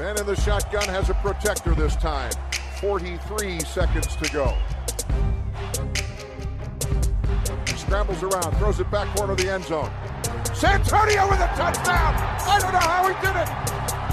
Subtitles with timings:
[0.00, 2.32] Man in the shotgun has a protector this time.
[2.80, 4.56] 43 seconds to go.
[7.66, 9.90] He scrambles around, throws it back corner of the end zone.
[10.54, 12.14] Santonio with a touchdown!
[12.16, 13.48] I don't know how he did it!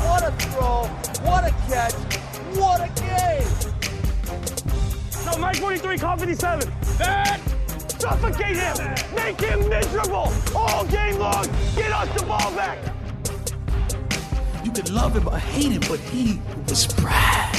[0.04, 0.88] What a throw!
[1.26, 1.94] What a catch!
[2.58, 3.48] What a game!
[5.26, 6.70] No, Mike 43, call 57.
[6.98, 7.40] That!
[7.98, 8.76] Suffocate him!
[9.16, 10.34] Make him miserable!
[10.54, 11.46] All game long!
[11.78, 12.97] Get us the ball back!
[14.68, 16.40] You could love him or hate him, but he
[16.70, 17.56] was Brad.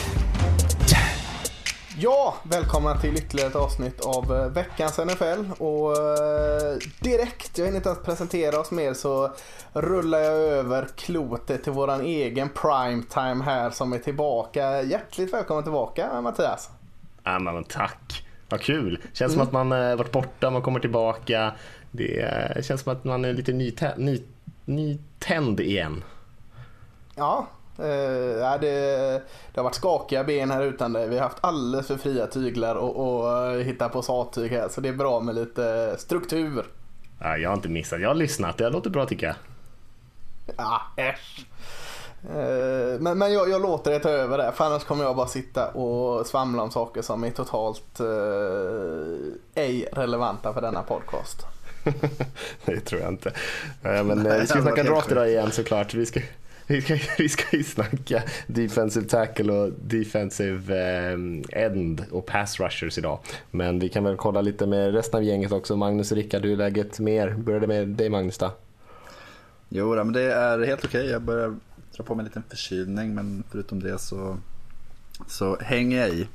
[1.99, 5.63] Ja, välkomna till ytterligare ett avsnitt av eh, veckans NFL.
[5.63, 9.31] Och eh, direkt, jag hinner inte ens presentera oss mer, så
[9.73, 14.83] rullar jag över klotet till våran egen primetime här som är tillbaka.
[14.83, 16.71] Hjärtligt välkommen tillbaka Mattias.
[17.25, 19.03] Ja, men tack, vad kul.
[19.13, 21.53] Känns som att man eh, varit borta, man kommer tillbaka.
[21.91, 24.23] Det känns som att man är lite nytä- ny,
[24.65, 26.05] nytänd igen.
[27.19, 27.47] Ja,
[27.79, 29.23] eh, det,
[29.53, 31.07] det har varit skakiga ben här utan det.
[31.07, 34.69] Vi har haft alldeles för fria tyglar och, och eh, hitta på sattyg här.
[34.69, 36.67] Så det är bra med lite struktur.
[37.21, 38.59] Ja, jag har inte missat, jag har lyssnat.
[38.59, 39.37] Det låter bra tycker jag.
[40.57, 41.47] Ja, äsch.
[42.31, 45.27] Eh, Men, men jag, jag låter det ta över det, för annars kommer jag bara
[45.27, 51.47] sitta och svamla om saker som är totalt eh, ej relevanta för denna podcast.
[52.65, 53.29] det tror jag inte.
[53.83, 55.95] Eh, Men Nej, vi ska snacka draft idag igen såklart.
[55.95, 56.21] Vi ska,
[56.71, 62.99] vi ska, vi ska ju snacka defensive tackle och defensive eh, end och pass rushers
[62.99, 63.19] idag.
[63.51, 65.77] Men vi kan väl kolla lite med resten av gänget också.
[65.77, 67.31] Magnus och Rickard, hur är läget mer?
[67.31, 68.53] Började med dig Magnus då?
[69.69, 71.07] Jo, men det är helt okej.
[71.07, 71.57] Jag börjar
[71.97, 74.37] dra på mig en liten förkylning, men förutom det så,
[75.27, 76.29] så hänger jag i.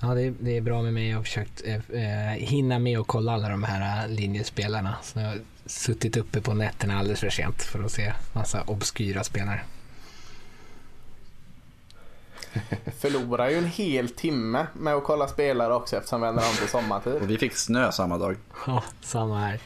[0.00, 1.08] Ja, det är, det är bra med mig.
[1.08, 4.96] Jag har försökt eh, eh, hinna med och kolla alla de här eh, linjespelarna.
[5.02, 9.24] Så jag har suttit uppe på nätterna alldeles för sent för att se massa obskyra
[9.24, 9.60] spelare.
[12.98, 16.68] Förlorar ju en hel timme med att kolla spelare också eftersom vi ändrar om till
[16.68, 17.12] sommartid.
[17.12, 18.36] Och vi fick snö samma dag.
[18.66, 19.60] Ja, samma här.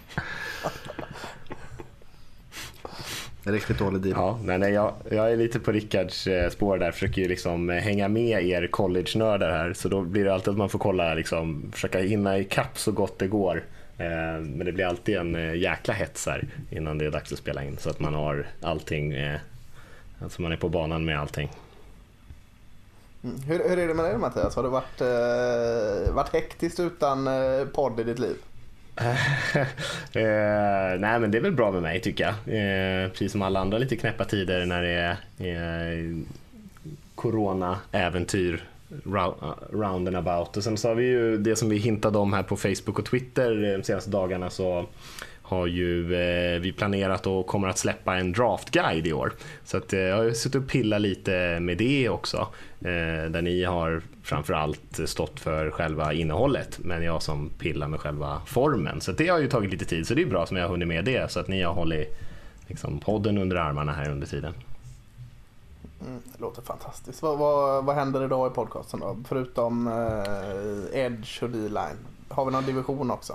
[3.50, 4.14] En riktigt dålig deal.
[4.16, 7.70] Ja, nej, nej, jag, jag är lite på Rickards eh, spår där, försöker ju liksom
[7.70, 9.72] eh, hänga med er college-nördar här.
[9.72, 13.18] Så då blir det alltid att man får kolla, liksom, försöka hinna ikapp så gott
[13.18, 13.64] det går.
[13.98, 14.06] Eh,
[14.40, 17.76] Men det blir alltid en jäkla hets här innan det är dags att spela in.
[17.76, 19.14] Så att man har allting,
[20.22, 21.50] alltså man är på banan med allting.
[23.24, 23.42] Mm.
[23.42, 24.56] Hur, hur är det med dig Mattias?
[24.56, 28.36] Har det varit, eh, varit hektiskt utan eh, podd i ditt liv?
[30.12, 32.34] eh, nej men det är väl bra med mig tycker jag.
[32.34, 36.16] Eh, precis som alla andra lite knäppa tider när det är eh,
[37.14, 40.56] corona-äventyr-round uh, and about.
[40.56, 43.04] Och sen så har vi ju det som vi hintade om här på Facebook och
[43.04, 44.86] Twitter eh, de senaste dagarna så
[45.50, 49.32] har ju eh, vi planerat och kommer att släppa en draftguide i år.
[49.64, 52.36] Så att, eh, jag har suttit och pillat lite med det också.
[52.80, 58.42] Eh, där ni har framförallt stått för själva innehållet men jag som pillar med själva
[58.46, 59.00] formen.
[59.00, 60.70] Så att det har ju tagit lite tid så det är bra som jag har
[60.70, 62.18] hunnit med det så att ni har hållit
[62.66, 64.54] liksom, podden under armarna här under tiden.
[66.06, 67.22] Mm, det låter fantastiskt.
[67.22, 69.16] Vad, vad, vad händer idag i podcasten då?
[69.28, 71.98] Förutom eh, Edge och D-line.
[72.28, 73.34] Har vi någon division också?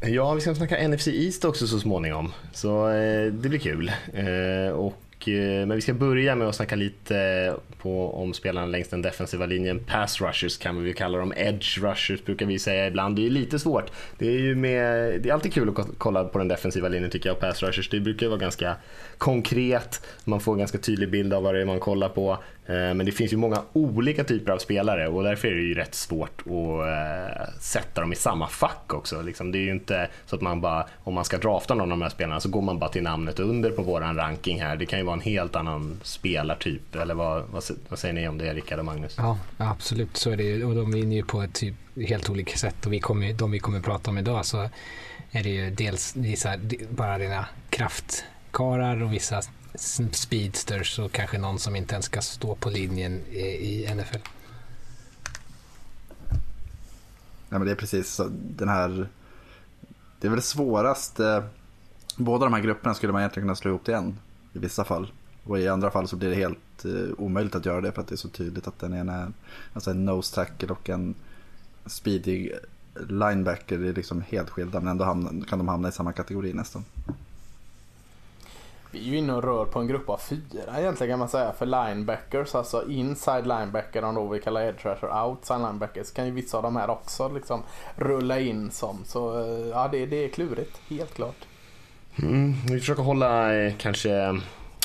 [0.00, 2.32] Ja, vi ska snacka NFC East också så småningom.
[2.52, 3.92] Så eh, det blir kul.
[4.12, 8.66] Eh, och, Eh, men vi ska börja med att snacka lite eh, på, om spelarna
[8.66, 9.78] längs den defensiva linjen.
[9.78, 11.32] Pass rushers kan vi kalla dem.
[11.36, 13.16] Edge rushers brukar vi säga ibland.
[13.16, 13.90] Det är lite svårt.
[14.18, 17.28] Det är ju med, det är alltid kul att kolla på den defensiva linjen tycker
[17.28, 17.40] jag.
[17.40, 18.76] Pass rushers, det brukar vara ganska
[19.18, 20.06] konkret.
[20.24, 22.38] Man får en ganska tydlig bild av vad det är man kollar på.
[22.66, 25.74] Eh, men det finns ju många olika typer av spelare och därför är det ju
[25.74, 29.22] rätt svårt att sätta dem i samma fack också.
[29.22, 31.98] Liksom, det är ju inte så att man bara, om man ska drafta någon av
[31.98, 34.76] de här spelarna så går man bara till namnet under på våran ranking här.
[34.76, 36.94] Det kan ju vara en helt annan spelartyp.
[36.94, 39.14] Eller vad, vad, vad säger ni om det, Rickard och Magnus?
[39.18, 40.64] Ja, absolut så är det ju.
[40.64, 42.86] Och de vinner ju på ett typ helt olika sätt.
[42.86, 44.68] Och vi kommer, de vi kommer prata om idag så
[45.30, 46.54] är det ju dels vissa
[46.90, 49.42] bara rena kraftkarar och vissa
[50.12, 54.18] speedsters och kanske någon som inte ens ska stå på linjen i, i NFL.
[57.48, 59.08] Ja, men det är precis så, den här...
[60.20, 61.20] Det är väl svårast.
[61.20, 61.44] Eh,
[62.16, 64.18] båda de här grupperna skulle man egentligen kunna slå ihop till en
[64.54, 65.12] i vissa fall.
[65.44, 68.08] Och i andra fall så blir det helt eh, omöjligt att göra det för att
[68.08, 69.32] det är så tydligt att den ena är
[69.72, 71.14] alltså en nose tackle och en
[71.86, 72.52] speedig
[73.08, 73.78] linebacker.
[73.78, 76.84] Det är liksom helt skilda men ändå hamna, kan de hamna i samma kategori nästan.
[78.90, 81.52] Vi är ju inne och rör på en grupp av fyra egentligen kan man säga
[81.52, 82.54] för linebackers.
[82.54, 86.10] Alltså inside linebacker, om då vi kallar edge rusher, outside linebackers.
[86.10, 87.62] Kan ju vissa av de här också liksom
[87.96, 89.04] rulla in som.
[89.04, 91.46] Så eh, ja, det, det är klurigt, helt klart.
[92.22, 94.40] Mm, vi försöker hålla eh, kanske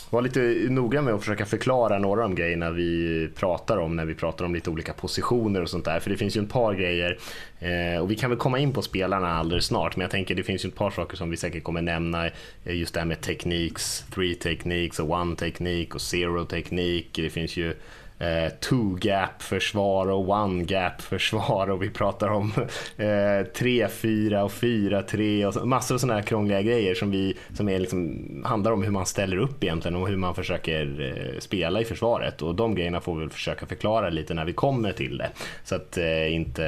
[0.10, 0.40] Var lite
[0.70, 4.46] noga med att försöka förklara några av de grejerna vi pratar om när vi pratar
[4.46, 6.00] om lite olika positioner och sånt där.
[6.00, 7.18] För det finns ju ett par grejer
[7.60, 10.44] eh, och vi kan väl komma in på spelarna alldeles snart men jag tänker det
[10.44, 12.26] finns ju ett par saker som vi säkert kommer nämna.
[12.66, 17.10] Eh, just det här med tekniks, three techniques och one-teknik och zero teknik.
[17.14, 17.74] Det finns ju
[18.20, 22.52] eh, two gap försvar och one gap försvar och vi pratar om
[22.98, 27.12] eh, 3 4 och 4 3 och så, massor av sådana här krångliga grejer som,
[27.12, 31.02] vi, som är liksom, handlar om hur man ställer upp egentligen och hur man försöker
[31.02, 34.92] eh, spela i försvaret och de grejerna får vi försöka förklara lite när vi kommer
[34.92, 35.30] till det
[35.64, 36.60] så att eh, inte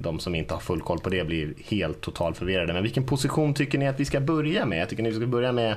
[0.00, 2.72] de som inte har full koll på det blir helt totalt förvirrade.
[2.72, 4.80] Men vilken position tycker ni att vi ska börja med?
[4.80, 5.76] Jag tycker ni vi ska börja med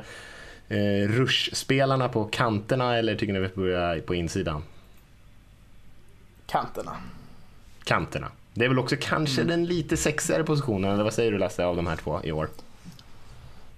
[0.69, 4.63] eh, rush-spelarna på kanterna eller tycker ni vi ska börja på insidan?
[6.45, 6.91] Kanterna.
[7.83, 8.27] Kanterna.
[8.53, 9.51] Det är väl också kanske mm.
[9.51, 12.49] den lite sexigare positionen, eller vad säger du Lasse, av de här två i år?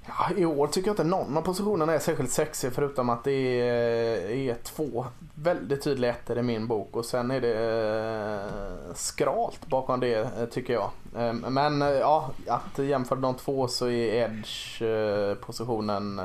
[0.07, 3.61] Ja, I år tycker jag inte någon av positionerna är särskilt sexig förutom att det
[3.61, 5.05] är, är två
[5.35, 10.45] väldigt tydliga ettor i min bok och sen är det eh, skralt bakom det eh,
[10.51, 10.89] tycker jag.
[11.17, 16.21] Eh, men ja, att jämföra de två så är Edge-positionen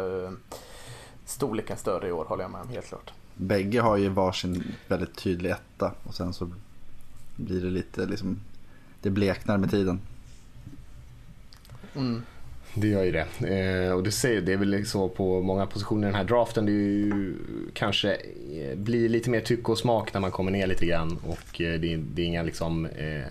[1.24, 3.12] storleken större i år håller jag med om helt klart.
[3.34, 6.50] Bägge har ju varsin väldigt tydlig etta och sen så
[7.36, 8.40] blir det lite liksom,
[9.00, 10.00] det bleknar med tiden.
[11.94, 12.22] Mm.
[12.74, 13.26] Det gör ju det.
[13.56, 16.66] Eh, och du säger, det är väl så på många positioner i den här draften.
[16.66, 17.34] Det är ju,
[17.72, 21.18] kanske eh, blir lite mer tycke och smak när man kommer ner lite grann.
[21.26, 23.22] Och eh, det, det är inga liksom eh,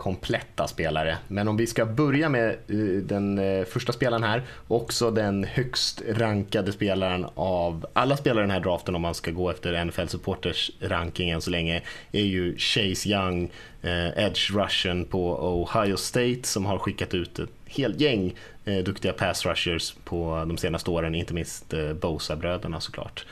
[0.00, 1.18] kompletta spelare.
[1.28, 6.02] Men om vi ska börja med eh, den eh, första spelaren här, också den högst
[6.08, 10.06] rankade spelaren av alla spelare i den här draften om man ska gå efter NFL
[10.06, 11.82] Supporters ranking än så länge,
[12.12, 13.50] är ju Chase Young,
[13.82, 15.32] eh, Edge Russian på
[15.62, 20.58] Ohio State som har skickat ut ett helt gäng eh, duktiga pass rushers på de
[20.58, 23.26] senaste åren, inte minst Bosa-bröderna såklart.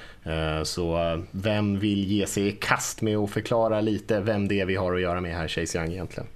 [0.63, 0.99] Så
[1.31, 4.95] vem vill ge sig i kast med att förklara lite vem det är vi har
[4.95, 6.29] att göra med här, Chase Young egentligen?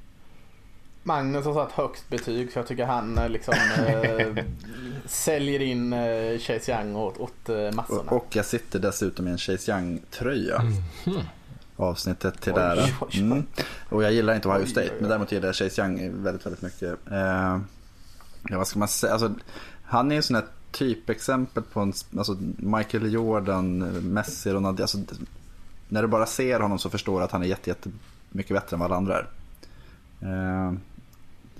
[1.02, 4.44] Magnus har satt högst betyg så jag tycker han eh, liksom äh,
[5.06, 8.10] säljer in äh, Chase Young åt, åt äh, massorna.
[8.10, 10.56] Och, och, jag sitter dessutom i en Chase Young-tröja.
[11.06, 11.22] Mm.
[11.76, 12.94] Avsnittet till där.
[13.14, 13.46] Mm.
[13.88, 16.98] Och jag gillar inte Ohio State, men däremot gillar jag Chase Young väldigt, väldigt mycket.
[17.10, 17.58] Eh,
[18.48, 19.12] ja, vad ska man säga?
[19.12, 19.34] Alltså,
[19.84, 23.78] han är en sån här typexempel på en, alltså Michael Jordan,
[24.12, 24.82] Messi, Ronaldo.
[24.82, 24.98] Alltså,
[25.88, 27.90] när du bara ser honom så förstår du att han är jätte, jätte
[28.28, 29.26] mycket bättre än vad alla andra är.
[30.20, 30.72] Eh,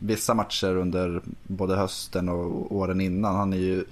[0.03, 3.37] vissa matcher under både hösten och åren innan.
[3.37, 3.85] Han är ju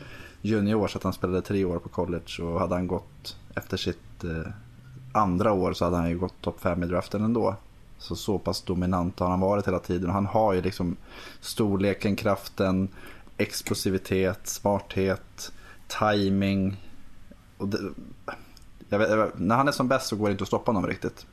[0.43, 4.25] junior så att han spelade tre år på college och hade han gått efter sitt
[4.25, 4.53] eh,
[5.13, 7.57] andra år så hade han ju gått topp fem i draften ändå.
[7.99, 10.97] Så så pass dominant har han varit hela tiden och han har ju liksom
[11.41, 12.89] storleken, kraften,
[13.37, 15.53] explosivitet, smarthet,
[16.01, 16.77] timing.
[17.57, 17.79] Och det,
[18.89, 21.27] jag vet, när han är som bäst så går det inte att stoppa honom riktigt.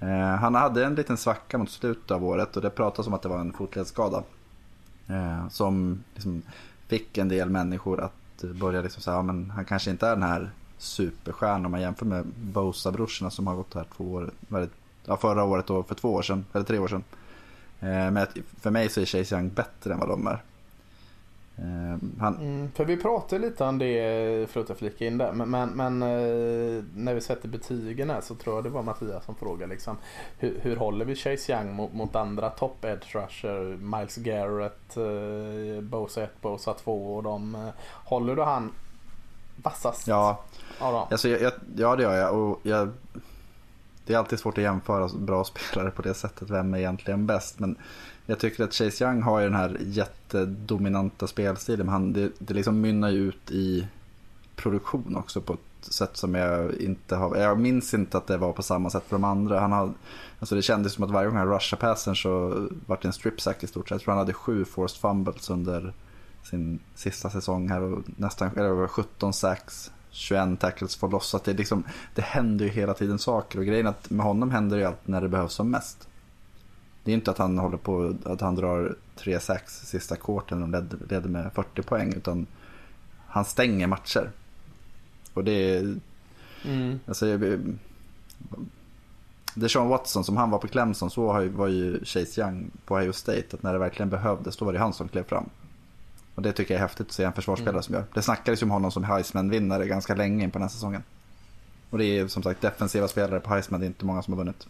[0.00, 3.22] Eh, han hade en liten svacka mot slutet av året och det pratas om att
[3.22, 4.22] det var en fotledsskada.
[5.08, 6.42] Eh, som liksom
[6.86, 10.22] fick en del människor att börja liksom säga, ja, men han kanske inte är den
[10.22, 14.30] här superstjärnan om man jämför med Bosa-brorsorna som har gått här två år,
[15.04, 17.04] ja, förra året och för två år sedan, eller tre år sedan.
[17.80, 18.26] Eh, men
[18.60, 20.42] för mig så är Chase Young bättre än vad de är.
[21.58, 22.36] Eh, han...
[22.36, 26.02] Mm, för vi pratade lite om det, förlåt jag flika in där, men, men, men
[26.02, 29.96] eh, när vi sätter betygen här så tror jag det var Mattias som frågade liksom,
[30.38, 34.96] hur, hur håller vi Chase Young mot, mot andra top edge rusher, Miles Garrett,
[35.82, 37.54] Bosa 1, Bosa 2 och de.
[37.54, 37.68] Eh,
[38.04, 38.72] håller du han
[39.62, 40.44] vassast ja.
[40.80, 42.92] Alltså, jag, ja det gör jag och jag,
[44.06, 47.58] det är alltid svårt att jämföra bra spelare på det sättet, vem är egentligen bäst?
[47.58, 47.76] Men
[48.30, 51.86] jag tycker att Chase Young har ju den här jättedominanta spelstilen.
[51.86, 53.88] Men han, det, det liksom mynnar ju ut i
[54.56, 57.36] produktion också på ett sätt som jag inte har.
[57.36, 59.60] Jag minns inte att det var på samma sätt för de andra.
[59.60, 59.92] Han har,
[60.38, 62.48] alltså det kändes som att varje gång han rushade passen så
[62.86, 63.94] var det en strip sack i stort sett.
[63.94, 65.92] Jag tror han hade sju forced fumbles under
[66.42, 69.90] sin sista säsong här och nästan eller 17 sacks.
[70.10, 71.28] 21 tackles för loss.
[71.28, 74.50] Så det, liksom, det händer ju hela tiden saker och grejen är att med honom
[74.50, 76.08] händer det ju allt när det behövs som mest.
[77.04, 80.68] Det är inte att han håller på att han drar tre sax sista kvarten och
[80.68, 82.46] leder, leder med 40 poäng utan
[83.26, 84.30] han stänger matcher.
[85.34, 85.96] Och det är...
[86.64, 87.00] Mm.
[87.06, 87.38] Alltså,
[89.54, 93.46] Deshaun Watson som han var på Clemson så var ju Chase Young på Ohio State.
[93.52, 95.48] Att när det verkligen behövdes då var det han som klev fram.
[96.34, 97.82] Och det tycker jag är häftigt att se en försvarsspelare mm.
[97.82, 98.04] som gör.
[98.14, 101.02] Det snackades ju om honom som Heisman-vinnare ganska länge in på den här säsongen.
[101.90, 104.38] Och det är som sagt defensiva spelare på Heisman, det är inte många som har
[104.38, 104.66] vunnit.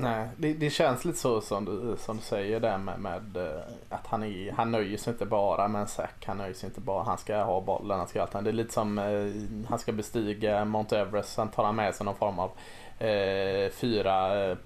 [0.00, 3.60] Nej, det, det, känns lite så som du, som du säger där med, med eh,
[3.88, 6.26] att han, är, han nöjer sig inte bara med en säck.
[6.26, 8.32] Han nöjer sig inte bara, han ska ha bollen, han ska allt.
[8.32, 12.04] Det är lite som eh, han ska bestiga Mount Everest, sen tar han med sig
[12.04, 12.50] någon form av
[12.98, 14.56] eh, fyra eh,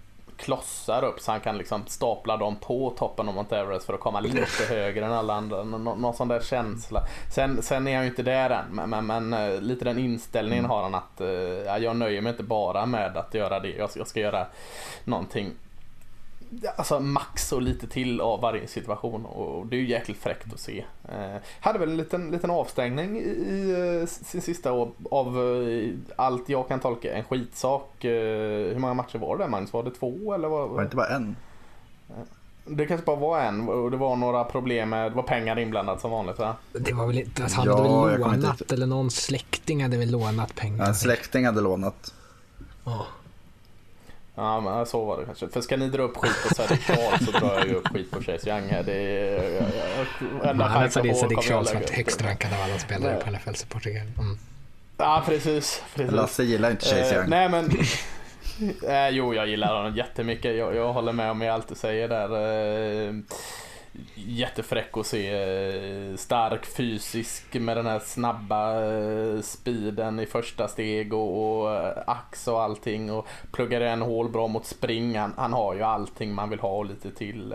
[0.40, 4.00] klossar upp så han kan liksom stapla dem på toppen av Mount Everest för att
[4.00, 5.64] komma lite högre än alla andra.
[5.64, 7.02] Nå någon sån där känsla.
[7.34, 10.64] Sen, sen är han ju inte där än men, men, men eh, lite den inställningen
[10.64, 11.28] har han att uh,
[11.82, 13.70] jag nöjer mig inte bara med att göra det.
[13.70, 14.46] Jag, jag ska göra
[15.04, 15.50] någonting
[16.76, 20.60] alltså max och lite till av varje situation och det är ju jäkligt fräckt att
[20.60, 20.84] se.
[21.08, 25.88] Eh, hade väl en liten, liten avstängning i, i eh, sin sista år av eh,
[26.16, 28.04] allt jag kan tolka en skitsak.
[28.04, 29.72] Eh, hur många matcher var det Magnus?
[29.72, 30.48] Var det två eller?
[30.48, 31.36] Var, var det inte bara en?
[32.08, 32.14] Eh,
[32.64, 36.00] det kanske bara var en och det var några problem med, det var pengar inblandat
[36.00, 36.56] som vanligt va?
[36.72, 40.10] Det var väl inte, alltså han ja, hade väl lånat eller någon släkting hade väl
[40.10, 40.78] lånat pengar.
[40.78, 42.14] Ja, en släkting hade lånat.
[42.84, 43.06] Ja.
[44.40, 45.48] Ja men så var det kanske.
[45.48, 48.10] För ska ni dra upp skit på Sadiq Charles så drar jag ju upp skit
[48.10, 48.82] på Chase Young här.
[48.82, 49.62] Det är...
[50.50, 54.02] Enda ja, chansen på Sadiq Charles varit högst rankad av alla spelare på NFL supportringar.
[54.02, 54.38] Mm.
[54.96, 55.82] Ja precis.
[55.94, 56.12] precis.
[56.12, 57.24] Lasse gillar inte Chase Young.
[57.24, 57.70] Eh, nej men...
[58.88, 60.56] Eh, jo jag gillar honom jättemycket.
[60.56, 62.28] Jag, jag håller med om jag alltid säger där.
[63.08, 63.14] Eh,
[64.14, 65.28] jättefräck att se.
[65.30, 71.98] Eh, stark fysisk med den här snabba eh, speeden i första steg och, och eh,
[72.06, 73.12] ax och allting.
[73.12, 75.18] Och pluggar en hål bra mot spring.
[75.18, 77.54] Han, han, har ju allting man vill ha och lite till.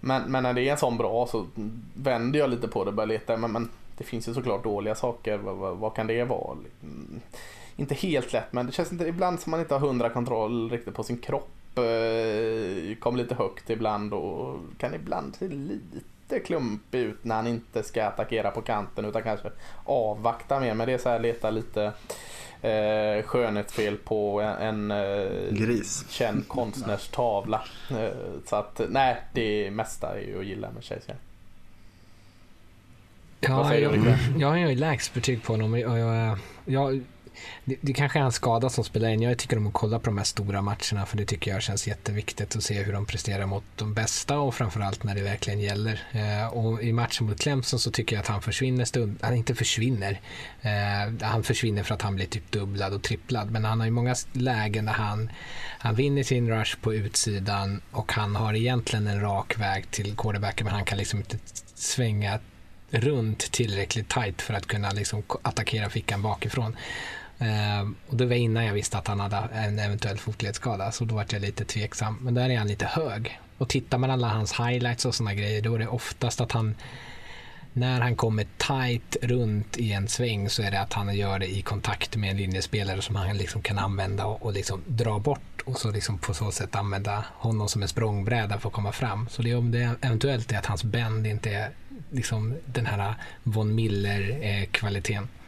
[0.00, 1.46] Men, men när det är en sån bra så
[1.94, 3.36] vänder jag lite på det och börjar leta.
[3.36, 5.36] Men, men det finns ju såklart dåliga saker.
[5.38, 6.56] Vad, vad, vad kan det vara?
[6.64, 7.20] Liksom,
[7.76, 10.94] inte helt lätt men det känns inte ibland som man inte har hundra kontroll riktigt
[10.94, 17.24] på sin kropp Eh, kom lite högt ibland och kan ibland se lite klumpig ut
[17.24, 19.50] när han inte ska attackera på kanten utan kanske
[19.84, 20.74] avvakta mer.
[20.74, 21.92] Men det är så här leta lite
[22.62, 26.04] eh, skönhetsfel på en, en eh, Gris.
[26.08, 27.62] känd konstnärs tavla.
[27.90, 28.08] Eh,
[28.46, 31.16] så att nej, det mesta är ju att gilla med Chase
[33.40, 35.78] Ja, jag, jag har ju lägst betyg på honom.
[35.78, 37.02] Jag, jag, jag,
[37.64, 39.22] det, det kanske är en skada som spelar in.
[39.22, 41.88] Jag tycker om att kolla på de här stora matcherna för det tycker jag känns
[41.88, 46.02] jätteviktigt att se hur de presterar mot de bästa och framförallt när det verkligen gäller.
[46.12, 49.54] Eh, och i matchen mot Clemson så tycker jag att han försvinner stund, han inte
[49.54, 50.20] försvinner.
[50.62, 53.92] Eh, han försvinner för att han blir typ dubblad och tripplad men han har ju
[53.92, 55.30] många lägen där han,
[55.78, 60.64] han vinner sin rush på utsidan och han har egentligen en rak väg till quarterbacken
[60.64, 61.38] men han kan liksom inte
[61.74, 62.38] svänga
[62.90, 66.76] runt tillräckligt tight för att kunna liksom attackera fickan bakifrån.
[67.42, 71.14] Eh, och det var innan jag visste att han hade en eventuell fotledsskada, så då
[71.14, 72.18] var jag lite tveksam.
[72.20, 73.40] Men där är han lite hög.
[73.58, 76.74] Och tittar man alla hans highlights och sådana grejer, då är det oftast att han
[77.72, 81.56] när han kommer tight runt i en sväng så är det att han gör det
[81.56, 85.62] i kontakt med en linjespelare som han liksom kan använda och, och liksom dra bort
[85.64, 89.28] och så liksom på så sätt använda honom som en språngbräda för att komma fram.
[89.28, 91.70] Så det om det eventuellt är att hans bend inte är
[92.10, 95.22] liksom den här von Miller-kvaliteten.
[95.22, 95.41] Eh,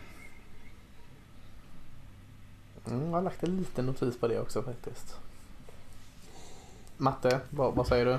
[2.91, 5.17] Mm, jag har lagt en liten notis på det också faktiskt.
[6.97, 8.19] Matte, vad, vad säger du?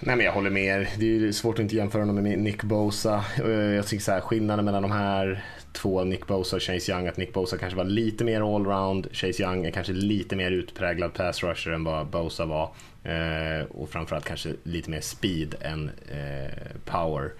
[0.00, 0.88] Nej, men jag håller med er.
[0.98, 3.24] Det är svårt att inte jämföra honom med Nick Bosa.
[3.44, 7.06] Eh, jag tycker så här, skillnaden mellan de här två, Nick Bosa och Chase Young,
[7.06, 9.08] att Nick Bosa kanske var lite mer allround.
[9.12, 12.70] Chase Young är kanske lite mer utpräglad pass rusher än vad Bosa var.
[13.04, 17.32] Eh, och framförallt kanske lite mer speed än eh, power.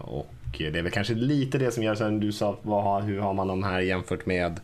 [0.00, 3.34] Och det är väl kanske lite det som gör, sen du sa, vad, hur har
[3.34, 4.60] man de här jämfört med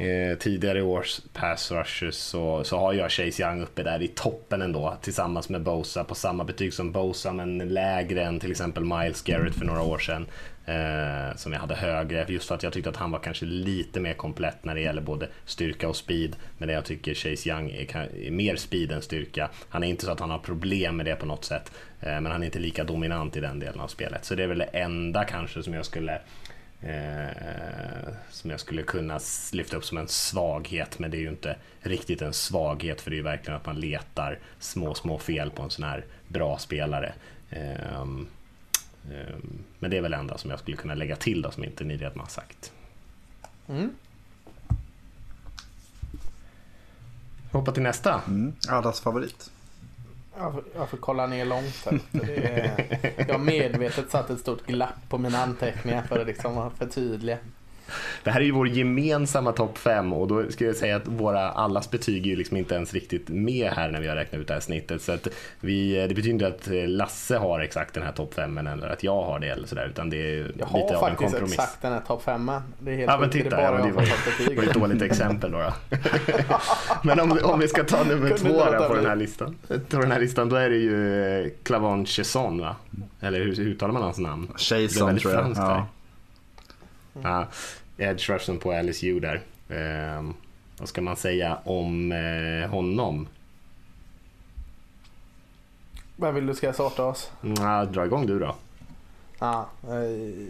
[0.00, 4.62] eh, tidigare års pass rushes så, så har jag Chase Young uppe där i toppen
[4.62, 9.22] ändå tillsammans med Bosa på samma betyg som Bosa men lägre än till exempel Miles
[9.22, 10.26] Garrett för några år sedan.
[10.70, 14.00] Eh, som jag hade högre just för att jag tyckte att han var kanske lite
[14.00, 16.36] mer komplett när det gäller både styrka och speed.
[16.58, 19.50] Men jag tycker Chase Young är, är, mer speed än styrka.
[19.68, 21.72] Han är inte så att han har problem med det på något sätt.
[22.00, 24.24] Eh, men han är inte lika dominant i den delen av spelet.
[24.24, 26.20] Så det är väl det enda kanske som jag skulle
[26.82, 29.20] Eh, som jag skulle kunna
[29.52, 33.14] lyfta upp som en svaghet, men det är ju inte riktigt en svaghet för det
[33.14, 37.12] är ju verkligen att man letar små, små fel på en sån här bra spelare.
[37.50, 39.36] Eh, eh,
[39.78, 41.84] men det är väl det enda som jag skulle kunna lägga till då, som inte
[41.84, 42.72] ni redan har sagt.
[43.68, 43.90] Mm.
[47.52, 48.22] Hoppa till nästa.
[48.26, 48.52] Mm.
[48.68, 49.50] Allas favorit.
[50.40, 55.08] Jag får, jag får kolla ner långt Är, jag har medvetet satt ett stort glapp
[55.08, 57.38] på mina anteckningar för att liksom förtydliga.
[58.24, 61.50] Det här är ju vår gemensamma topp fem och då skulle jag säga att våra
[61.50, 64.48] allas betyg är ju liksom inte ens riktigt med här när vi har räknat ut
[64.48, 65.02] det här snittet.
[65.02, 65.28] Så att
[65.60, 69.22] vi, det betyder inte att Lasse har exakt den här topp femmen eller att jag
[69.22, 71.52] har det eller sådär utan det är Jag lite har av en faktiskt kompromiss.
[71.54, 72.62] exakt den här topp femman.
[72.78, 74.54] Det är helt Ja men titta, det är ja, bara men det jag var, det
[74.56, 75.58] var ett dåligt exempel då.
[75.58, 75.96] då.
[77.02, 79.56] men om, om vi ska ta nummer två då på den här listan.
[79.68, 82.76] På den här listan då är det ju eh, Clavon Chesson va?
[83.20, 84.46] Eller hur uttalar man hans namn?
[84.46, 85.52] Det är Chason väldigt tror jag.
[85.56, 85.86] Ja.
[87.12, 87.22] Där.
[87.22, 87.48] Ja,
[87.98, 89.40] edge rushen på LSU där.
[89.68, 90.34] Ehm,
[90.78, 93.28] vad ska man säga om eh, honom?
[96.16, 97.30] Vem vill du ska starta oss?
[97.56, 98.54] Ja, dra igång du då.
[99.42, 100.46] Ja, eh,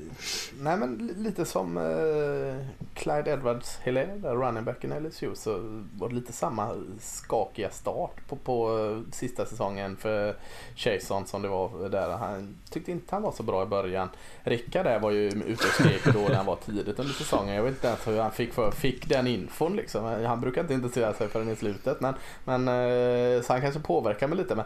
[0.60, 5.58] nej men lite som eh, Clyde Edwards Hilaire, där running backen i LSU, så
[5.98, 10.36] var det lite samma skakiga start på, på eh, sista säsongen för
[10.76, 12.08] Chason som det var där.
[12.08, 14.08] Han tyckte inte han var så bra i början.
[14.42, 17.54] Rickard där var ju ute och skrek då när han var tidigt under säsongen.
[17.54, 20.04] Jag vet inte ens hur han fick, för, fick den infon liksom.
[20.04, 22.00] Han brukar inte intressera sig förrän i slutet.
[22.00, 24.54] Men, men, eh, så han kanske påverkar mig lite.
[24.54, 24.64] Men,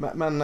[0.00, 0.40] men, men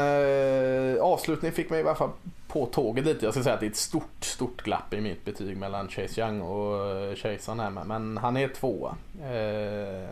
[0.97, 2.11] eh, avslutningen fick mig i alla fall
[2.49, 3.25] på tåget lite.
[3.25, 6.21] Jag ska säga att det är ett stort, stort glapp i mitt betyg mellan Chase
[6.21, 7.15] Young och eh,
[7.61, 7.71] här.
[7.71, 8.97] Men, men han är tvåa.
[9.23, 10.09] Eh,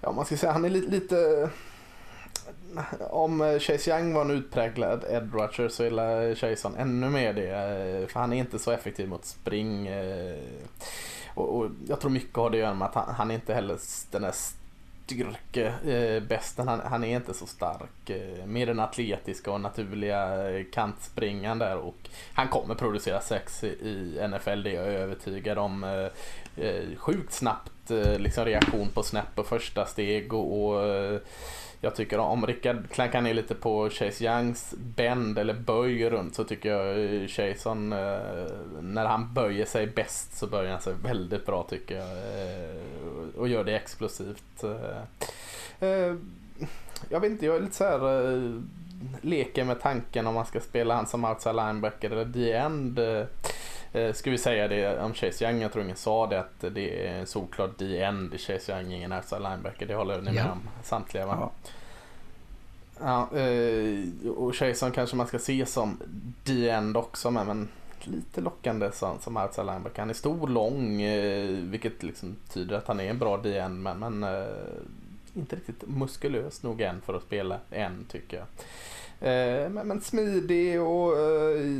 [0.00, 1.50] ja, man ska säga han är lite, lite
[3.10, 5.90] om Chase Young var en utpräglad Ed Rutcher så är
[6.34, 7.50] Chason ännu mer det.
[7.50, 9.86] Eh, för han är inte så effektiv mot spring.
[9.86, 10.36] eh,
[11.34, 13.54] Och, och jag tror mycket har det att göra med att han, han är inte
[13.54, 13.78] heller
[14.10, 14.34] den där
[15.08, 16.68] styrkebästen.
[16.68, 18.10] Eh, han, han är inte så stark.
[18.10, 21.76] eh, Mer den atletiska och naturliga eh, kantspringan där.
[21.76, 21.96] Och
[22.34, 25.84] han kommer producera sex i- i NFL, det är jag övertygad om.
[25.84, 31.18] Eh, eh, Sjukt snabbt eh, liksom reaktion på snäpp och första steg och, och eh,
[31.80, 36.44] jag tycker om Rickard klankar ner lite på Chase Youngs bend eller böj runt så
[36.44, 38.18] tycker jag eh, Chason eh,
[38.80, 42.08] när han böjer sig bäst så böjer han sig väldigt bra tycker jag.
[42.08, 44.64] Eh, och gör det explosivt.
[47.08, 48.60] Jag vet inte, jag är lite så här
[49.20, 52.98] leker med tanken om man ska spela han som outside linebacker eller the end.
[52.98, 53.24] Eh,
[54.12, 57.24] ska vi säga det om Chase Young, jag tror ingen sa det att det är
[57.24, 59.86] såklart the end i Chase Young, ingen outside linebacker.
[59.86, 60.52] Det håller ni med Ja.
[60.52, 61.36] om samtliga va?
[61.40, 61.50] Ja.
[63.00, 65.98] Ja, eh, och Chason kanske man ska se som
[66.44, 67.68] the end också med, men
[68.04, 69.98] lite lockande som, som outside linebacker.
[70.02, 73.82] Han är stor, lång, eh, vilket liksom tyder att han är en bra the end,
[73.82, 74.46] men, men eh,
[75.34, 78.46] inte riktigt muskulös nog än för att spela än tycker jag.
[79.30, 81.78] Eh, men, men smidig och eh,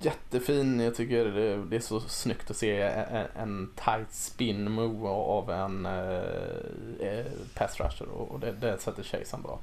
[0.00, 0.80] jättefin.
[0.80, 5.50] Jag tycker det, det är så snyggt att se en, en tight spin move av
[5.50, 9.58] en eh, eh pass rusher och, och det, det sätter kejsaren bra.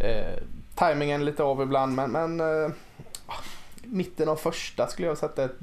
[0.00, 0.42] Eh,
[0.74, 2.70] timingen lite av ibland men, men eh,
[3.82, 5.58] mitten av första skulle jag sätta ett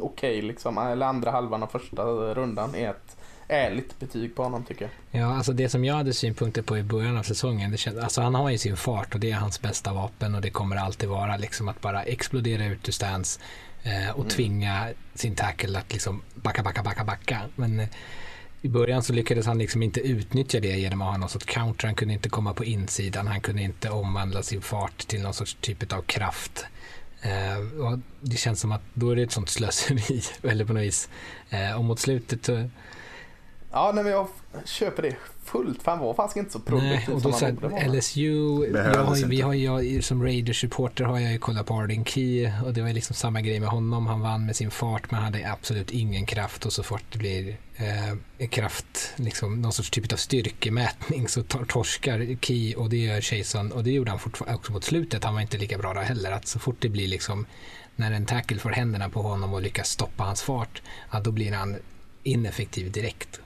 [0.00, 0.78] okej okej liksom.
[0.78, 3.16] Eller andra halvan av första rundan är ett
[3.52, 5.22] ärligt betyg på honom tycker jag.
[5.22, 8.20] Ja, alltså det som jag hade synpunkter på i början av säsongen, det känd, alltså
[8.20, 11.08] han har ju sin fart och det är hans bästa vapen och det kommer alltid
[11.08, 13.40] vara liksom att bara explodera ut ur stance
[13.82, 17.40] eh, och tvinga sin tackle att liksom backa, backa, backa, backa.
[17.56, 17.88] Men eh,
[18.62, 21.86] i början så lyckades han liksom inte utnyttja det genom att ha någon sorts counter.
[21.86, 25.56] Han kunde inte komma på insidan, han kunde inte omvandla sin fart till någon sorts
[25.60, 26.66] typ av kraft.
[27.22, 31.08] Eh, det känns som att då är det ett sånt slöseri, eller på något vis.
[31.50, 32.48] Eh, och mot slutet
[33.72, 34.28] Ja, nej, men jag
[34.64, 35.82] köper det fullt.
[35.82, 37.86] För han var faktiskt inte så produktiv Nej, och som då så han borde vara.
[37.86, 42.50] LSU, jag har, vi har jag, som Raiders-supporter har jag ju kollat på Arden Key
[42.64, 44.06] och det var liksom samma grej med honom.
[44.06, 47.56] Han vann med sin fart men hade absolut ingen kraft och så fort det blir
[47.76, 53.20] eh, kraft, liksom någon sorts typ av styrkemätning så tor- torskar Key och det gör
[53.20, 55.24] Chason och det gjorde han fortfarande också mot slutet.
[55.24, 56.32] Han var inte lika bra då heller.
[56.32, 57.46] Att så fort det blir liksom
[57.96, 60.82] när en tackle får händerna på honom och lyckas stoppa hans fart,
[61.24, 61.76] då blir han
[62.22, 63.40] ineffektiv direkt.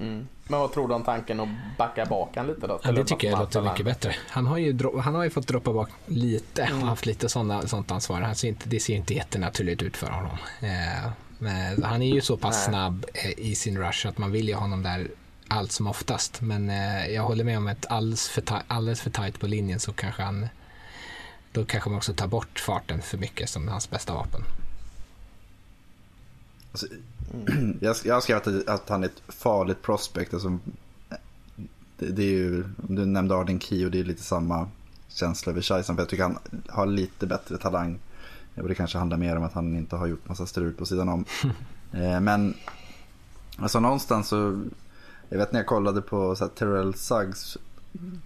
[0.00, 0.28] Mm.
[0.48, 2.80] Men vad tror du om tanken att backa bak han lite då?
[2.84, 4.14] Ja, det tycker jag låter mycket bättre.
[4.28, 6.82] Han har ju, dro- han har ju fått droppa bak lite Mm.
[6.82, 8.20] och haft lite såna, sånt ansvar.
[8.20, 10.38] Han ser inte, det ser inte jättenaturligt ut för honom.
[10.60, 12.64] Eh, men han är ju så pass Nej.
[12.68, 15.08] snabb eh, i sin rush att man vill ju ha honom där
[15.48, 16.40] allt som oftast.
[16.40, 19.80] Men eh, jag håller med om att alldeles för, ta- alldeles för tajt på linjen
[19.80, 20.48] så kanske han
[21.52, 24.42] då kanske man också tar bort farten för mycket som hans bästa vapen.
[26.72, 26.86] Alltså,
[27.80, 30.34] jag, jag har skrivit att, han är ett farligt prospect.
[30.34, 30.58] Alltså,
[31.98, 34.68] det, det är ju, du nämnde Arden Key och det är lite samma
[35.08, 35.96] känsla över Scheisen.
[35.96, 37.98] För jag tycker han har lite bättre talang.
[38.54, 41.08] Och det kanske handlar mer om att han inte har gjort massa strul på sidan
[41.08, 41.24] om.
[41.92, 42.54] Eh, Men
[43.58, 44.64] alltså någonstans så,
[45.28, 47.56] jag vet när jag kollade på så här, Terrell Suggs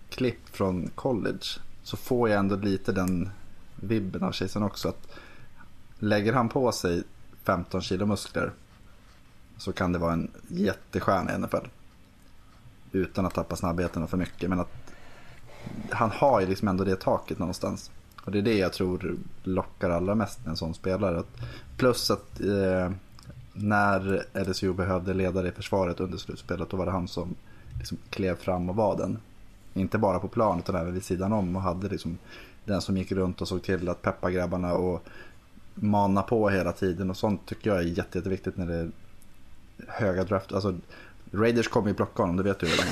[0.08, 1.46] klipp från college.
[1.82, 3.30] Så får jag ändå lite den
[3.76, 4.88] vibben av Chasen också.
[4.88, 5.08] Att
[5.98, 7.02] lägger han på sig
[7.44, 8.52] 15 kilo muskler
[9.60, 11.66] så kan det vara en jättestjärna i NFL.
[12.92, 14.50] Utan att tappa snabbheten för mycket.
[14.50, 14.72] Men att
[15.90, 17.90] han har ju liksom ändå det taket någonstans.
[18.24, 21.22] Och det är det jag tror lockar allra mest med en sån spelare.
[21.76, 22.90] Plus att eh,
[23.52, 27.34] när LSU behövde ledare i försvaret under slutspelet då var det han som
[27.78, 29.18] liksom klev fram och var den.
[29.74, 32.18] Inte bara på plan utan även vid sidan om och hade liksom
[32.64, 35.02] den som gick runt och såg till att peppa grabbarna och
[35.74, 38.90] mana på hela tiden och sånt tycker jag är jätte, jätteviktigt när det
[39.88, 40.52] höga draft.
[40.52, 40.78] Alltså,
[41.32, 42.86] Raiders kommer ju plocka honom, det vet du redan.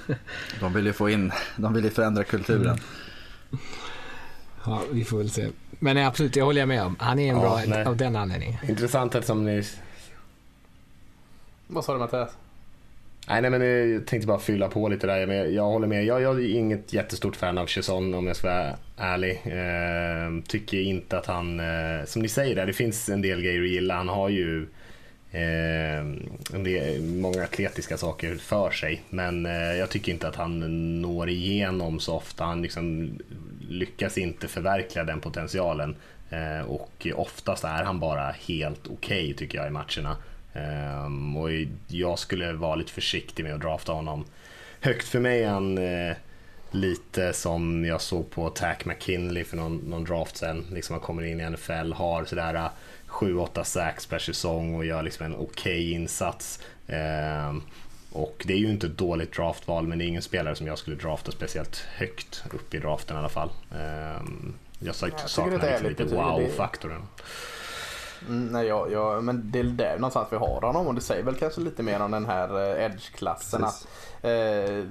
[0.60, 2.62] De vill ju få in, de vill ju förändra kulturen.
[2.62, 2.78] Mm.
[4.64, 5.48] Ja, vi får väl se.
[5.78, 6.96] Men absolut, jag håller med om.
[6.98, 7.84] Han är en ja, bra nej.
[7.84, 8.58] av den anledningen.
[8.68, 9.62] Intressant eftersom ni...
[11.66, 12.36] Vad sa du Mattias?
[13.28, 15.26] Nej, nej, men jag tänkte bara fylla på lite där.
[15.26, 16.04] Men jag håller med.
[16.04, 19.42] Jag, jag är inget jättestort fan av Chesson om jag ska vara ärlig.
[19.44, 23.62] Eh, tycker inte att han, eh, som ni säger där, det finns en del grejer
[23.62, 23.94] att gilla.
[23.94, 24.66] Han har ju
[25.34, 26.00] eh,
[26.52, 29.02] är många atletiska saker för sig.
[29.10, 30.60] Men eh, jag tycker inte att han
[31.02, 32.44] når igenom så ofta.
[32.44, 33.18] Han liksom
[33.68, 35.96] lyckas inte förverkliga den potentialen.
[36.30, 40.16] Eh, och oftast är han bara helt okej okay, tycker jag i matcherna.
[40.52, 41.50] Eh, och
[41.88, 44.24] jag skulle vara lite försiktig med att drafta honom
[44.80, 45.08] högt.
[45.08, 46.16] För mig är han eh,
[46.70, 50.64] lite som jag såg på Tack McKinley för någon, någon draft sen.
[50.72, 52.68] Liksom han kommer in i NFL, har sådär eh,
[53.14, 56.60] 7-8 sacks per säsong och gör liksom en okej okay insats.
[56.86, 57.62] Um,
[58.12, 60.78] och det är ju inte ett dåligt draftval men det är ingen spelare som jag
[60.78, 63.50] skulle drafta speciellt högt upp i draften i alla fall.
[64.20, 67.02] Um, jag saknar liksom lite wow-faktorn.
[68.28, 71.22] Mm, nej, jag, jag, men det är där någonstans vi har honom och det säger
[71.22, 73.64] väl kanske lite mer om den här eh, edge-klassen.
[73.64, 73.86] Att,
[74.22, 74.84] eh,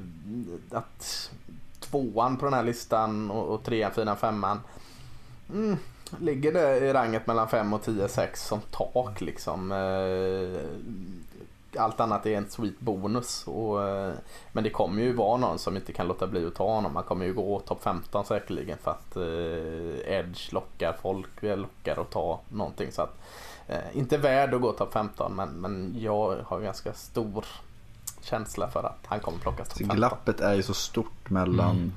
[0.71, 1.31] att
[1.79, 4.59] tvåan på den här listan och, och trean, fyran, femman
[5.49, 5.77] mm,
[6.19, 9.71] ligger det i ranget mellan 5 och 10, 6 som tak liksom.
[9.71, 10.61] Eh,
[11.81, 13.43] allt annat är en sweet bonus.
[13.47, 14.13] Och, eh,
[14.51, 16.93] men det kommer ju vara någon som inte kan låta bli att ta honom.
[16.93, 22.11] Man kommer ju gå topp 15 säkerligen för att eh, Edge lockar folk, lockar att
[22.11, 22.91] ta någonting.
[22.91, 23.19] Så att,
[23.93, 27.45] inte värd att gå topp 15 men, men jag har ganska stor
[28.21, 29.97] känsla för att han kommer plockas topp 15.
[29.97, 31.91] Glappet är ju så stort mellan mm.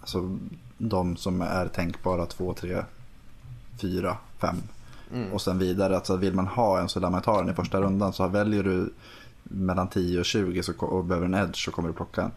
[0.00, 0.38] alltså,
[0.78, 2.84] de som är tänkbara 2, 3,
[3.80, 4.56] 4, 5
[5.12, 5.32] Mm.
[5.32, 7.80] Och sen vidare, alltså vill man ha en så lär man ta den i första
[7.80, 8.12] rundan.
[8.12, 8.92] Så väljer du
[9.42, 12.32] mellan 10 och 20 så, och behöver en edge så kommer du plocka en.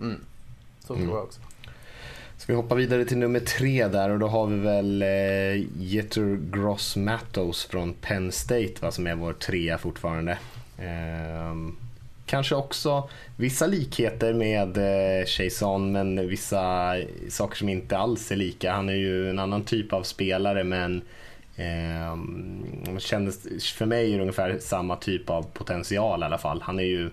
[0.00, 0.20] Mm.
[0.80, 1.40] Så tror jag också.
[2.36, 6.38] Ska vi hoppa vidare till nummer tre där och då har vi väl eh, Jeter
[6.50, 10.38] Gross Matos från Penn State va, som är vår trea fortfarande.
[10.78, 11.54] Eh,
[12.32, 16.94] kanske också vissa likheter med eh, Chason men vissa
[17.28, 18.72] saker som inte alls är lika.
[18.72, 21.02] Han är ju en annan typ av spelare men
[21.56, 26.62] eh, kändes, för mig är det ungefär samma typ av potential i alla fall.
[26.62, 27.10] Han är ju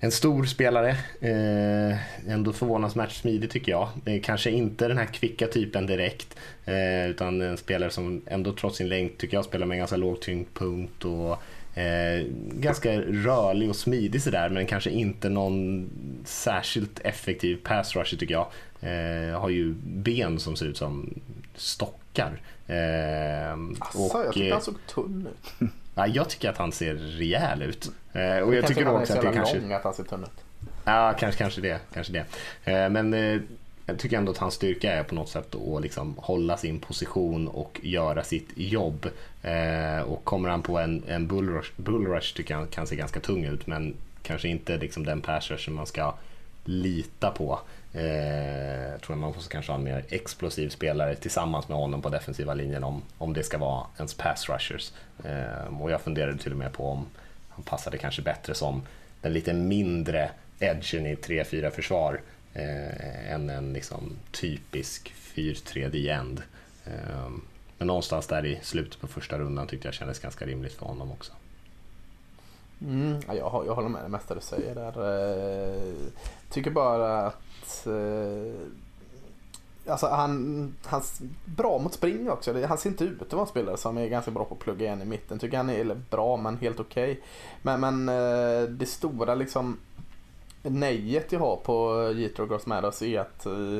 [0.00, 3.88] en stor spelare, eh, ändå förvånansvärt smidig tycker jag.
[4.04, 8.76] Eh, kanske inte den här kvicka typen direkt, eh, utan en spelare som ändå trots
[8.76, 11.42] sin längd tycker jag spelar med en ganska låg tyngdpunkt och
[11.76, 15.90] Eh, ganska rörlig och smidig sådär men kanske inte någon
[16.24, 18.46] särskilt effektiv pass rusher tycker jag.
[18.80, 21.20] Eh, har ju ben som ser ut som
[21.54, 22.40] stockar.
[22.66, 25.70] Eh, Asså, och, jag tycker han såg tunn ut.
[25.94, 27.90] ja, jag tycker att han ser rejäl ut.
[28.12, 29.60] Eh, och jag tycker också att det kanske...
[29.60, 30.44] lång att han ser tunn ut.
[30.84, 31.80] Ja, kanske, kanske det.
[31.94, 32.24] Kanske det.
[32.72, 33.40] Eh, men eh,
[33.86, 37.48] jag tycker ändå att hans styrka är på något sätt att liksom hålla sin position
[37.48, 39.06] och göra sitt jobb.
[39.46, 43.44] Eh, och kommer han på en, en bullrush, bullrush tycker jag kan se ganska tung
[43.44, 46.14] ut men kanske inte liksom den passrush som man ska
[46.64, 47.60] lita på.
[47.92, 52.08] Eh, jag tror man måste kanske ha en mer explosiv spelare tillsammans med honom på
[52.08, 54.92] defensiva linjen om, om det ska vara ens pass rushers.
[55.24, 57.06] Eh, och jag funderade till och med på om
[57.48, 58.82] han passade kanske bättre som
[59.20, 62.20] den lite mindre edgen i 3-4 försvar
[62.54, 66.42] eh, än en liksom typisk 4-3 end.
[66.84, 67.30] Eh,
[67.78, 71.12] men någonstans där i slutet på första rundan tyckte jag kändes ganska rimligt för honom
[71.12, 71.32] också.
[72.80, 73.36] Mm, jag,
[73.66, 75.24] jag håller med det mesta du säger där.
[75.68, 75.94] Eh,
[76.50, 78.60] tycker bara att eh,
[79.88, 81.02] Alltså han, han
[81.44, 82.66] bra mot spring också.
[82.66, 84.86] Han ser inte ut att vara en spelare som är ganska bra på att plugga
[84.86, 85.38] igen i mitten.
[85.38, 87.12] Tycker han är bra men helt okej.
[87.12, 87.22] Okay.
[87.62, 89.78] Men, men eh, det stora liksom
[90.62, 93.78] nejet jag har på Jitro Grossmados är att eh,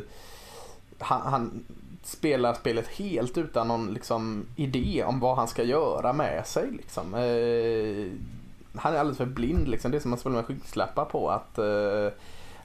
[0.98, 1.64] han, han,
[2.06, 6.70] spelar spelet helt utan någon liksom, idé om vad han ska göra med sig.
[6.70, 7.14] Liksom.
[7.14, 8.10] Eh,
[8.80, 9.68] han är alldeles för blind.
[9.68, 9.90] Liksom.
[9.90, 11.30] Det är som att spela med skygglappar på.
[11.30, 12.08] att eh,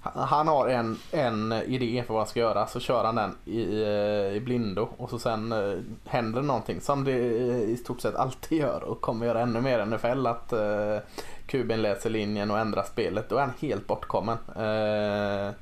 [0.02, 3.82] Han har en, en idé för vad han ska göra så kör han den i,
[3.82, 8.16] eh, i blindo och så sen eh, händer någonting som det eh, i stort sett
[8.16, 10.98] alltid gör och kommer göra ännu mer än NFL att eh,
[11.46, 13.30] kuben läser linjen och ändrar spelet.
[13.30, 14.38] Då är han helt bortkommen.
[14.56, 15.54] Eh,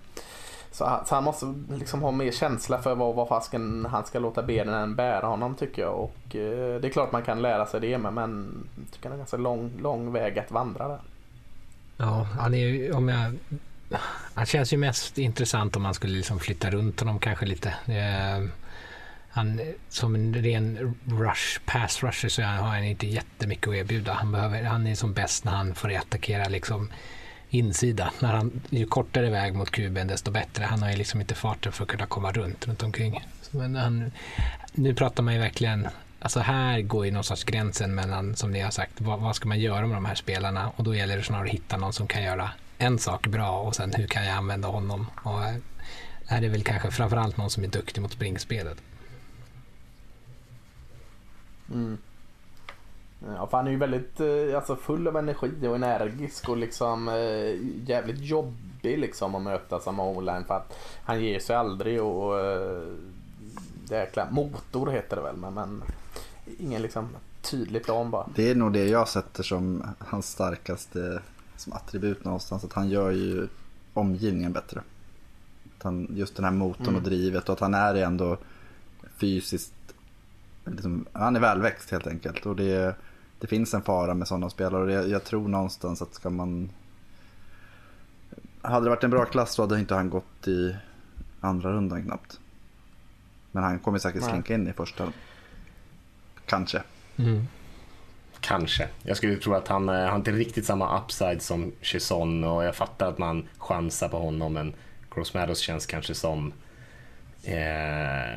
[0.80, 4.44] så, så, han måste liksom ha mer känsla för vad, vad fasken han ska låta
[4.44, 5.94] benen bära honom tycker jag.
[5.94, 9.14] Och eh, det är klart man kan lära sig det men, men jag tycker det
[9.14, 11.00] är en ganska lång, lång väg att vandra där.
[11.98, 13.34] Ja, han är om jag
[14.34, 17.70] han känns ju mest intressant om man skulle liksom flytta runt honom kanske lite.
[17.70, 18.50] Eh,
[19.30, 24.14] han, som en ren rush, pass rusher så har han inte jättemycket att erbjuda.
[24.14, 26.90] Han, behöver, han är som bäst när han får attackera liksom
[27.50, 28.12] insida.
[28.20, 30.64] När han, ju kortare väg mot kuben desto bättre.
[30.64, 33.24] Han har ju liksom inte farten för att kunna komma runt runt omkring.
[33.52, 34.12] Men han,
[34.74, 35.88] nu pratar man ju verkligen
[36.22, 39.48] Alltså här går ju någon sorts gränsen mellan, som ni har sagt, vad, vad, ska
[39.48, 40.72] man göra med de här spelarna?
[40.76, 43.76] Och då gäller det snarare att hitta någon som kan göra en sak bra och
[43.76, 45.08] sen hur kan jag använda honom?
[45.24, 45.56] Och eh,
[46.28, 48.78] är det väl kanske framförallt någon som är duktig mot springspelet.
[51.72, 51.98] Mm.
[53.28, 57.08] Ja, för han är ju väldigt eh, alltså, full av energi och energisk och liksom
[57.10, 62.40] eh, jävligt jobbig liksom att möta som online för att han ger sig aldrig och
[62.40, 62.84] eh,
[63.90, 65.84] jäkla motor heter det väl men, men
[66.60, 67.08] ingen liksom
[67.42, 68.30] tydlig plan bara.
[68.36, 71.22] Det är nog det jag sätter som hans starkaste
[71.56, 72.64] som attribut någonstans.
[72.64, 73.48] Att han gör ju
[73.94, 74.82] omgivningen bättre.
[75.82, 76.96] Han, just den här motorn mm.
[76.96, 78.38] och drivet och att han är ändå
[79.18, 79.74] fysiskt,
[80.66, 82.46] liksom, han är välväxt helt enkelt.
[82.46, 82.96] Och det,
[83.40, 86.70] det finns en fara med sådana spelare och det, jag tror någonstans att ska man...
[88.62, 90.76] Hade det varit en bra klass så hade inte han gått i
[91.40, 92.40] andra rundan knappt.
[93.52, 95.12] Men han kommer säkert slinka in i första.
[96.46, 96.84] Kanske.
[97.18, 97.48] Mm.
[98.40, 98.90] Kanske.
[99.04, 103.10] Jag skulle tro att han har inte riktigt samma upside som Chison och jag fattar
[103.10, 104.74] att man chansar på honom men
[105.12, 106.54] Cross Meadows känns kanske som
[107.44, 108.30] eh,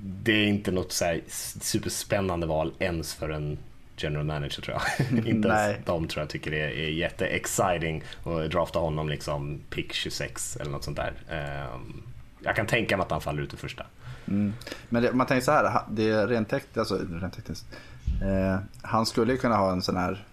[0.00, 1.18] det är inte något så
[1.60, 3.58] superspännande val ens för en
[3.96, 5.08] general manager tror jag.
[5.26, 10.56] inte ens de tror jag tycker det är jätteexciting att drafta honom liksom pick 26
[10.56, 11.12] eller något sånt där.
[11.30, 11.80] Eh,
[12.40, 13.86] jag kan tänka mig att han faller ut i första.
[14.28, 14.52] Mm.
[14.88, 17.66] Men det, man tänker så här, det är rent tekniskt, alltså, rent tekniskt
[18.22, 20.24] Eh, han skulle kunna ha en sån här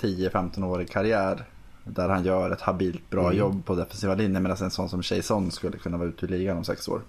[0.00, 1.44] 10-15-årig karriär
[1.84, 3.38] där han gör ett habilt bra mm.
[3.38, 6.56] jobb på defensiva linjen medan en sån som Jason skulle kunna vara ute i ligan
[6.56, 7.00] om sex år.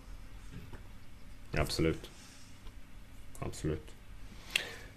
[1.58, 2.10] Absolut.
[3.40, 3.92] Absolut.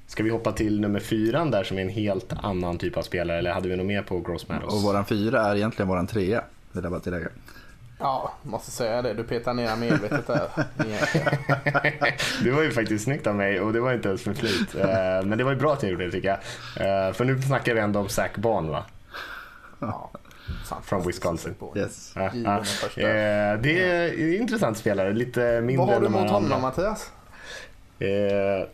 [0.06, 3.38] Ska vi hoppa till nummer fyra där som är en helt annan typ av spelare
[3.38, 4.74] eller hade vi något mer på Gross Meadows?
[4.74, 7.28] Och våran fyra är egentligen våran trea, vill jag bara tillägga.
[7.98, 9.14] Ja, måste säga det.
[9.14, 10.48] Du petar ner medvetet där.
[12.44, 14.74] det var ju faktiskt snyggt av mig och det var inte ens med flit.
[14.74, 14.86] Eh,
[15.24, 16.38] men det var ju bra att jag gjorde det tycker jag.
[17.08, 18.84] Eh, för nu snackar vi ändå om Zach Bond va?
[19.78, 20.10] Ja.
[20.82, 21.54] Från Wisconsin.
[21.76, 22.12] Yes.
[22.16, 22.58] Ja, ja.
[23.02, 25.12] Eh, det är en intressant spelare.
[25.12, 27.10] Lite mindre Vad har du emot honom Mattias?
[27.98, 28.08] Eh,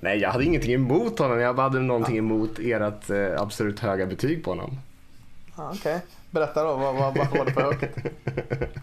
[0.01, 1.41] nej, jag hade ingenting emot honom.
[1.41, 4.79] Jag hade någonting emot ert eh, absolut höga betyg på honom.
[5.57, 5.79] Ah, Okej.
[5.79, 5.99] Okay.
[6.31, 7.85] Berätta då, vad, vad, vad var det för högt?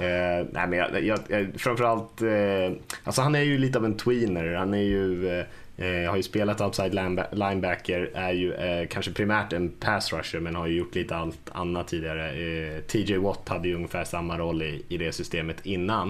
[0.00, 2.72] Eh, nej men jag, jag, jag, framförallt, eh,
[3.04, 4.54] alltså han är ju lite av en tweener.
[4.54, 5.44] Han är ju, eh,
[5.78, 6.94] Eh, har ju spelat outside
[7.32, 11.50] linebacker, är ju eh, kanske primärt en pass rusher men har ju gjort lite allt
[11.52, 12.30] annat tidigare.
[12.30, 16.08] Eh, TJ Watt hade ju ungefär samma roll i, i det systemet innan.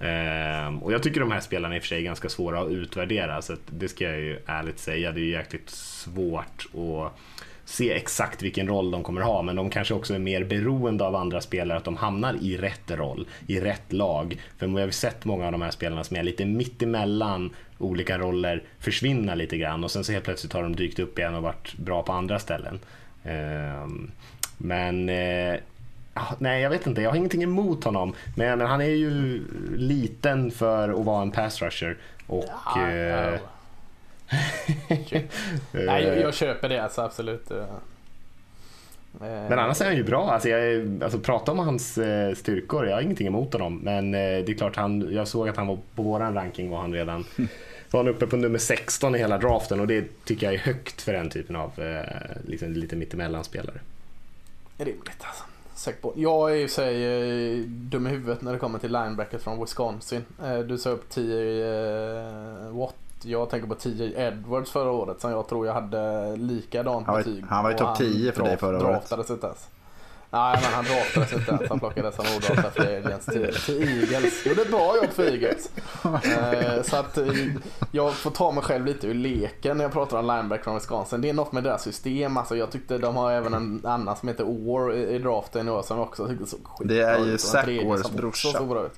[0.00, 2.70] Eh, och jag tycker de här spelarna i och för sig är ganska svåra att
[2.70, 5.12] utvärdera så att det ska jag ju ärligt säga.
[5.12, 7.18] Det är ju jäkligt svårt att
[7.64, 11.16] se exakt vilken roll de kommer ha, men de kanske också är mer beroende av
[11.16, 14.40] andra spelare, att de hamnar i rätt roll, i rätt lag.
[14.58, 18.18] För vi har ju sett många av de här spelarna som är lite mittemellan olika
[18.18, 21.42] roller försvinna lite grann och sen så helt plötsligt har de dykt upp igen och
[21.42, 22.80] varit bra på andra ställen.
[23.24, 24.10] Ehm,
[24.58, 25.60] men eh,
[26.38, 27.02] Nej, jag vet inte.
[27.02, 28.14] Jag har ingenting emot honom.
[28.36, 29.42] Men, men han är ju
[29.76, 31.96] liten för att vara en pass rusher.
[32.26, 33.32] Och, ja, ja.
[33.32, 33.40] Eh,
[35.72, 37.50] Nej, jag, jag, köper det alltså absolut.
[39.20, 40.30] Men annars är han ju bra.
[40.30, 43.80] Alltså, jag, alltså, prata om hans eh, styrkor, jag har ingenting emot honom.
[43.82, 46.80] Men eh, det är klart, han, jag såg att han var på våran ranking var
[46.80, 47.24] han redan
[47.90, 51.02] var han uppe på nummer 16 i hela draften och det tycker jag är högt
[51.02, 53.80] för den typen av eh, liksom, lite mittemellan-spelare.
[54.76, 55.44] Rimligt alltså.
[56.14, 60.24] Jag är ju sig dum i huvudet när det kommer till linebackers från Wisconsin.
[60.66, 65.66] Du sa upp 10 Watt jag tänker på TJ Edwards förra året som jag tror
[65.66, 67.44] jag hade likadant han var, betyg.
[67.48, 68.86] Han var ju topp 10 för dig förra året.
[68.90, 69.68] Draftades inte ens.
[70.30, 71.68] Nej, men han draftades inte ens.
[71.68, 74.46] Han plockades som odraftad free agents till, till Eagles.
[74.46, 75.70] Gjorde ett bra jobb för Eagles.
[76.04, 77.26] Eh, så att eh,
[77.92, 81.20] jag får ta mig själv lite ur leken när jag pratar om linebacker från Wisconsin.
[81.20, 82.36] Det är något med deras system.
[82.36, 85.70] Alltså, jag tyckte de har även en annan som heter Orr i, i draften i
[85.70, 87.28] år som jag också tyckte såg skitbra Det är ut.
[87.54, 88.64] ju tredje Orrs brorsa.
[88.64, 88.92] bra ut.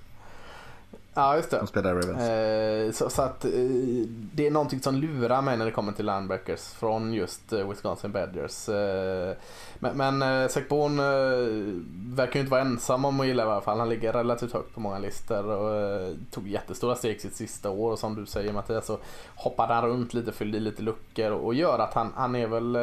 [1.15, 1.59] Ja, just det.
[1.59, 2.23] Som spelar i Ravens.
[2.23, 3.51] Eh, så, så att eh,
[4.35, 8.13] det är någonting som lurar mig när det kommer till linebackers från just eh, Wisconsin
[8.13, 8.69] Badgers.
[8.69, 9.37] Eh,
[9.79, 11.49] men men eh, Zach Bone eh,
[12.17, 13.79] verkar ju inte vara ensam om att gilla i alla fall.
[13.79, 17.93] Han ligger relativt högt på många listor och eh, tog jättestora steg sitt sista år
[17.93, 18.99] och som du säger Mattias så
[19.37, 22.47] hoppade han runt lite, fyllde i lite luckor och, och gör att han, han är
[22.47, 22.77] väl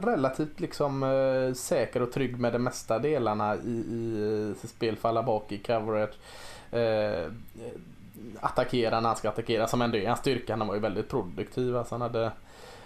[0.00, 5.52] relativt liksom säker och trygg med de mesta delarna i, i sitt spel, falla bak
[5.52, 6.14] i coverage
[6.70, 7.32] eh,
[8.40, 10.56] attackera när han ska attackera som ändå är hans styrka.
[10.56, 11.76] Han var ju väldigt produktiv.
[11.76, 12.32] Alltså han hade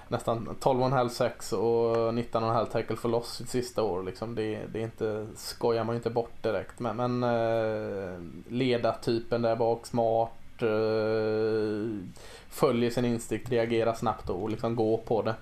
[0.08, 4.02] nästan 12,5 sex och 19,5 tackle för loss sitt sista år.
[4.02, 6.80] Liksom det, det är inte, skojar man ju inte bort direkt.
[6.80, 12.06] Men, men eh, ledartypen där bak, smart, eh,
[12.50, 15.34] följer sin instinkt, reagerar snabbt och liksom går på det.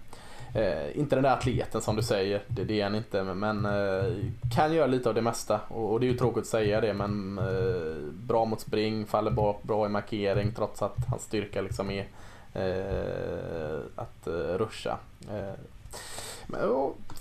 [0.54, 4.14] Eh, inte den där atleten som du säger, det, det är han inte, men, eh,
[4.54, 5.60] kan göra lite av det mesta.
[5.68, 9.30] Och, och det är ju tråkigt att säga det, men eh, bra mot spring, faller
[9.30, 12.06] bak, bra i markering trots att hans styrka liksom är
[12.54, 14.96] eh, att eh, ruscha.
[15.30, 15.54] Eh,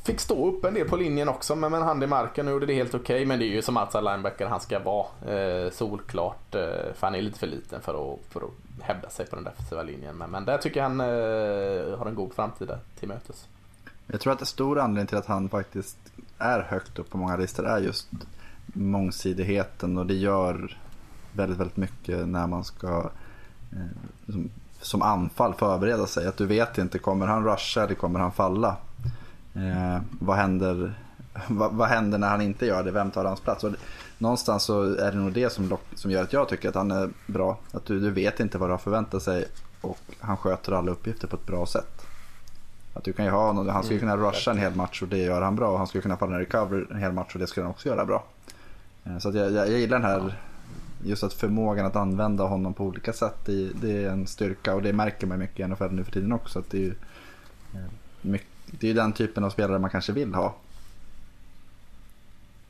[0.04, 2.54] fick stå upp en del på linjen också, men med en hand i marken och
[2.54, 3.26] gjorde det helt okej.
[3.26, 6.56] Men det är ju som outside linebacker han ska vara, eh, solklart.
[6.56, 6.62] Eh,
[6.94, 9.84] för han är lite för liten för att, för att hävda sig på den defensiva
[9.84, 10.18] linjen.
[10.18, 13.48] Men, men där tycker jag han eh, har en god framtid till mötes.
[14.08, 15.98] Jag tror att en stor anledning till att han faktiskt
[16.38, 18.08] är högt upp på många listor är just
[18.74, 20.78] mångsidigheten och det gör
[21.34, 23.10] väldigt, väldigt mycket när man ska
[23.72, 24.50] eh, som,
[24.82, 26.28] som anfall förbereda sig.
[26.28, 28.78] Att du vet inte, kommer han rusha eller kommer han falla?
[29.56, 30.94] Eh, vad, händer,
[31.48, 32.92] vad, vad händer när han inte gör det?
[32.92, 33.64] Vem tar hans plats?
[33.64, 33.78] Och det,
[34.18, 36.92] någonstans så är det nog det som, lock, som gör att jag tycker att han
[36.92, 37.58] är bra.
[37.72, 39.46] Att du, du vet inte vad du har förväntat sig
[39.82, 42.06] och han sköter alla uppgifter på ett bra sätt.
[42.94, 45.18] Att du kan ju ha någon, han skulle kunna rusha en hel match och det
[45.18, 45.70] gör han bra.
[45.72, 47.72] Och han skulle kunna falla ner i cover en hel match och det skulle han
[47.72, 48.24] också göra bra.
[49.04, 50.38] Eh, Så jag, jag, jag gillar den här,
[51.04, 53.36] just att förmågan att använda honom på olika sätt.
[53.46, 56.32] Det, det är en styrka och det märker man mycket i NFL nu för tiden
[56.32, 56.60] också.
[56.60, 56.94] Att det, är ju,
[57.74, 60.56] eh, mycket, det är ju den typen av spelare man kanske vill ha.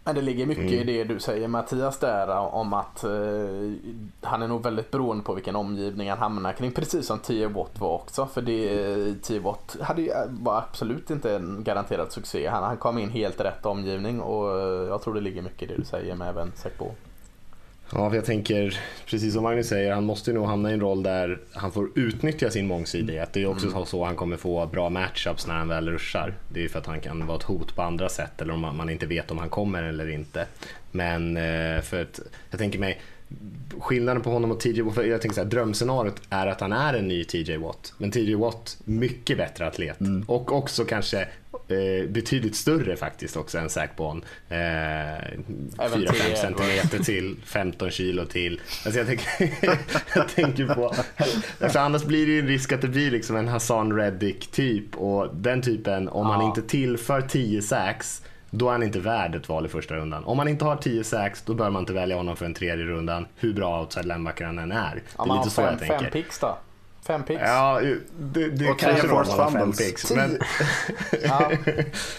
[0.08, 0.80] Men det ligger mycket Mm.
[0.80, 3.12] i det du säger Mattias där om att eh,
[4.22, 6.72] han är nog väldigt beroende på vilken omgivning han hamnar kring.
[6.72, 7.46] Precis som T.
[7.48, 8.26] Watt var också.
[8.26, 9.40] För det.
[9.40, 12.48] Watt hade, ju- var absolut inte en garanterad succé.
[12.48, 15.66] Han, han kom in helt rätt omgivning och eh, jag tror det ligger mycket i
[15.66, 16.92] det du säger med även Sekbo.
[17.92, 20.80] Ja, för jag tänker, precis som Magnus säger, han måste ju nog hamna i en
[20.80, 23.34] roll där han får utnyttja sin mångsidighet.
[23.34, 26.34] Det är också så han kommer få bra matchups när han väl ruschar.
[26.54, 28.62] Det är ju för att han kan vara ett hot på andra sätt eller om
[28.62, 30.46] man inte vet om han kommer eller inte.
[30.92, 32.20] Men eh, för att,
[32.50, 33.02] jag tänker mig,
[33.80, 36.94] skillnaden på honom och TJ Watt, jag tänker så här, drömscenariot är att han är
[36.94, 37.94] en ny TJ Watt.
[37.98, 39.98] Men TJ Watt, mycket bättre atlet.
[40.28, 41.28] Och också kanske
[41.68, 44.26] eh, betydligt större faktiskt också än Zac Bond.
[44.50, 48.62] Eh, 4-5 TJ centimeter till, 15 kilo till.
[48.86, 49.50] Alltså jag, tänker,
[50.16, 50.94] jag tänker på,
[51.60, 54.96] för annars blir det ju en risk att det blir liksom en Hassan Reddick typ
[54.98, 56.48] och den typen, om han Ja.
[56.48, 60.24] inte tillför 10 sacks då är han inte värd ett val i första rundan.
[60.24, 62.86] Om man inte har 10 sacks, då bör man inte välja honom för en tredje
[62.86, 64.96] rundan, hur bra outside linebacker han än är.
[64.96, 66.00] Det Ja, är har lite så jag fem, tänker.
[66.00, 66.58] fem picks då.
[67.08, 67.42] Fem picks.
[67.46, 67.82] Ja,
[68.20, 70.12] det, det Och kanske forced var fem picks.
[70.12, 70.38] Men,
[71.24, 71.52] Ja.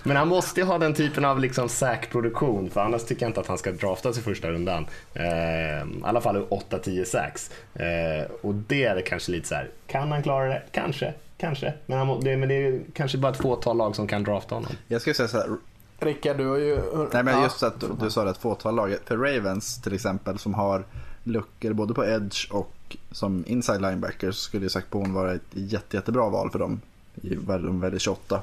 [0.03, 3.40] men han måste ju ha den typen av liksom sack-produktion för annars tycker jag inte
[3.40, 4.87] att han ska draftas i första rundan.
[5.14, 7.51] Eh, I alla fall 8-10 sacks.
[7.74, 10.62] Eh, och det är det kanske lite så här, kan han klara det?
[10.72, 11.74] Kanske, kanske.
[11.87, 14.72] Men, han, det, men det är kanske bara ett fåtal lag som kan drafta honom.
[14.88, 15.48] Jag skulle säga så här,
[16.01, 16.81] Rickard, du har ju...
[17.12, 18.96] Nej men just att du, du sa det, ett fåtal lag.
[19.05, 20.85] För Ravens till exempel som har
[21.24, 25.97] luckor både på edge och som inside linebacker så skulle Zach Bone vara ett jätte,
[25.97, 26.81] jättebra val för dem.
[27.14, 28.42] I de väljer 28.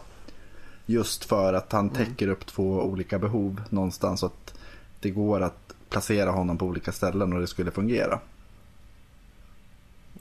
[0.85, 4.53] Just för att han täcker upp två olika behov någonstans så att
[4.99, 8.19] det går att placera honom på olika ställen och det skulle fungera.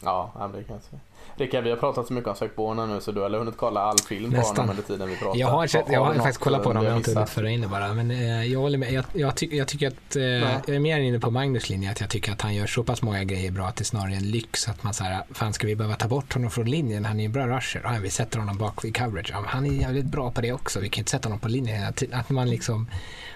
[0.02, 1.00] Ja, ja, det kan jag säga.
[1.36, 3.98] Rickard, vi har pratat så mycket om Sackborna nu så du har hunnit kolla all
[3.98, 5.38] film på honom under tiden vi pratar.
[5.38, 7.14] Jag har, sett, jag har något, faktiskt kollat på eh, dem, vi jag har inte
[7.14, 7.94] hunnit föra in det bara.
[7.94, 8.92] Men eh, jag håller med.
[8.92, 12.00] Jag, jag, ty, jag tycker att, eh, jag är mer inne på Magnus linje, att
[12.00, 14.30] jag tycker att han gör så pass många grejer bra att det snarare är en
[14.30, 17.04] lyx att man säger, fan ska vi behöva ta bort honom från linjen?
[17.04, 17.80] Han är ju en bra rusher.
[17.84, 19.30] Ja, vi sätter honom bak vid coverage.
[19.32, 20.80] Ja, han är jävligt bra på det också.
[20.80, 22.20] Vi kan inte sätta honom på linjen hela tiden.
[22.20, 22.90] Att man liksom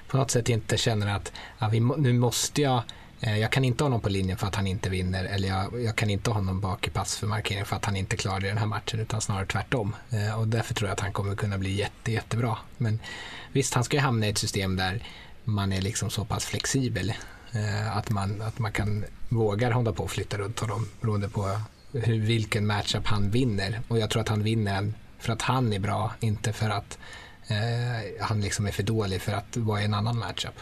[0.09, 2.83] på något sätt inte känner att ja, vi, nu måste jag Eh,
[3.21, 5.83] Eh, jag kan inte ha honom på linjen för att han inte vinner eller jag,
[5.83, 8.41] jag kan inte ha honom bak i pass för markering för att han inte klarar
[8.41, 9.97] det i den här matchen utan snarare tvärtom.
[10.11, 12.59] Eh, och därför tror jag att han kommer kunna bli jätte, jättebra.
[12.77, 13.01] Men
[13.53, 15.03] visst, han ska ju hamna i ett system där
[15.45, 17.13] man är liksom så pass flexibel
[17.53, 21.61] eh, att, man, att man kan våga hålla på och flytta runt honom beroende på
[21.93, 23.81] hur, vilken matchup han vinner.
[23.89, 26.99] Och jag tror att han vinner för att han är bra, inte för att
[27.47, 30.55] eh, han liksom är för dålig för att vara i en annan matchup.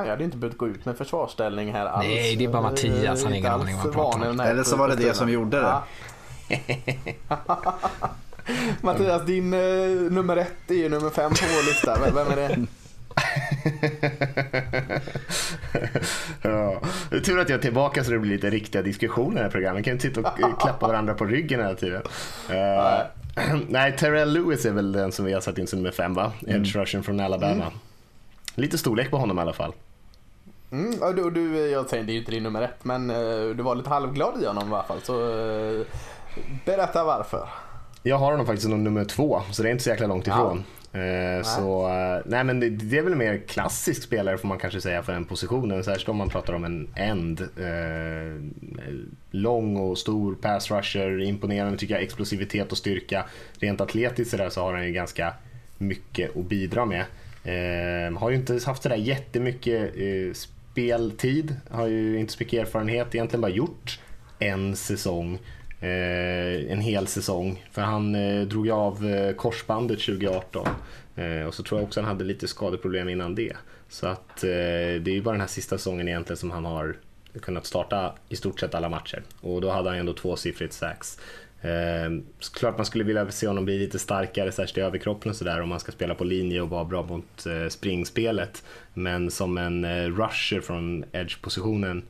[0.00, 2.06] Fan, jag hade inte behövt gå ut med försvarsställning här alls.
[2.06, 3.22] Nej, det är bara Mattias.
[3.22, 4.40] Han har ingen aning vad han pratar om.
[4.40, 5.74] Eller så var det det som gjorde det.
[7.28, 7.38] Ja.
[8.80, 11.98] Mattias, din uh, nummer ett är ju nummer fem på vår lista.
[12.04, 12.66] Vem, vem är det?
[16.48, 16.80] ja.
[17.10, 19.42] Det är tur att jag är tillbaka så det blir lite riktiga diskussioner i det
[19.42, 19.84] här programmet.
[19.84, 22.02] kan inte sitta och klappa varandra på ryggen hela tiden.
[22.50, 26.14] Uh, nej, Terrell Lewis är väl den som vi har satt in som nummer fem
[26.14, 26.32] va?
[26.46, 26.56] Mm.
[26.56, 27.52] Edge Russian från Alabama.
[27.54, 27.78] Mm.
[28.54, 29.72] Lite storlek på honom i alla fall.
[30.72, 33.56] Mm, och du, du, jag säger det är ju inte din nummer ett, men uh,
[33.56, 35.00] du var lite halvglad i honom i alla fall.
[35.02, 35.86] Så uh,
[36.64, 37.48] berätta varför.
[38.02, 40.64] Jag har honom faktiskt som nummer två, så det är inte så jäkla långt ifrån.
[40.66, 40.76] Ja.
[40.92, 41.44] Nej.
[41.44, 41.88] Så,
[42.26, 45.12] nej men det, det, är väl en mer klassisk spelare får man kanske säga för
[45.12, 45.84] den positionen.
[45.84, 47.40] Särskilt om man pratar om en end.
[47.40, 48.42] Eh,
[49.30, 53.24] lång och stor pass rusher, imponerande tycker jag, explosivitet och styrka.
[53.58, 55.34] Rent atletiskt så, där så har han ju ganska
[55.78, 57.04] mycket att bidra med.
[57.44, 60.34] Eh, har ju inte haft sådär jättemycket eh,
[60.80, 64.00] speltid, har ju inte så mycket erfarenhet, egentligen bara gjort
[64.38, 65.38] en säsong.
[65.80, 67.64] Eh, en hel säsong.
[67.72, 70.68] För han eh, drog ju av eh, korsbandet 2018.
[71.16, 73.56] Eh, och så tror jag också han hade lite skadeproblem innan det.
[73.88, 76.96] Så att eh, det är ju bara den här sista säsongen egentligen som han har
[77.42, 79.22] kunnat starta i stort sett alla matcher.
[79.40, 81.18] Och då hade han ju ändå tvåsiffrigt sax.
[81.62, 82.10] Eh,
[82.54, 85.68] klart man skulle vilja se honom bli lite starkare, särskilt i överkroppen och sådär om
[85.68, 88.64] man ska spela på linje och vara bra mot eh, springspelet.
[88.94, 92.02] Men som en eh, rusher från edge-positionen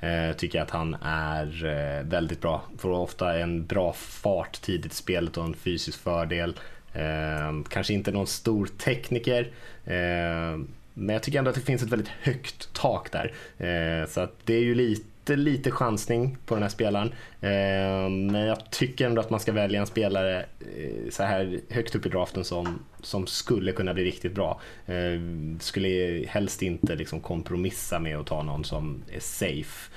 [0.00, 2.62] eh, tycker jag att han är eh, väldigt bra.
[2.78, 6.54] Får ofta en bra fart tidigt i spelet och en fysisk fördel.
[6.92, 9.50] Eh, kanske inte någon stor tekniker.
[9.84, 13.32] Ehm, men jag tycker ändå att det finns ett väldigt högt tak där.
[13.66, 17.08] Eh, så att det är ju lite lite, lite chansning på den här spelaren.
[17.40, 21.94] Eh, men jag tycker ändå att man ska välja en spelare eh, så här högt
[21.94, 24.60] upp i draften som, som skulle kunna bli riktigt bra.
[24.86, 25.20] Eh,
[25.60, 29.90] skulle helst inte liksom kompromissa med att ta någon som är safe.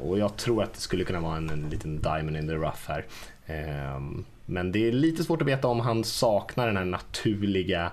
[0.00, 2.88] Och jag tror att det skulle kunna vara en, en liten diamond in the rough
[2.88, 3.04] här.
[4.46, 7.92] Men det är lite svårt att veta om han saknar den här naturliga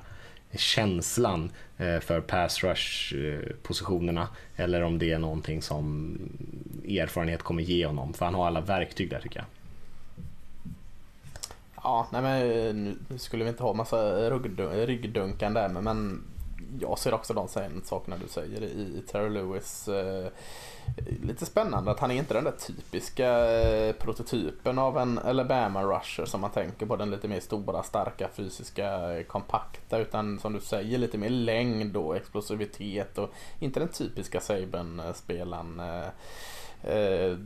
[0.56, 6.18] känslan eh, för pass rush eh, positionerna eller om det är någonting som
[6.88, 9.46] erfarenhet kommer ge honom för han har alla verktyg där tycker jag.
[11.76, 16.24] Ja, nej men nu skulle vi inte ha massa ryggdunkan där men
[16.80, 17.48] jag ser också de
[17.84, 19.88] sakerna du säger i Terry Lewis.
[19.88, 20.28] Eh,
[21.24, 26.26] lite spännande att han är inte den där typiska eh, prototypen av en Alabama rusher
[26.26, 26.96] som man tänker på.
[26.96, 29.98] Den lite mer stora, starka, fysiska, eh, kompakta.
[29.98, 35.82] Utan som du säger lite mer längd och explosivitet och inte den typiska Saban-spelaren.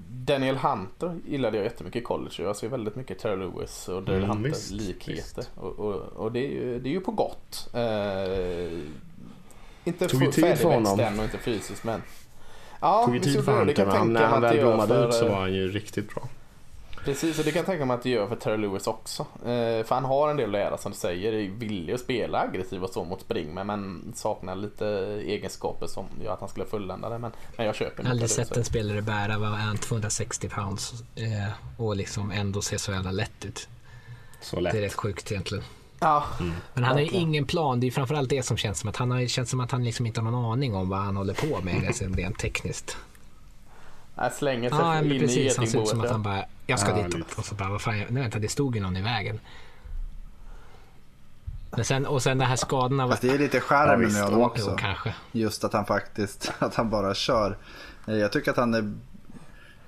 [0.09, 2.35] Daniel Hunter gillade jag jättemycket i college.
[2.37, 5.45] Jag ser väldigt mycket Terry Lewis och Daniel mm, Hunter likheter.
[5.55, 7.69] Och, och, och, det, är ju, det är ju på gott.
[9.83, 10.99] Inte tid för honom.
[10.99, 12.01] än och inte fysiskt men.
[12.81, 15.53] Ja, Tog ju tid för Hunter men när han väl blommade ut så var han
[15.53, 16.29] ju riktigt bra.
[17.07, 19.25] Precis, och det kan jag tänka mig att det gör för Terry Lewis också.
[19.39, 21.33] Eh, för han har en del att lära som du säger.
[21.33, 24.87] Är villig att spela aggressiv och så mot spring men, men saknar lite
[25.25, 27.17] egenskaper som gör att han skulle fullända det.
[27.17, 31.51] Men, men jag köper har aldrig sett en spelare bära, vad är 260 pounds eh,
[31.77, 33.67] och liksom ändå se så jävla lätt ut.
[34.41, 34.73] Så lätt.
[34.73, 35.63] Det är rätt sjukt egentligen.
[35.99, 36.53] Ja, mm.
[36.73, 37.79] Men han har ju ingen plan.
[37.79, 40.05] Det är framförallt det som känns som att han har känns som att han liksom
[40.05, 42.97] inte har någon aning om vad han håller på med liksom rent tekniskt.
[44.15, 46.79] Han slänger sig ja, in precis, i Han ser ut som att han bara, jag
[46.79, 47.33] ska ja, ditåt.
[47.37, 49.39] Och så bara, vad fan, nej vänta, det stod ju någon i vägen.
[51.71, 53.07] Men sen, och sen det här skadorna.
[53.07, 54.69] Fast det är lite charmen med honom också.
[54.69, 55.13] Jo, kanske.
[55.31, 57.57] Just att han faktiskt, att han bara kör.
[58.05, 58.93] Jag tycker att han är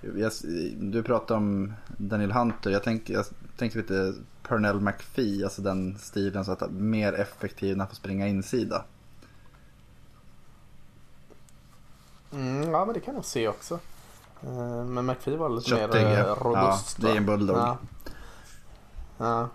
[0.01, 0.31] jag,
[0.77, 2.69] du pratar om Daniel Hunter.
[2.69, 3.25] Jag tänker, jag
[3.57, 8.27] tänker lite Pernell McPhee, alltså den stilen så att mer effektiv när han får springa
[8.27, 8.83] insida.
[12.31, 13.79] Mm, ja men det kan jag se också.
[14.43, 16.37] Eh, men McPhee var lite Kötting, mer ja.
[16.41, 16.97] robust.
[16.99, 17.57] Ja, det är en bulldog.
[17.57, 17.77] Ja.
[19.17, 19.49] ja.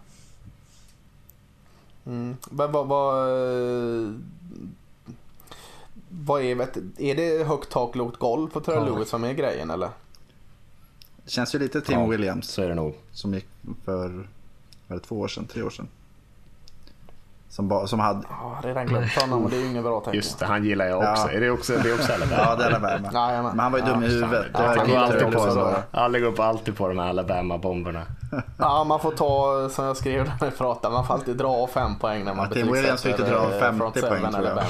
[2.07, 2.37] Mm.
[2.51, 3.29] Men vad, vad,
[6.09, 9.71] vad är, vet, är det högt tak, lågt golv på Terrell Lewis som är grejen
[9.71, 9.91] eller?
[11.25, 12.47] Det känns ju lite Tim ja, Williams.
[12.49, 12.95] Så är det nog.
[13.13, 13.47] Som gick
[13.85, 14.09] för
[14.89, 15.89] var det två år sedan, tre år sedan.
[17.49, 18.23] Som, ba, som hade...
[18.31, 20.87] Ja, redan glömt honom och det är ju inget bra tänker Just det, han gillar
[20.87, 21.29] jag också.
[21.29, 21.31] Ja.
[21.31, 22.43] Är det också, det är också Alabama?
[22.43, 23.11] Ja, det är Alabama.
[23.13, 23.51] Jajamän.
[23.57, 24.47] Men han var ju dum i huvudet.
[24.53, 26.27] Ja, Det han går alltid på så.
[26.27, 28.03] upp alltid på de här Alabama-bomberna.
[28.59, 31.99] Ja, man får ta, som jag skrev när vi pratade, man får alltid dra fem
[31.99, 34.65] poäng när man Ja, Tim Williams fick betygsätter, dra eh, 50 front poäng, tror jag.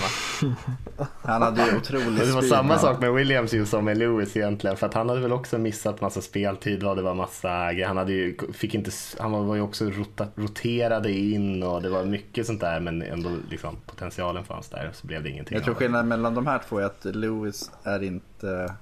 [1.23, 4.37] Han hade ju otrolig Det var speed, samma sak med Williams ju som med Lewis
[4.37, 4.77] egentligen.
[4.77, 6.83] För att han hade väl också missat massa speltid.
[6.83, 6.95] va?
[6.95, 7.87] Det var massa grejer.
[7.87, 12.05] Han, hade ju, fick inte, han var ju också rota, roterade in och det var
[12.05, 12.81] mycket sånt där.
[12.81, 14.91] Men ändå liksom, potentialen fanns där.
[14.93, 15.55] Så blev det ingenting.
[15.55, 18.75] Jag tror av skillnaden mellan de här två är att Lewis är inte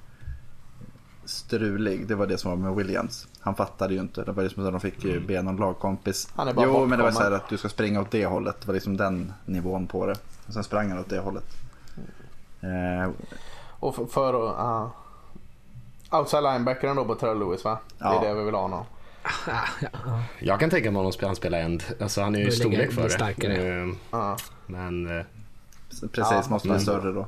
[1.24, 2.06] strulig.
[2.08, 3.26] Det var det som var med Williams.
[3.40, 4.24] Han fattade ju inte.
[4.24, 6.28] Det var liksom att de fick ju be någon lagkompis.
[6.36, 8.26] Han är bara jo, men det var så här att du ska springa åt det
[8.26, 8.60] hållet.
[8.60, 10.16] Det var liksom den nivån på det.
[10.46, 11.44] Och sen sprang han åt det hållet.
[12.60, 13.10] Eh,
[13.80, 14.88] Och för, för uh,
[16.10, 17.78] outside linebackern då på Terrell Lewis va?
[17.98, 18.20] Det är Ja.
[18.20, 18.84] det vi vill ha honom.
[20.38, 21.82] Jag kan tänka mig honom att han spelar end.
[22.00, 23.10] Alltså han är ju storlek för det.
[23.10, 23.82] starkare.
[23.82, 24.36] Eh, Ja.
[24.66, 25.24] Men eh,
[26.12, 27.26] precis, Ja, måste bli större då.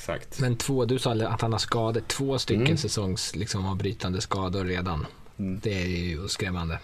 [0.00, 0.40] Exakt.
[0.40, 2.76] Men två, du sa att han har skador, två stycken Mm.
[2.76, 5.06] säsongs liksom, avbrytande skador redan.
[5.38, 5.60] Mm.
[5.62, 6.78] Det är ju skrämmande.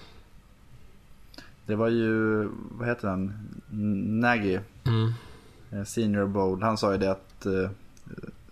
[1.66, 3.32] Det var ju, vad heter han,
[4.20, 5.12] Nagy, Mm.
[5.72, 6.62] eh, Senior Bowl.
[6.62, 7.70] Han sa ju det att eh,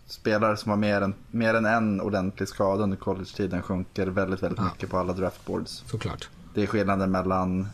[0.07, 4.59] spelare som har mer än, mer än en ordentlig skada under college-tiden sjunker väldigt, väldigt
[4.61, 4.65] Ja.
[4.65, 5.83] mycket på alla draftboards.
[5.87, 6.29] Såklart.
[6.55, 7.69] Det är skillnaden mellan,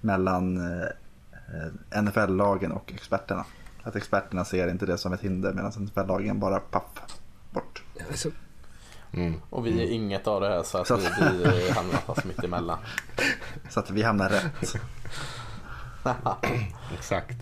[0.00, 0.86] mellan eh,
[1.92, 3.44] eh, NFL-lagen och experterna.
[3.82, 6.84] Att experterna ser inte det som ett hinder medan NFL-lagen bara paff,
[7.50, 7.82] bort.
[8.10, 8.28] Alltså,
[9.14, 9.34] Mm.
[9.50, 12.24] Och vi är inget av det här så att Så vi, att- vi hamnar fast
[12.24, 12.78] mitt emellan.
[13.70, 14.74] Så att vi hamnar rätt.
[16.94, 17.36] Exakt.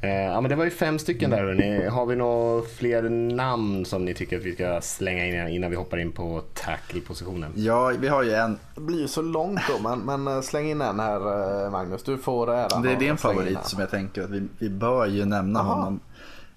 [0.00, 1.88] Eh, ja, men det var ju fem stycken där.
[1.90, 5.76] Har vi några fler namn som ni tycker att vi ska slänga in innan vi
[5.76, 7.52] hoppar in på tackle-positionen?
[7.54, 10.70] Ja, vi har ju en, Det blir ju så långt då men, men eh, släng
[10.70, 12.02] in en här eh, Magnus.
[12.02, 12.82] Du får äran.
[12.82, 15.74] det är din favorit som jag tänker att vi, vi bör ju nämna Aha.
[15.74, 16.00] honom.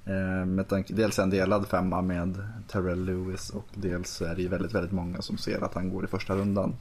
[0.06, 4.48] Eh, med tanke, dels en delad femma med Terrell Lewis och dels är det ju
[4.48, 6.76] väldigt, väldigt många som ser att han går i första rundan.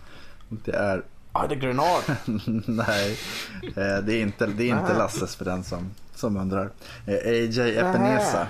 [0.49, 1.03] Och det är
[1.33, 2.03] Ja, det är Grenard.
[2.67, 3.19] Nej,
[3.63, 4.99] eh, det är inte, det är inte.
[4.99, 6.71] Lasses för den som, som undrar.
[7.07, 8.47] Eh, AJ Epinesa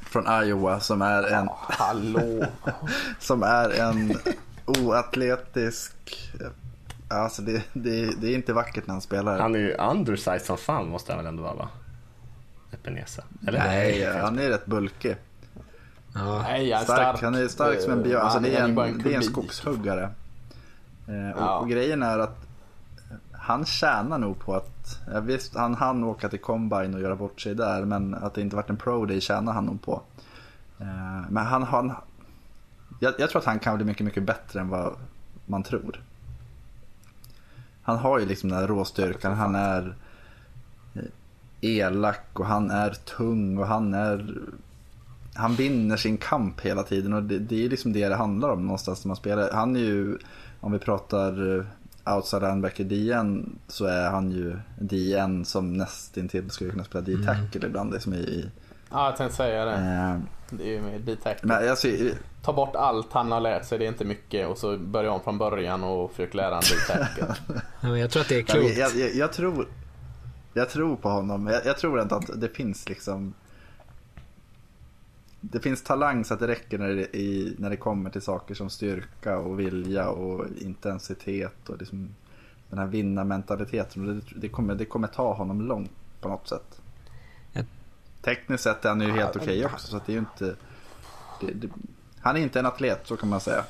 [0.00, 2.44] från Iowa som är en, Hallå.
[3.18, 4.18] som är en
[4.66, 5.92] oatletisk...
[7.08, 9.38] Alltså det, det, det är inte vackert när han spelar.
[9.40, 11.68] Han är ju undersized som fan måste han väl ändå vara va?
[12.72, 13.22] Epinesa.
[13.46, 13.58] Eller?
[13.58, 15.16] Nej, han är rätt bulkig.
[16.14, 16.42] ja.
[16.42, 17.22] Nej, jag är Stark, stark.
[17.22, 18.20] han är stark som en björn.
[18.22, 20.02] Alltså Han det, är en, det är en skogshuggare.
[21.08, 21.58] Eh, och, Ja.
[21.58, 22.43] och grejen är att
[23.44, 27.40] han tjänar nog på att, ja, visst han hann åka till Combine och göra bort
[27.40, 30.02] sig där men att det inte varit en pro day tjänar han nog på.
[30.78, 31.92] Eh, men han, han
[33.00, 34.96] jag, jag tror att han kan bli mycket, mycket bättre än vad
[35.46, 36.00] man tror.
[37.82, 39.96] Han har ju liksom den här råstyrkan, han är
[40.94, 41.02] eh,
[41.60, 44.38] elak och han är tung och han är
[45.34, 48.62] han vinner sin kamp hela tiden och det, det är liksom det det handlar om
[48.62, 49.50] någonstans när man spelar.
[49.52, 50.18] Han är ju,
[50.60, 51.64] om vi pratar eh,
[52.06, 57.92] outside linebacker DN så är han ju DN som nästintill skulle kunna spela D-tackle ibland.
[57.92, 58.50] Liksom i, i,
[58.90, 59.72] Ja, jag tänkte säga det.
[59.72, 60.18] eh,
[60.50, 61.38] Det är ju med D-tack.
[61.42, 64.48] men alltså, i- Ta bort allt han har lärt sig, det är inte mycket.
[64.48, 67.10] Och så börja om från början och försök lära han D-tack.
[67.80, 68.76] Ja, men jag tror att det är jag, klokt.
[68.78, 69.68] jag, jag, jag, tror,
[70.52, 71.46] jag tror på honom.
[71.46, 73.34] Jag, jag tror inte att det finns liksom
[75.50, 78.54] det finns talang så att det räcker när det, i, när det kommer till saker
[78.54, 82.14] som styrka och vilja och intensitet och liksom
[82.70, 84.06] den här vinnarmentaliteten.
[84.06, 85.90] Det, det, kommer, det kommer ta honom långt
[86.20, 86.80] på något sätt.
[88.22, 90.56] Tekniskt sett är han ju helt okej också så det är ju inte...
[91.40, 91.68] Det,
[92.20, 93.64] han är inte en atlet så kan man säga.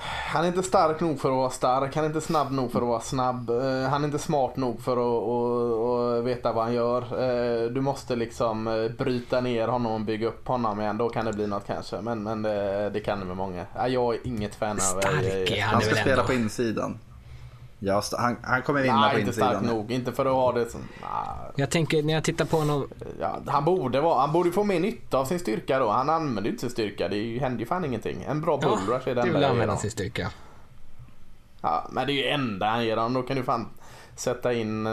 [0.00, 2.80] Han är inte stark nog för att vara stark, han är inte snabb nog för
[2.82, 3.50] att vara snabb.
[3.50, 7.02] eh, Han är inte smart nog för att, att, att veta vad han gör.
[7.02, 10.98] Eh, Du måste liksom eh, bryta ner honom och bygga upp honom igen.
[10.98, 12.00] Då kan det bli något kanske.
[12.00, 13.66] Men, men det, det kan det med många.
[13.76, 14.76] Ja, Jag är inget fan av...
[14.80, 16.24] Stark är han Han ska spela ändå.
[16.26, 16.98] på insidan.
[17.80, 19.50] Ja, han, han kommer vinna Nej, på inte insidan.
[19.50, 19.90] stark nog.
[19.92, 20.80] Inte för att ha det som...
[21.02, 22.88] Ah, Jag tänker när jag tittar på honom.
[23.20, 25.90] Ja, han, borde vara, han borde få mer nytta av sin styrka då.
[25.90, 27.08] Han använder ju inte sin styrka.
[27.08, 28.22] Det är ju- händer ju fan ingenting.
[28.28, 30.30] En bra Ja, bullrush är det du enda vill jag ger använda sin styrka.
[31.60, 33.12] Ja, men det är ju enda han ger honom.
[33.12, 33.66] Då kan du fan
[34.18, 34.92] sätta in eh,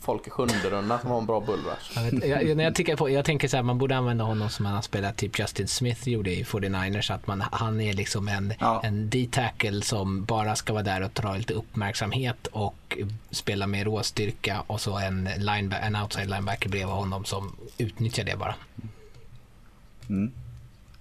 [0.00, 1.92] folk i sjunde runda som har en bra bullrush.
[1.94, 4.50] Jag, vet, jag, när jag, tänker på, jag tänker så här, man borde använda honom
[4.50, 7.14] som han har spelat typ Justin Smith gjorde i 49ers.
[7.14, 8.80] Att man, han är liksom en, Ja.
[8.84, 12.98] en D-tackle som bara ska vara där och dra lite uppmärksamhet och
[13.30, 18.36] spela med råstyrka och så en, lineback, en outside linebacker bredvid honom som utnyttjar det
[18.36, 18.54] bara.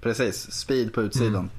[0.01, 1.49] Precis, speed på utsidan.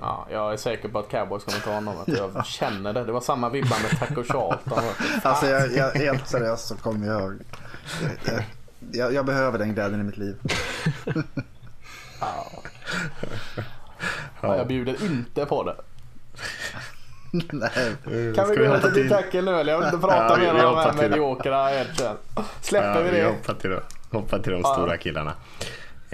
[0.00, 1.94] Ja, jag är säker på att cowboys kommer ta honom.
[2.00, 3.04] Att jag känner det.
[3.04, 4.84] Det var samma vibbar med Taco Charlton.
[5.22, 7.38] Alltså jag, jag, helt seriöst så kommer jag,
[8.24, 8.42] jag,
[8.92, 10.36] jag, jag behöver den glädjen i mitt liv.
[12.20, 12.46] Ja.
[14.40, 15.76] Ja, jag bjuder inte på det.
[17.52, 17.96] Nej.
[18.34, 19.72] Kan vi gå över till tackle nu eller?
[19.72, 22.16] Jag vill inte prata Ja, mer vi om de här mediokra edgen.
[22.60, 23.24] Släpper Ja, vi vi det?
[23.26, 24.72] hoppar till, de- hoppar till de Ja.
[24.74, 25.32] stora killarna.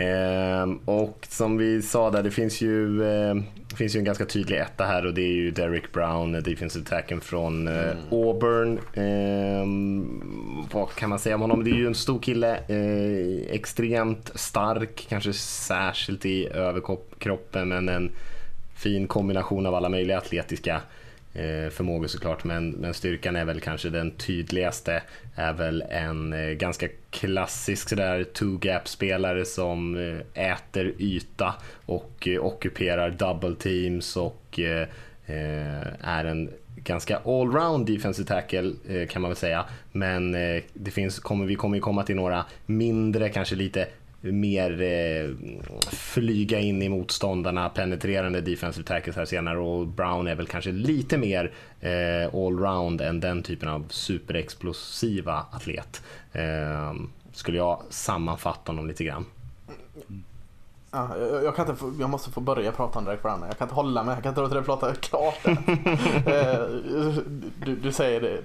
[0.03, 3.35] Ehm, och som vi sa där, det finns ju, eh,
[3.69, 6.85] det finns ju en ganska tydlig etta här och det är ju Derek Brown, defensive
[6.87, 8.81] attacken från eh, Auburn.
[8.95, 11.65] Ehm, vad kan man säga om honom?
[11.65, 18.11] Det är ju en stor kille, eh, extremt stark, kanske särskilt i överkroppen, men en
[18.75, 20.81] fin kombination av alla möjliga atletiska
[21.35, 25.03] Eh, förmågor såklart men, men styrkan är väl kanske den tydligaste
[25.35, 31.55] är väl en eh, ganska klassisk sådär two-gap-spelare som eh, äter yta
[31.87, 34.61] och ockuperar double teams och
[36.01, 38.73] är en ganska allround defensive tackle
[39.07, 39.65] kan man väl säga.
[39.93, 40.33] Men
[40.73, 43.89] det finns, kommer, vi kommer ju komma till några mindre, kanske lite
[44.23, 45.31] mer eh,
[45.91, 51.19] flyga in i motståndarna, penetrerande defensive tackles här senare och Brown är väl kanske lite
[51.19, 56.03] mer eh, allround än den typen av superexplosiva atlet.
[56.33, 56.95] Eh,
[57.33, 59.25] skulle jag sammanfatta honom lite grann.
[60.09, 60.25] Mm.
[60.95, 63.45] Ja, jag, jag, kan inte få, jag måste få börja prata om Derek Brown.
[63.49, 64.15] Jag kan inte hålla mig.
[64.15, 65.39] Jag kan inte låta dig prata klart.
[66.27, 66.67] Eh,
[67.65, 68.43] du, du säger det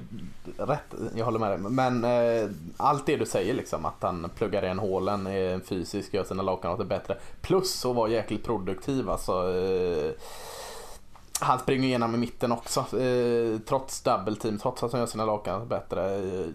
[0.66, 0.93] rätt.
[1.16, 1.60] Jag håller med dig.
[1.60, 3.86] Men eh, allt det du säger liksom.
[3.86, 7.18] Att han pluggar igen hålen, är fysisk, gör sina lagkamrater bättre.
[7.41, 9.10] Plus att vara jäkligt produktiv.
[9.10, 10.12] Alltså, eh,
[11.39, 12.80] han springer igenom i mitten också.
[12.98, 16.16] Eh, trots double team, trots att han gör sina lagkamrater bättre.
[16.16, 16.45] Eh,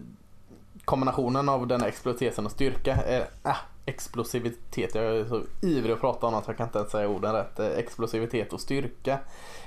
[0.85, 2.91] kombinationen av den här explositeten och styrka.
[2.91, 6.91] Eh, äh, explosivitet, jag är så ivrig att prata om att jag kan inte ens
[6.91, 7.59] säga orden rätt.
[7.59, 9.19] Eh, explosivitet och styrka.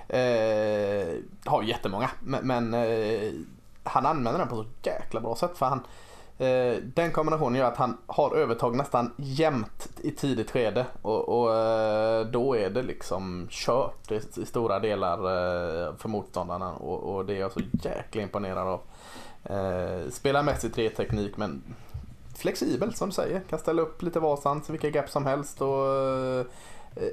[0.09, 1.14] Eh,
[1.45, 3.33] har jättemånga, men, men eh,
[3.83, 5.59] han använder den på så jäkla bra sätt.
[5.59, 5.81] För han,
[6.39, 10.87] eh, den kombinationen gör att han har övertag nästan jämt i tidigt skede.
[11.03, 16.73] Och, och eh, då är det liksom kört i, i stora delar eh, för motståndarna.
[16.73, 18.81] Och, och det är jag så jäkla imponerad av.
[19.45, 21.62] Eh, spelar mest i tre teknik men
[22.39, 23.41] flexibel som du säger.
[23.41, 26.47] Kan ställa upp lite varstans, vilka gap som helst och eh,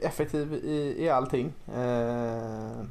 [0.01, 1.53] effektiv i, i allting.
[1.75, 2.85] Eh,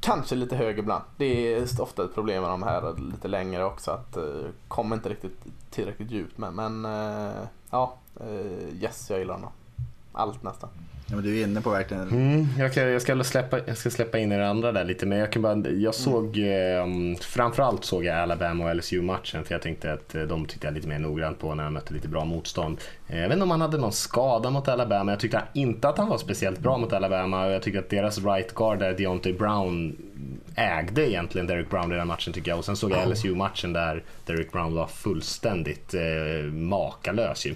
[0.00, 1.04] kanske lite hög ibland.
[1.16, 3.90] Det är ofta ett problem med de här lite längre också.
[3.90, 4.24] Att eh,
[4.68, 6.52] kommer inte riktigt tillräckligt djupt med.
[6.52, 9.52] Men eh, ja, eh, yes jag gillar honom.
[10.12, 10.70] Allt nästan.
[11.10, 13.90] Ja, men du är inne på verkligen Mm, jag, kan, jag, ska släppa, jag ska
[13.90, 16.86] släppa in er andra där lite, men jag, kan bara, jag såg eh,
[17.20, 20.98] framförallt såg jag Alabama och LSU-matchen för jag tänkte att eh, de jag lite mer
[20.98, 22.78] noggrant på när de mötte lite bra motstånd.
[23.12, 26.08] Jag vet inte om han hade någon skada mot Alabama, jag tyckte inte att han
[26.08, 29.96] var speciellt bra mot Alabama och jag tycker att deras right guard där, Deontay Brown,
[30.56, 32.58] ägde egentligen Derek Brown i den matchen tycker jag.
[32.58, 37.54] Och sen såg jag LSU-matchen där Derek Brown var fullständigt eh, makalös ju.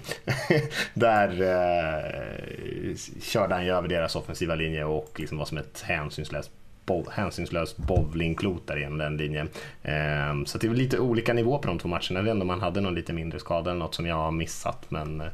[0.93, 6.51] där eh, körde han ju över deras offensiva linje och liksom var som ett hänsynslöst
[6.85, 9.49] bo- hänsynslös bowlingklot där igenom den linjen.
[9.83, 12.19] Eh, så det är lite olika nivå på de två matcherna.
[12.19, 14.31] Jag vet inte om man hade någon lite mindre skada eller något som jag har
[14.31, 14.85] missat.
[14.89, 15.27] Men eh,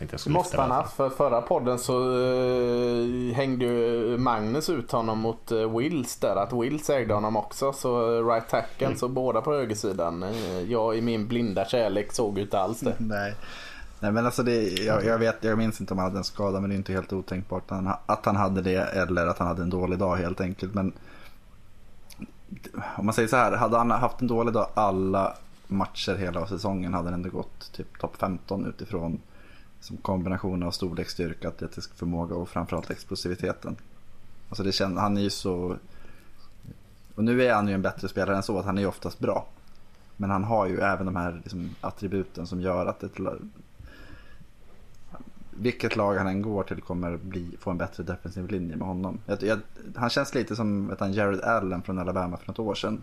[0.00, 0.96] tänkte jag Måste han haft.
[0.96, 6.36] För förra podden så uh, hängde ju Magnus ut honom mot uh, Wills där.
[6.36, 7.72] Att Wills ägde honom också.
[7.72, 8.98] Så right tacken, Mm.
[8.98, 10.22] så båda på högersidan.
[10.22, 12.94] Uh, jag i min blinda kärlek såg ju inte alls det.
[12.98, 13.34] Nej.
[14.02, 16.60] Nej men alltså det, jag, jag, vet, jag minns inte om han hade en skada
[16.60, 19.48] men det är inte helt otänkbart att han, att han hade det eller att han
[19.48, 20.74] hade en dålig dag helt enkelt.
[20.74, 20.92] Men
[22.96, 25.36] om man säger så här, hade han haft en dålig dag alla
[25.70, 29.20] matcher hela säsongen hade den ändå gått typ topp 15 utifrån
[29.80, 33.76] som kombination av storlek, styrka, atletisk förmåga och framförallt explosiviteten.
[34.48, 35.76] Alltså det känns, han är ju så...
[37.14, 39.18] Och nu är han ju en bättre spelare än så, att han är ju oftast
[39.18, 39.46] bra.
[40.16, 43.16] Men han har ju även de här liksom, attributen som gör att ett,
[45.50, 49.18] vilket lag han än går till kommer bli, få en bättre defensiv linje med honom.
[49.26, 49.58] Jag, jag,
[49.96, 53.02] han känns lite som vet han, Jared Allen från Alabama för något år sedan.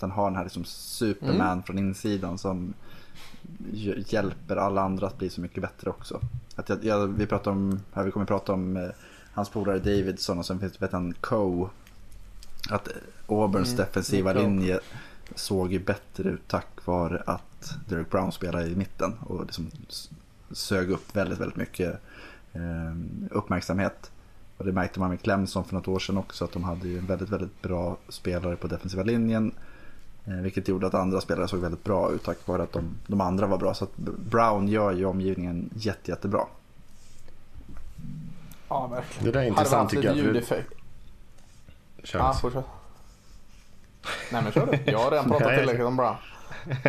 [0.00, 1.62] Han har den här liksom, superman Mm.
[1.62, 2.74] från insidan som
[3.72, 6.20] hj- hjälper alla andra att bli så mycket bättre också.
[6.56, 8.88] Att jag, jag, vi, pratar om, här vi kommer prata om eh,
[9.32, 11.68] hans polare Davidson och sen finns det han, Coe.
[12.70, 12.94] Att eh,
[13.28, 14.42] Auburns Mm, defensiva Coe.
[14.42, 14.80] linje
[15.34, 19.70] såg ju bättre ut tack vare att Derek Brown spelade i mitten och liksom
[20.50, 22.00] sög upp väldigt, väldigt mycket
[22.52, 22.94] eh,
[23.30, 24.10] uppmärksamhet.
[24.56, 26.98] Och det märkte man med Clemson för något år sedan också att de hade ju
[26.98, 29.52] en väldigt, väldigt bra spelare på defensiva linjen.
[30.26, 33.20] Eh, vilket gjorde att andra spelare såg väldigt bra ut tack vare att de, de
[33.20, 33.74] andra var bra.
[33.74, 33.96] Så att
[34.30, 36.46] Brown gör ju omgivningen jätte, jättebra.
[38.68, 39.24] Ja, verkligen.
[39.24, 40.26] Det där är Hade vi intressant haft lite tycker jag.
[40.26, 40.72] ljudeffekt.
[42.04, 42.18] Kör.
[42.18, 42.64] Ja, fortsätt.
[44.32, 44.92] Nej men kör du.
[44.92, 46.14] Jag har redan pratat tillräckligt om Brown.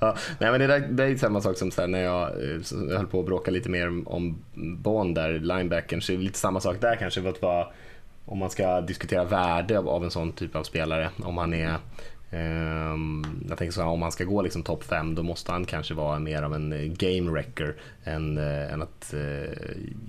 [0.00, 2.60] ja, nej men det, där, det är samma sak som så här, när jag, eh,
[2.90, 4.38] jag höll på att bråka lite mer om- om
[4.76, 7.22] Bond där, linebacken, så är det lite samma sak där kanske.
[7.22, 7.66] För att vara,
[8.26, 11.76] om man ska diskutera värde av, av en sån typ av spelare, om han är
[12.30, 15.64] Ehm, jag tänker så här, om han ska gå liksom topp 5 då måste han
[15.64, 17.74] kanske vara mer av en eh, game wrecker
[18.04, 19.52] än, eh, än att eh,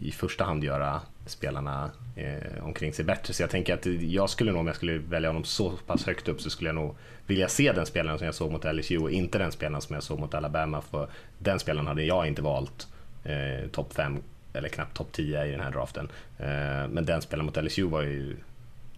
[0.01, 3.33] i första hand göra spelarna eh, omkring sig bättre.
[3.33, 6.27] Så jag tänker att jag skulle nog, om jag skulle välja honom så pass högt
[6.27, 6.95] upp så skulle jag nog
[7.27, 10.03] vilja se den spelaren som jag såg mot LSU och inte den spelaren som jag
[10.03, 10.81] såg mot Alabama.
[10.81, 12.87] För den spelaren hade jag inte valt
[13.23, 14.17] eh, topp 5
[14.53, 16.09] eller knappt topp 10 i den här draften.
[16.37, 18.37] Eh, men den spelaren mot LSU var ju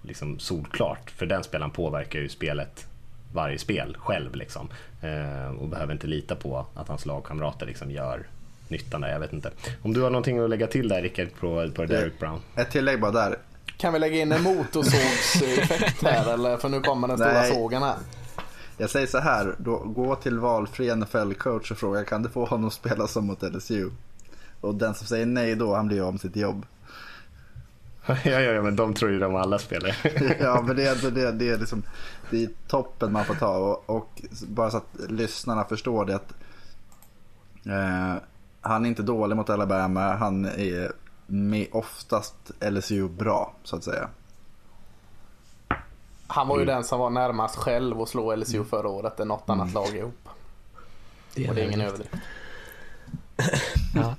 [0.02, 1.12] liksom solklart.
[1.12, 2.88] För den spelaren påverkar ju spelet
[3.34, 4.70] varje spel själv liksom.
[5.02, 8.28] Eh, och behöver inte lita på att hans lagkamrater liksom gör
[8.68, 9.12] nyttan där.
[9.12, 9.52] Jag vet inte.
[9.82, 12.40] Om du har någonting att lägga till där Rickard på, på Derek Brown?
[12.56, 13.38] Ett tillägg bara där.
[13.78, 16.58] Kan vi lägga in en motorsågseffekt här eller?
[16.58, 17.54] För nu kommer den stora Nej.
[17.54, 17.96] sågen här.
[18.78, 22.68] Jag säger så här, då, gå till valfri NFL-coach och fråga kan du få honom
[22.68, 23.90] att spela som mot LSU?
[24.62, 26.66] Och den som säger nej då, han blir av med sitt jobb.
[28.26, 29.96] ja, ja, ja, men de tror ju de alla spelar.
[30.40, 31.84] ja, men det, är- det, det, är liksom,
[32.30, 33.58] det är toppen man får ta.
[33.58, 36.34] Och, och bara så att lyssnarna förstår det att
[37.66, 38.22] eh,
[38.62, 40.14] han är inte dålig mot Alabama.
[40.16, 40.92] Han är
[41.28, 42.36] med oftast
[42.70, 44.10] LSU bra, så att säga.
[46.28, 46.76] Han var ju Mm.
[46.76, 50.30] den som var närmast själv att slå LSU förra året än något annat lag ihop.
[51.36, 52.12] Det Och det är ingen överdrift.
[53.96, 54.16] Ja.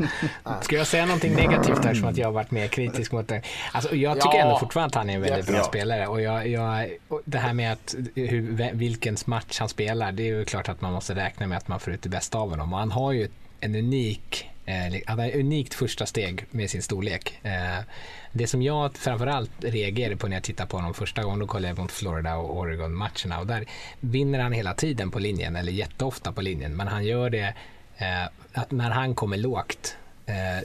[0.63, 3.43] Ska jag säga någonting negativt där som att jag har varit mer kritisk mot det?
[3.73, 4.43] Alltså, jag tycker Ja.
[4.45, 5.63] ändå fortfarande att han är en väldigt bra Ja.
[5.65, 6.07] spelare.
[6.07, 10.27] Och jag, jag, och det här med att hur, vilkens match han spelar, det är
[10.27, 12.73] ju klart att man måste räkna med att man får ut det bästa av honom.
[12.73, 13.29] Och han har ju
[13.61, 17.39] en unik Eh, han har ett unikt första steg med sin storlek.
[17.43, 17.85] Eh,
[18.33, 21.69] det som jag framförallt reagerade på när jag tittade på honom första gången, då kollade
[21.69, 23.65] jag mot Florida och Oregon-matcherna och där
[24.01, 27.55] vinner han hela tiden på linjen, eller jätteofta på linjen, men han gör det
[28.03, 29.97] Eh, att när han kommer lågt
[30.27, 30.59] eh,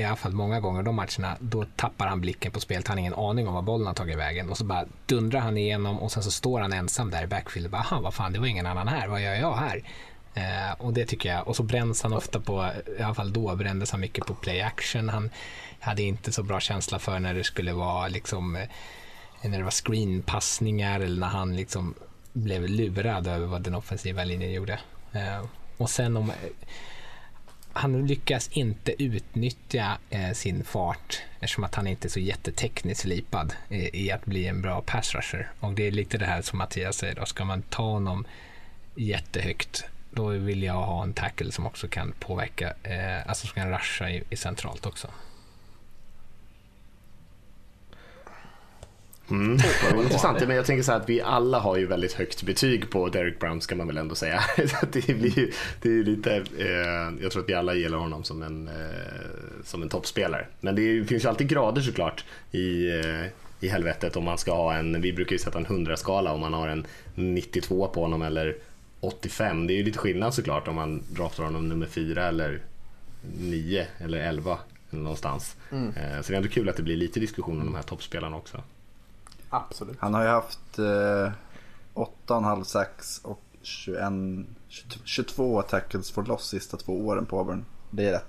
[0.00, 2.88] i alla fall många gånger de matcherna, då tappar han blicken på spelet.
[2.88, 5.58] Han har ingen aning om vad bollen har tagit vägen och så bara dundrar han
[5.58, 8.32] igenom och sen så står han ensam där i backfield och bara, han vad fan,
[8.32, 9.82] det var ingen annan här, vad gör jag här?
[10.34, 11.48] Eh, och det tycker jag.
[11.48, 14.60] Och så bränns han ofta på, i alla fall då brändes han mycket på play
[14.60, 15.08] action.
[15.08, 15.30] Han
[15.80, 18.68] hade inte så bra känsla för när det skulle vara liksom, eh,
[19.42, 21.94] när det var screenpassningar eller när han liksom
[22.32, 24.78] blev lurad över vad den offensiva linjen gjorde.
[25.12, 25.44] Eh,
[25.78, 26.36] och sen om eh,
[27.72, 33.54] han lyckas inte utnyttja eh, sin fart eftersom att han inte är så jättetekniskt slipad
[33.68, 35.50] i, i att bli en bra pass rusher.
[35.60, 38.24] Och det är lite det här som Mattias säger, då ska man ta honom
[38.94, 43.70] jättehögt då vill jag ha en tackle som också kan påverka, eh, alltså som kan
[43.70, 45.08] rusha i, i centralt också.
[49.30, 49.56] Mm.
[49.56, 52.42] Det var intressant, men jag tänker så här att vi alla har ju väldigt högt
[52.42, 54.40] betyg på Derek Brown ska man väl ändå säga.
[54.92, 55.52] Det blir ju,
[55.82, 58.74] det är lite, eh, jag tror att vi alla gillar honom som en, eh,
[59.64, 60.46] som en toppspelare.
[60.60, 63.26] Men det, är, finns ju alltid grader såklart i, eh,
[63.60, 66.52] i helvetet om man ska ha en, vi brukar ju sätta en 100-skala om man
[66.52, 68.56] har en 92 på honom eller
[69.00, 69.66] 85.
[69.66, 72.60] Det är ju lite skillnad såklart om man draftar honom nummer 4 eller
[73.40, 74.58] 9 eller 11
[74.90, 75.56] eller någonstans.
[75.72, 75.88] Mm.
[75.88, 78.36] Eh, Så det är ändå kul att det blir lite diskussion om de här toppspelarna
[78.36, 78.62] också.
[79.50, 79.96] Absolut.
[80.00, 81.32] Han har ju haft eh,
[81.94, 84.02] 8,5 sax och 21,
[84.68, 87.64] 22 22 tackles for loss sista två åren på Auburn.
[87.90, 88.26] Det är rätt,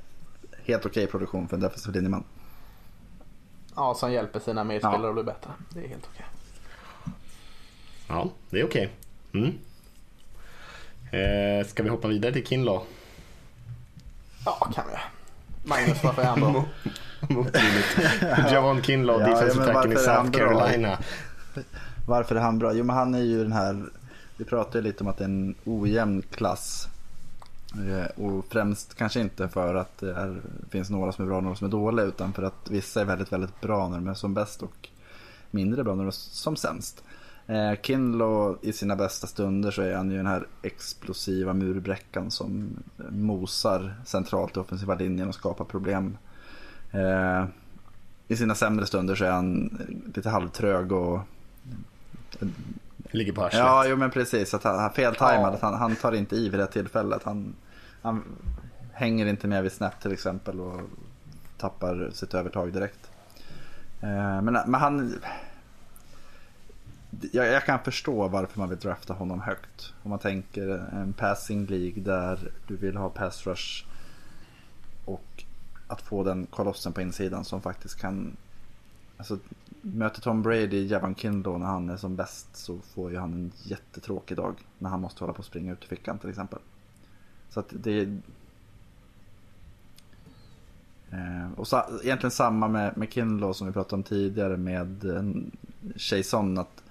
[0.65, 2.23] helt okej produktion för en defensiv linjeman.
[3.75, 5.51] Ja, som hjälper sina medspelare att bli bättre.
[5.69, 6.25] Det är helt okej.
[8.07, 8.91] Ja, det är okej.
[9.33, 9.57] Mm.
[11.11, 12.85] Eh, ska vi hoppa vidare till Kinlaw?
[14.45, 14.97] Ja, kan vi.
[15.69, 16.65] Magnus, varför är han bra?
[18.51, 20.31] Javon Kinlaw, Ja, defensive men tacken i South?
[20.31, 20.97] Carolina.
[22.07, 22.73] Varför är han bra?
[22.73, 23.83] Jo men han är ju den här,
[24.37, 26.87] vi pratade ju lite om att det är en ojämn klass.
[27.73, 31.43] Eh, Och främst kanske inte för att det är, finns några som är bra och
[31.43, 34.13] några som är dåliga utan för att vissa är väldigt, väldigt bra när de är
[34.13, 34.89] som bäst och
[35.51, 37.03] mindre bra när de är som sämst.
[37.47, 42.69] Eh, Kinlaw i sina bästa stunder så är han ju den här explosiva murbräckan som
[43.09, 46.17] mosar centralt i offensiva linjen och skapar problem.
[46.91, 47.45] Eh,
[48.27, 49.79] I sina sämre stunder så är han
[50.15, 51.19] lite halvtrög och
[53.11, 53.59] Ligger på arslet.
[53.59, 54.53] Ja, jo men precis.
[54.53, 55.53] Att han, feltajmad.
[55.53, 55.57] Ja.
[55.61, 57.23] Han, han tar inte i vid det tillfället.
[57.23, 57.55] Han,
[58.01, 58.23] han
[58.93, 60.81] hänger inte med vid snap till exempel och
[61.57, 63.11] tappar sitt övertag direkt.
[64.01, 65.19] Eh, men, men han...
[67.31, 69.93] Jag, jag kan förstå varför man vill drafta honom högt.
[70.03, 73.85] Om man tänker en passing League där du vill ha pass rush
[75.05, 75.43] och
[75.89, 78.37] att få den kolossen på insidan som faktiskt kan...
[79.17, 79.37] Alltså,
[79.81, 83.51] möter Tom Brady Javan Kindle när han är som bäst så får ju han en
[83.63, 84.55] jättetråkig dag.
[84.77, 86.59] När han måste hålla på och springa ut i fickan till exempel.
[87.49, 88.01] Så att det...
[91.11, 95.23] Eh, och sa, egentligen samma med, med Kindle som vi pratade om tidigare med eh,
[95.95, 96.57] Chason.
[96.57, 96.83] Att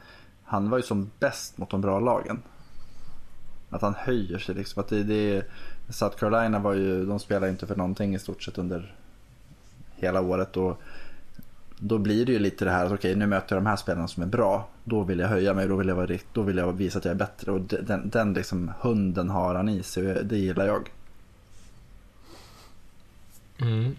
[0.45, 2.43] han var ju som bäst mot de bra lagen.
[3.71, 4.81] Att han höjer sig liksom.
[4.81, 5.45] Att det, det,
[5.91, 8.95] South Carolina var ju, de spelade inte för någonting i stort sett under
[9.97, 10.57] hela året.
[10.57, 10.81] Och
[11.79, 13.77] då blir det ju lite det här att okej okay, nu möter jag de här
[13.77, 14.69] spelarna som är bra.
[14.85, 17.13] Då vill jag höja mig, då vill jag, vara, då vill jag visa att jag
[17.13, 17.53] är bättre.
[17.53, 20.91] Och den, den liksom hunden har han i sig och det gillar jag.
[23.61, 23.97] Mm.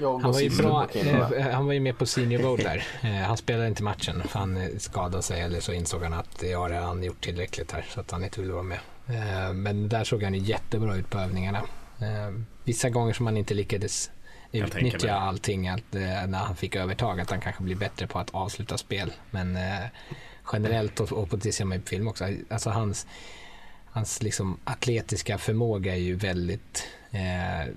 [0.00, 2.86] Han var, ju bra, eh, han var ju med på Senior Bowl där.
[3.02, 6.52] Eh, han spelade inte matchen för han skadade sig eller så insåg han att det
[6.52, 8.78] har han gjort tillräckligt här så att han inte ville vara med.
[9.08, 11.62] Eh, men där såg han ju jättebra ut på övningarna.
[12.00, 14.10] Eh, vissa gånger som han inte lyckades
[14.52, 18.34] utnyttja allting att, eh, när han fick övertag, att han kanske blir bättre på att
[18.34, 19.12] avsluta spel.
[19.30, 19.58] Men
[20.52, 23.06] generellt och, och på det ser man ju på film också, alltså hans,
[23.90, 26.86] hans liksom atletiska förmåga är ju väldigt
[27.16, 27.72] eh,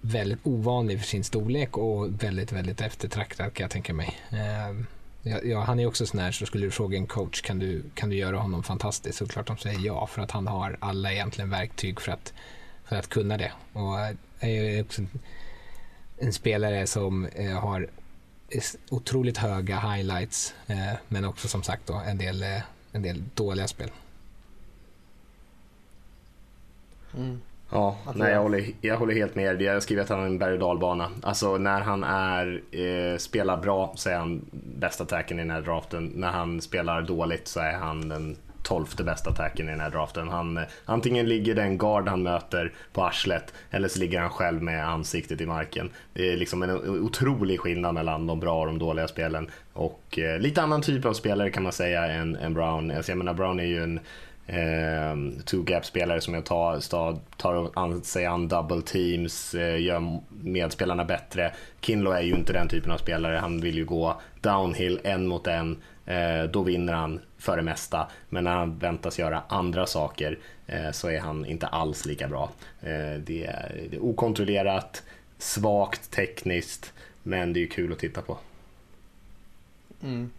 [0.00, 4.18] väldigt ovanlig för sin storlek och väldigt, väldigt eftertraktad kan jag tänka mig.
[4.30, 4.86] Eh,
[5.26, 8.10] ja, han är också sån här, så skulle du fråga en coach, kan du, kan
[8.10, 9.18] du göra honom fantastisk?
[9.18, 12.32] Såklart de säger ja, för att han har alla egentligen verktyg för att,
[12.84, 13.52] för att kunna det.
[13.72, 15.02] Och eh, är också
[16.18, 17.88] en spelare som eh, har
[18.90, 22.44] otroligt höga highlights, eh, men också som sagt då en del,
[22.92, 23.90] en del dåliga spel.
[27.16, 27.40] Mm.
[27.70, 29.62] Ja, nej, jag, håller, jag håller helt med.
[29.62, 31.10] Jag skriver att han är en berg och dalbana.
[31.22, 34.44] Alltså när han är, eh, spelar bra så är han
[34.78, 36.12] bästa attacken i den här draften.
[36.14, 38.36] När han spelar dåligt så är han den
[38.66, 40.28] tolfte bästa attacken i den här draften.
[40.28, 44.88] Han, antingen ligger den guard han möter på arslet eller så ligger han själv med
[44.88, 45.90] ansiktet i marken.
[46.14, 49.50] Det är liksom en otrolig skillnad mellan de bra och de dåliga spelen.
[49.72, 52.90] Och eh, lite annan typ av spelare kan man säga än, än Brown.
[52.90, 54.00] Alltså, jag menar Brown är ju en
[54.46, 61.52] eh, two-gap-spelare som jag tar, tar, tar sig an double teams, eh, gör medspelarna bättre.
[61.80, 65.46] Kinlo är ju inte den typen av spelare, han vill ju gå downhill en mot
[65.46, 65.76] en,
[66.06, 68.06] eh, då vinner han för det mesta.
[68.28, 72.50] Men när han väntas göra andra saker eh, så är han inte alls lika bra.
[72.80, 75.02] Eh, det är, det är okontrollerat,
[75.38, 76.92] svagt tekniskt,
[77.22, 78.38] men det är ju kul att titta på.
[80.02, 80.30] Mm.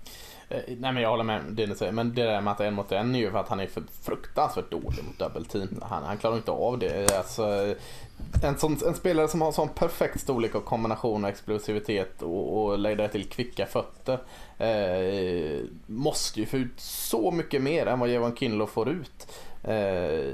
[0.49, 1.91] Eh, nej men jag håller med det ni säger.
[1.91, 3.83] Men det där med att en mot en är ju för att han är för
[4.01, 5.81] fruktansvärt dålig mot dubbelteam.
[5.81, 7.17] Han, han klarar inte av det.
[7.17, 7.75] Alltså,
[8.43, 12.79] en, sån, en spelare som har sån perfekt storlek och kombination och explosivitet och, och
[12.79, 14.19] lägger till kvicka fötter.
[14.57, 19.27] Eh, måste ju få ut så mycket mer än vad Jevan Kinlo får ut.
[19.63, 20.33] Eh,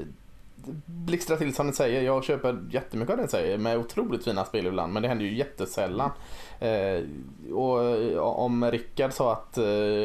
[0.86, 2.02] blixtrar till som ni säger.
[2.02, 5.24] Jag köper jättemycket av det ni säger med otroligt fina spel ibland men det händer
[5.24, 6.10] ju jättesällan.
[6.60, 7.02] Eh,
[7.52, 9.64] och om Rickard sa att eh,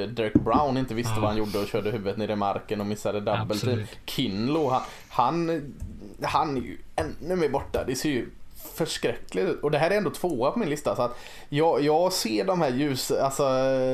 [0.10, 1.22] Derek Brown inte visste ja.
[1.22, 3.86] vad han gjorde och körde huvudet ner i marken och missade double team.
[4.06, 5.74] Kinlo, han, han,
[6.22, 7.84] han är ju ännu mer borta.
[7.88, 8.30] Det ser ju
[8.74, 9.64] förskräckligt ut.
[9.64, 10.96] Och det här är ändå tvåa på min lista.
[10.96, 11.18] Så att
[11.50, 13.44] jag, jag ser de här ljus, alltså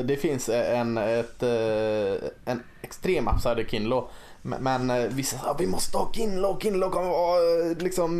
[0.03, 4.09] det finns en, ett, eh, en extrem upside i Kinlo.
[4.45, 7.39] Men, men vissa sa vi måste ha Kinlo, Kinlo kommer vara
[7.79, 8.17] liksom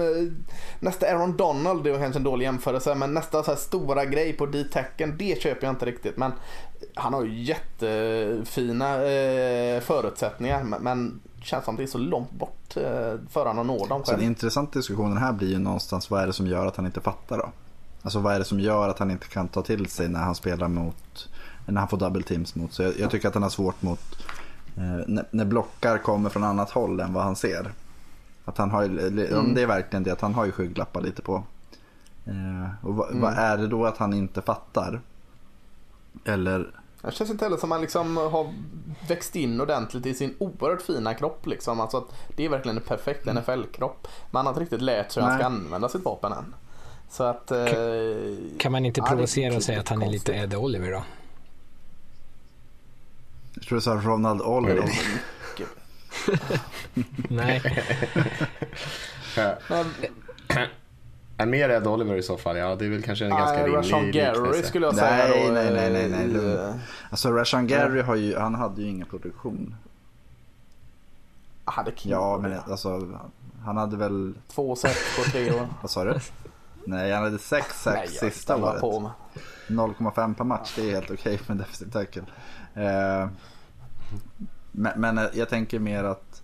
[0.79, 4.45] nästa Aaron Donald, det var kanske en dålig jämförelse, men nästa så stora grej på
[4.45, 6.17] D-tecken, det köper jag inte riktigt.
[6.17, 6.31] Men
[6.95, 13.13] han har ju jättefina eh, förutsättningar, men känns som det är så långt bort eh,
[13.29, 14.05] för han att nå dem själv.
[14.05, 16.85] Så en intressant diskussion här blir ju någonstans, vad är det som gör att han
[16.85, 17.49] inte fattar då?
[18.01, 20.35] Alltså vad är det som gör att han inte kan ta till sig när han
[20.35, 21.29] spelar mot,
[21.65, 22.73] när han får double teams mot.
[22.73, 24.44] Så jag, jag tycker att han har svårt mot Eh,
[24.75, 27.71] när, när blockar kommer från annat håll än vad han ser.
[28.45, 29.53] Att han har, mm.
[29.53, 31.43] Det är verkligen det att han har ju skygglappar lite på.
[32.25, 33.21] Eh, och vad, mm.
[33.21, 35.01] vad, är det då att han inte fattar?
[36.25, 36.71] Eller?
[37.01, 38.53] Det känns inte heller som att han liksom har
[39.07, 41.45] växt in ordentligt i sin oerhört fina kropp.
[41.47, 41.79] Liksom.
[41.79, 43.43] Alltså att det är verkligen en perfekt mm.
[43.43, 44.07] NFL-kropp.
[44.31, 46.55] Men han har inte riktigt lärt sig hur han ska använda sitt vapen än.
[47.09, 50.53] Så att, kan, eh, kan man inte provocera och säga att han är lite Ed
[50.53, 51.03] Oliver då?
[53.55, 54.89] Jag tror du sa Ronald Oliver.
[57.29, 57.61] Nej.
[61.37, 63.63] En mer Ed Oliver i så fall, ja det är väl kanske en ah, ganska
[63.63, 65.53] rimlig Rashan Gary skulle jag säga nej, då.
[65.53, 66.27] Nej, nej, nej, nej.
[66.27, 66.73] nej.
[67.09, 69.75] Alltså Rashan Gary har ju, han hade ju ingen produktion.
[71.65, 73.17] Hade King Ja, men alltså
[73.65, 74.33] han hade väl...
[74.47, 75.67] Två set på tre år.
[75.81, 76.19] Vad sa du?
[76.85, 78.81] Nej, han hade sex sax sista året.
[79.67, 82.23] 0,5 per match, det är helt okej okay med en defensive tackle.
[82.73, 83.29] Eh,
[84.71, 86.43] men, men, eh, jag tänker mer att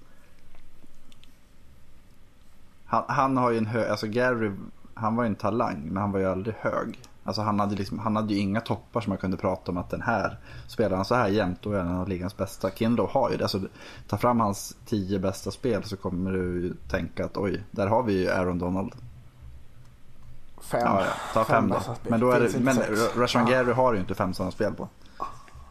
[2.86, 4.52] han, han, har ju en hög, alltså Gary
[4.94, 7.00] han var ju en talang, men han var ju aldrig hög.
[7.24, 9.90] Alltså han hade, liksom, han hade ju inga toppar som man kunde prata om att
[9.90, 12.70] den här, spelar han så här jämt då är han en av ligans bästa.
[12.70, 13.44] Kindle har ju det.
[13.44, 13.62] Alltså,
[14.08, 18.04] ta fram hans tio bästa spel så kommer du ju tänka att oj, där har
[18.04, 18.92] vi ju Aaron Donald.
[20.62, 20.82] Fem.
[20.86, 21.76] Ja, ja, ta fem, då.
[21.76, 22.12] bästa spel.
[22.12, 22.78] Men då är det, men.
[23.16, 23.54] Rashan Ja.
[23.58, 24.90] Gary har ju inte fem sådana spel på.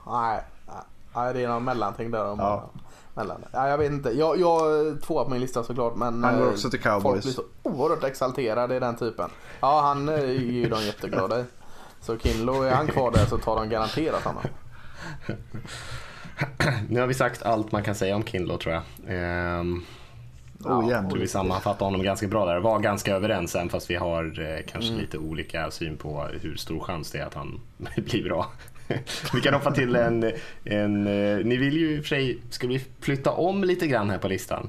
[0.06, 0.76] Nej, nej.
[1.14, 2.24] nej, det är någon mellanting där.
[2.26, 2.70] Om, Ja.
[3.14, 3.44] mellan.
[3.52, 4.10] Ja, jag vet inte.
[4.10, 5.96] Jag, jag är två på min lista såklart.
[5.96, 7.24] Men Han går eh, också till Folk Cowboys.
[7.24, 9.30] blir så oerhört exalterade i den typen.
[9.60, 11.44] Ja, han eh, är ju de jätteglada i.
[12.00, 14.42] Så Kinlo, är han kvar där så tar de garanterat honom.
[16.88, 18.82] Nu har vi sagt allt man kan säga om Kindle tror jag.
[19.08, 19.84] Ehm,
[20.64, 20.88] Ojämn.
[20.90, 22.60] jag tror vi sammanfattar honom ganska bra där.
[22.60, 25.00] Var ganska överens även fast vi har eh, kanske Mm.
[25.00, 27.60] lite olika syn på hur stor chans det är att han
[27.96, 28.46] blir bra.
[29.34, 30.32] vi kan hoppa till en,
[30.64, 31.06] en...
[31.06, 32.38] eh, Ni vill ju i och för sig...
[32.50, 34.68] Ska vi flytta om lite grann här på listan?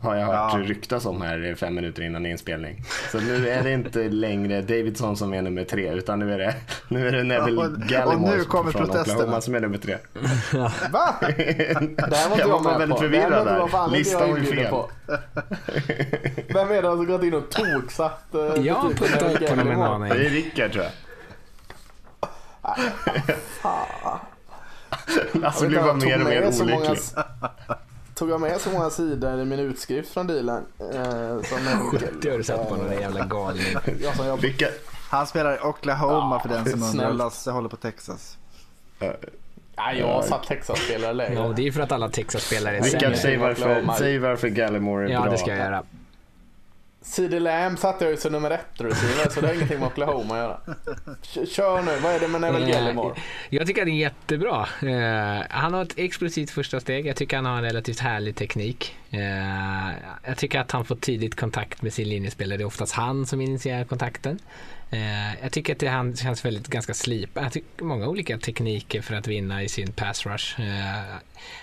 [0.00, 0.58] Har jag hört Ja.
[0.64, 2.82] ryktas om här fem minuter innan inspelning.
[3.12, 6.54] Så nu är det inte längre Davidson som är nummer tre utan nu är det,
[6.88, 9.14] nu är det Neville Och- och Gallimore nu kommer från protesterna.
[9.16, 9.96] Oklahoma som är nummer tre.
[10.92, 11.14] Va?
[11.20, 13.02] Det här var Jag var med väldigt på.
[13.02, 13.90] förvirrad där.
[13.90, 14.70] Listan var ju fel.
[14.70, 14.90] på.
[16.54, 18.34] Vem är det som gått in och toksatt?
[18.34, 20.08] eh, Jag har puttat upp honom en Gallimore?
[20.08, 20.28] Det är aning.
[20.34, 20.92] Rickard tror jag.
[23.62, 24.18] Fan.
[25.42, 26.98] Alltså blir bara mer och mer med så många- olycklig.
[28.18, 30.64] Tog jag med så många sidor i min utskrift från dealen?
[30.80, 33.64] Eh, som Neville- Det har du sett på någon jävla galning.
[34.02, 34.72] Jag Rickard,
[35.10, 37.12] Han spelar i Oklahoma för den som undrar.
[37.12, 38.36] Lasse håller på Texas.
[39.00, 41.34] Nej, jag har satt Texas-spelare lägre.
[41.34, 43.16] Ja, och det är för att alla Texas-spelare är Rickard sämre.
[43.16, 45.30] säg varför, säg varför Gallimore är Ja, bra.
[45.30, 45.82] det ska jag göra.
[47.02, 50.34] CD Lamb satte jag ju som nummer ett receiver så det har ingenting med Oklahoma
[50.34, 50.60] att göra.
[51.46, 53.14] Kör nu, vad är det med Neville Gallimore?
[53.50, 54.68] Jag tycker att det är jättebra.
[54.82, 57.06] Eh, han har ett explosivt första steg.
[57.06, 58.96] Jag tycker han har en relativt härlig teknik.
[59.10, 59.92] Eh,
[60.24, 62.56] jag tycker att han får tidigt kontakt med sin linjespelare.
[62.56, 64.38] Det är oftast han som initierar kontakten.
[64.90, 67.56] Eh, jag tycker att det han känns väldigt ganska slipad.
[67.80, 70.60] Många olika tekniker för att vinna i sin pass rush.
[70.60, 71.16] Eh,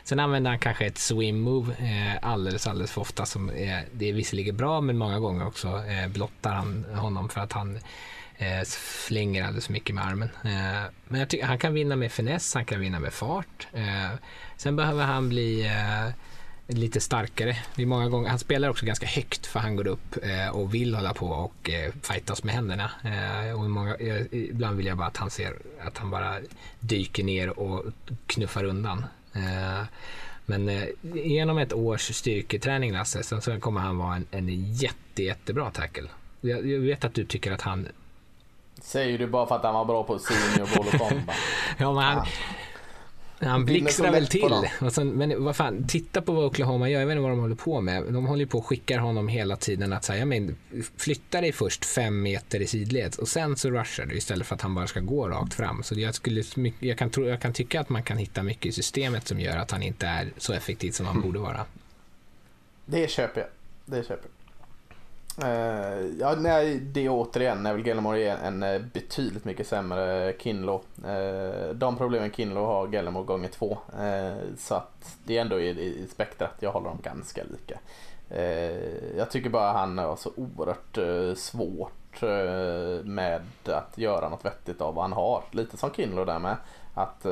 [0.03, 3.25] sen använder han kanske ett swim move eh, alldeles, alldeles för ofta.
[3.25, 7.41] Som är, det är visserligen bra men många gånger också eh, blottar han honom för
[7.41, 7.79] att han
[8.37, 8.63] eh,
[9.07, 10.29] flänger alldeles för mycket med armen.
[11.07, 13.67] Men jag tycker han kan vinna med finess, han kan vinna med fart.
[14.57, 15.69] Sen behöver han bli
[16.67, 17.57] lite starkare.
[17.75, 20.73] Det är många gånger, han spelar också ganska högt för han går upp eh, och
[20.73, 22.91] vill hålla på och eh, fightas med händerna.
[23.03, 26.35] Eh, och många, eh, ibland vill jag bara att han ser att han bara
[26.79, 27.83] dyker ner och
[28.27, 29.05] knuffar undan.
[29.33, 29.83] Eh,
[30.45, 35.23] men eh, genom ett års styrketräning Lasse, sen så kommer han vara en, en jätte,
[35.23, 36.09] jättebra tackle.
[36.41, 37.87] Jag, jag vet att du tycker att han
[38.81, 41.35] Säger du bara för att han var bra på senior ball och combat.
[41.77, 42.25] Ja, men han,
[43.39, 44.51] han blixtrar väl till.
[44.91, 46.99] sen, men vad fan, titta på vad Oklahoma gör.
[46.99, 48.03] Jag vet inte vad de håller på med.
[48.03, 50.55] De håller på och skickar honom hela tiden att säga, men
[50.97, 54.61] flytta dig först fem meter i sidled och sen så rushar du istället för att
[54.61, 55.83] han bara ska gå rakt fram.
[55.83, 56.43] Så jag, skulle,
[56.79, 59.57] jag, kan, tro, jag kan tycka att man kan hitta mycket i systemet som gör
[59.57, 61.65] att han inte är så effektiv som han borde vara.
[62.85, 63.49] Det köper jag.
[63.85, 64.34] Det köper jag.
[65.43, 70.81] Uh, ja, nej, det är återigen, Neville Gallimore är en en betydligt mycket sämre Kinlo.
[71.05, 73.77] Uh, de problemen Kinlo har Gallimore gånger två.
[73.99, 77.79] Uh, så att det är ändå i, i spektrat, jag håller dem ganska lika.
[79.17, 80.97] Jag tycker bara han har så oerhört
[81.37, 82.21] svårt
[83.03, 85.43] med att göra något vettigt av vad han har.
[85.51, 86.55] Lite som Kinlo där med.
[86.93, 87.25] Att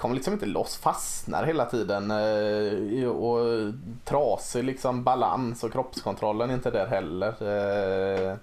[0.00, 3.72] kom kommer liksom inte loss, fastnar hela tiden eh, och
[4.04, 7.28] trasig liksom balans och kroppskontrollen är inte där heller.
[7.28, 8.36] Eh,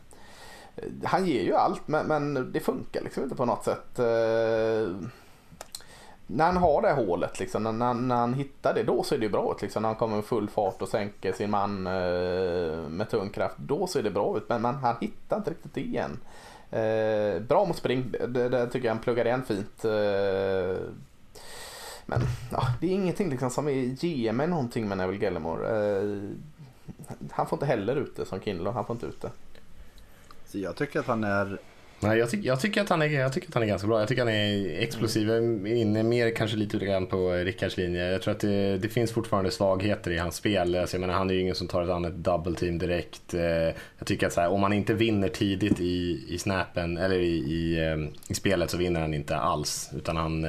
[1.03, 3.99] han ger ju allt men, men det funkar liksom inte på något sätt.
[3.99, 4.95] Eh,
[6.27, 9.29] när han har det hålet, liksom, när, när, när han hittar det, då ser det
[9.29, 9.61] bra ut.
[9.61, 13.57] Liksom, när han kommer med full fart och sänker sin man eh, med tung kraft,
[13.57, 14.49] då ser det bra ut.
[14.49, 16.19] Men, men han hittar inte riktigt det igen.
[16.71, 19.85] Eh, bra mot spring, det, det tycker jag han pluggar igen fint.
[19.85, 20.77] Eh,
[22.09, 25.97] men ja, det är ingenting liksom som är, ger mig någonting med Neville Gallimore.
[25.97, 26.29] Eh,
[27.31, 29.31] han får inte heller ut det som Kinlo, han får inte ut det.
[30.45, 31.57] Så jag tycker att han är...
[31.99, 33.99] Nej, jag, tyck, jag, tycker att han är, jag tycker att han är ganska bra.
[33.99, 35.31] Jag tycker han är explosiv.
[35.31, 38.11] Är inne mer kanske lite grann på Rickards linje.
[38.11, 40.75] Jag tror att det, det finns fortfarande svagheter i hans spel.
[40.75, 43.33] Alltså, jag menar, han är ju ingen som tar ett annat double team direkt.
[43.33, 43.41] Eh,
[43.97, 47.35] Jag tycker att så här, om man inte vinner tidigt i, i snappen eller i,
[47.35, 49.89] i, eh, i spelet så vinner han inte alls.
[49.95, 50.45] Utan han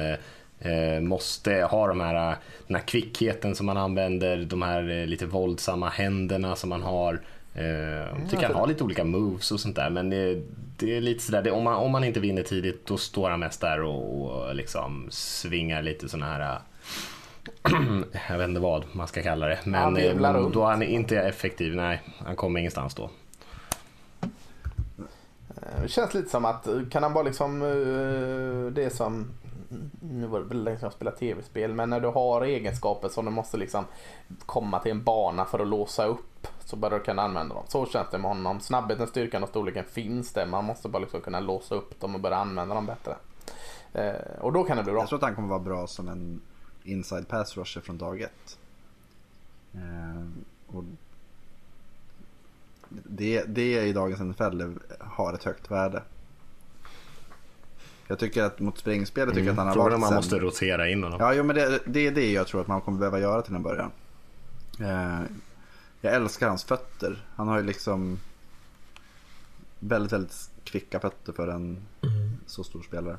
[0.59, 2.35] eh, eh, måste ha de här,
[2.67, 7.21] den här kvickheten som man använder, de här eh, lite våldsamma händerna som man har.
[7.53, 10.41] Eh, tycker han har lite olika moves och sånt där men det,
[10.77, 13.39] det är lite sådär, det, om, man, om man inte vinner tidigt då står han
[13.39, 16.59] mest där och, och liksom svingar lite sådana här
[18.29, 20.53] jag vet inte vad man ska kalla det Han men eh, runt.
[20.53, 23.09] då är han inte effektiv, nej han kommer ingenstans då.
[24.21, 29.27] Eh, Det känns lite som att kan han bara liksom eh, det som
[30.01, 33.25] nu var det väl länge sedan jag spelade tv-spel men när du har egenskaper som
[33.25, 33.85] du måste liksom
[34.45, 37.63] komma till en bana för att låsa upp så börjar du kunna använda dem.
[37.67, 38.59] Så känns det med honom.
[38.59, 40.45] Snabbheten, styrkan och storleken finns där.
[40.45, 43.15] Man måste bara liksom kunna låsa upp dem och börja använda dem bättre.
[43.93, 45.01] Eh, och då kan det bli bra.
[45.01, 46.41] Jag tror att han kommer vara bra som en
[46.83, 48.57] inside pass rusher från dag ett.
[49.73, 50.27] Eh,
[50.67, 50.83] och
[52.89, 54.61] det, det i dagens NFL
[54.99, 56.03] har ett högt värde.
[58.11, 59.51] Jag tycker att mot springspel jag tycker Mm.
[59.51, 60.17] att han har Frågan varit om man sämre.
[60.17, 61.19] måste rotera in honom.
[61.21, 63.55] Ja, jo, men det, det är det jag tror att man kommer behöva göra till
[63.55, 63.91] en början.
[64.79, 65.19] Eh,
[66.01, 67.25] jag älskar hans fötter.
[67.35, 68.19] Han har ju liksom
[69.79, 71.77] väldigt, väldigt kvicka fötter för en
[72.45, 73.17] så stor spelare.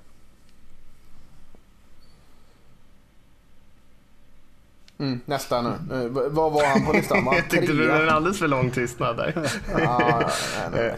[5.00, 5.68] Mm, nästa nu.
[5.68, 7.24] Eh, v- vad var han på listan?
[7.24, 9.32] Var Jag tyckte det blev en alldeles för lång tystnad där.
[9.74, 10.26] Nej,
[10.74, 10.94] nej,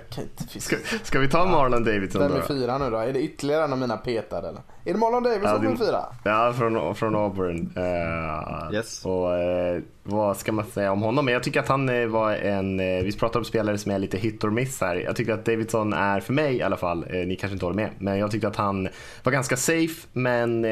[0.60, 2.36] Ska, ska vi ta Marlon Davidson Vem då?
[2.36, 2.46] är då?
[2.46, 2.96] fyra nu då?
[2.96, 4.62] Är det ytterligare en av mina petare eller?
[4.84, 6.00] Är det Marlon Davis Ja, som är fyra?
[6.24, 7.72] Ja, från, från Auburn.
[7.76, 9.04] Eh, Yes.
[9.06, 11.28] Och eh, vad ska man säga om honom?
[11.28, 14.18] Jag tycker att han eh, var en, eh, vi pratar om spelare som är lite
[14.18, 14.96] hit or miss här.
[14.96, 17.90] Jag tycker att Davidson är, för mig i alla fall, ni kanske inte håller med,
[17.98, 18.88] men jag tyckte att han
[19.22, 20.64] var ganska safe, men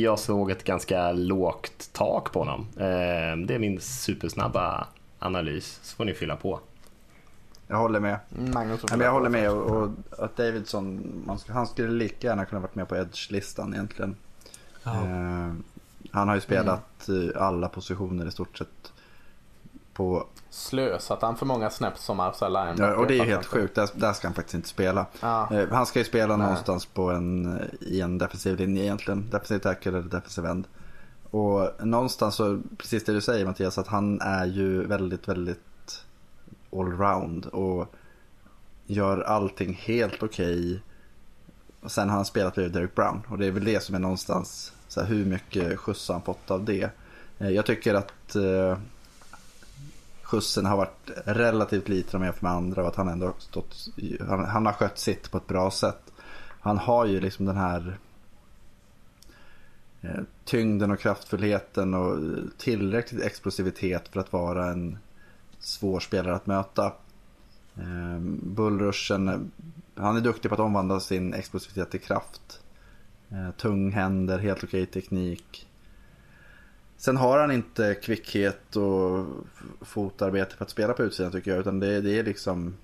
[0.00, 2.66] jag såg ett ganska lågt tak på honom.
[3.46, 4.86] Det är min supersnabba
[5.18, 6.60] analys, så får ni fylla på.
[7.70, 8.18] Jag håller med.
[8.38, 12.26] Mm, Magnus Nej, men jag håller med och, och att Davidson, man, han skulle lika
[12.26, 14.16] gärna kunna varit med på Edge-listan egentligen.
[14.82, 14.94] Ja.
[14.94, 15.52] Eh,
[16.10, 18.92] han har ju spelat eh, alla positioner i stort sett.
[19.92, 22.82] På, Slösat han för många snaps som outside linebacker?
[22.82, 25.06] ja, och det är helt sjukt, där, där ska han faktiskt inte spela.
[25.20, 25.54] Ja.
[25.54, 26.46] Eh, han ska ju spela Nej.
[26.46, 29.30] någonstans på en, eh, i en defensiv linje egentligen.
[29.30, 30.66] Defensiv tackle eller defensiv end.
[31.30, 35.69] Och någonstans så, precis det du säger Mattias, att han är ju väldigt, väldigt
[36.72, 37.94] allround och
[38.86, 40.82] gör allting helt okej.
[41.80, 43.98] Och sen har han spelat bredvid Derek Brown och det är väl det som är
[43.98, 46.90] någonstans, så här, hur mycket skjuts har han fått av det.
[47.38, 48.78] Eh, jag tycker att eh,
[50.22, 53.76] skjutsen har varit relativt liten om jämfört med andra och att han ändå har stått,
[54.28, 56.12] han, han har skött sitt på ett bra sätt.
[56.60, 57.98] Han har ju liksom den här
[60.00, 62.18] eh, tyngden och kraftfullheten och
[62.58, 64.98] tillräcklig explosivitet för att vara en
[65.60, 66.92] svår spelare att möta.
[67.76, 69.50] Eh, Bullrushen,
[69.94, 72.62] han är duktig på att omvandla sin explosivitet till kraft.
[73.28, 75.66] Eh, Tunghänder, helt okej teknik.
[76.96, 79.26] Sen har han inte kvickhet och
[79.80, 81.60] fotarbete för att spela på utsidan tycker jag.
[81.60, 82.74] Utan det, det är liksom...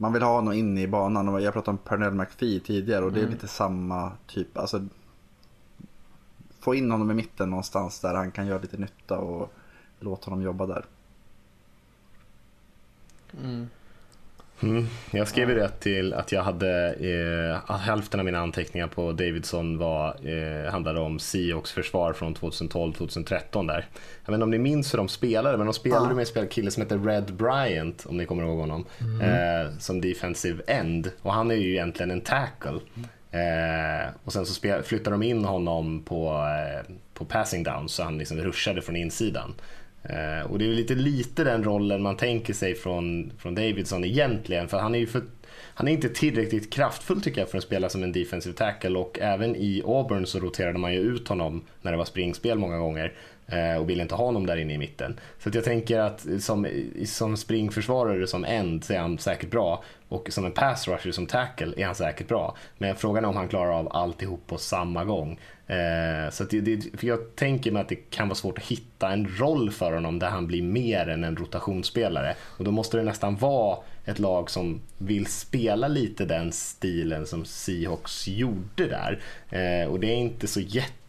[0.00, 1.28] Man vill ha honom inne i banan.
[1.28, 4.58] Och jag pratade om Pernell McPhee tidigare och det är lite samma typ.
[4.58, 4.86] Alltså,
[6.60, 9.52] få in honom i mitten någonstans där han kan göra lite nytta och
[10.00, 10.84] låta honom jobba där.
[14.62, 14.86] Mm.
[15.10, 16.92] Jag skrev ju rätt till att jag hade
[17.66, 23.66] eh, hälften av mina anteckningar på Davidson var, eh, handlade om Seahawks försvar från 2012-2013
[23.66, 23.86] där.
[24.24, 26.70] Jag vet inte om ni minns hur de spelade, men de spelade med en kille
[26.70, 28.84] som heter Red Bryant, om ni kommer ihåg honom,
[29.22, 31.10] eh, som defensive end.
[31.22, 32.78] Och han är ju egentligen en tackle.
[33.30, 38.02] Eh, och sen så spel- flyttade de in honom på, eh, på passing down så
[38.02, 39.54] han liksom rushade från insidan.
[40.02, 44.68] Eh, och det är lite, lite den rollen man tänker sig från, från Davidson egentligen.
[44.68, 45.22] För han är ju för,
[45.74, 49.18] han är inte tillräckligt kraftfull tycker jag för att spela som en defensive tackle och
[49.20, 53.12] även i Auburn så roterade man ju ut honom när det var springspel många gånger
[53.48, 55.20] Eh, och vill inte ha honom där inne i mitten.
[55.38, 56.66] Så att jag tänker att som,
[57.06, 61.26] som springförsvarare som end så är han säkert bra och som en pass rusher som
[61.26, 62.56] tackle är han säkert bra.
[62.78, 65.40] Men frågan är om han klarar av alltihop på samma gång.
[65.66, 68.64] Eh, så att det, det, för jag tänker mig att det kan vara svårt att
[68.64, 72.34] hitta en roll för honom där han blir mer än en rotationsspelare.
[72.40, 77.44] Och då måste det nästan vara ett lag som vill spela lite den stilen som
[77.44, 79.20] Seahawks gjorde där.
[79.50, 80.60] Eh, och det är inte så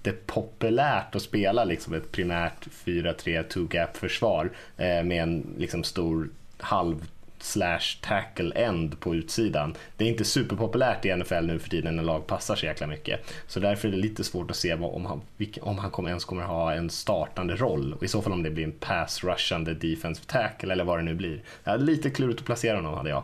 [0.04, 7.06] jättepopulärt att spela liksom ett primärt 4-3 two-gap försvar eh, med en liksom stor halv
[7.42, 9.76] slash tackle end på utsidan.
[9.98, 13.34] Det är inte superpopulärt i NFL nu för tiden när lag passar så jäkla mycket.
[13.48, 15.22] Så därför är det lite svårt att se vad, om han,
[15.62, 17.94] om han kommer, ens kommer ha en startande roll.
[17.94, 21.04] Och i så fall om det blir en pass rushande defensive tackle eller vad det
[21.04, 21.42] nu blir.
[21.64, 23.24] Det är lite klurigt att placera honom hade jag.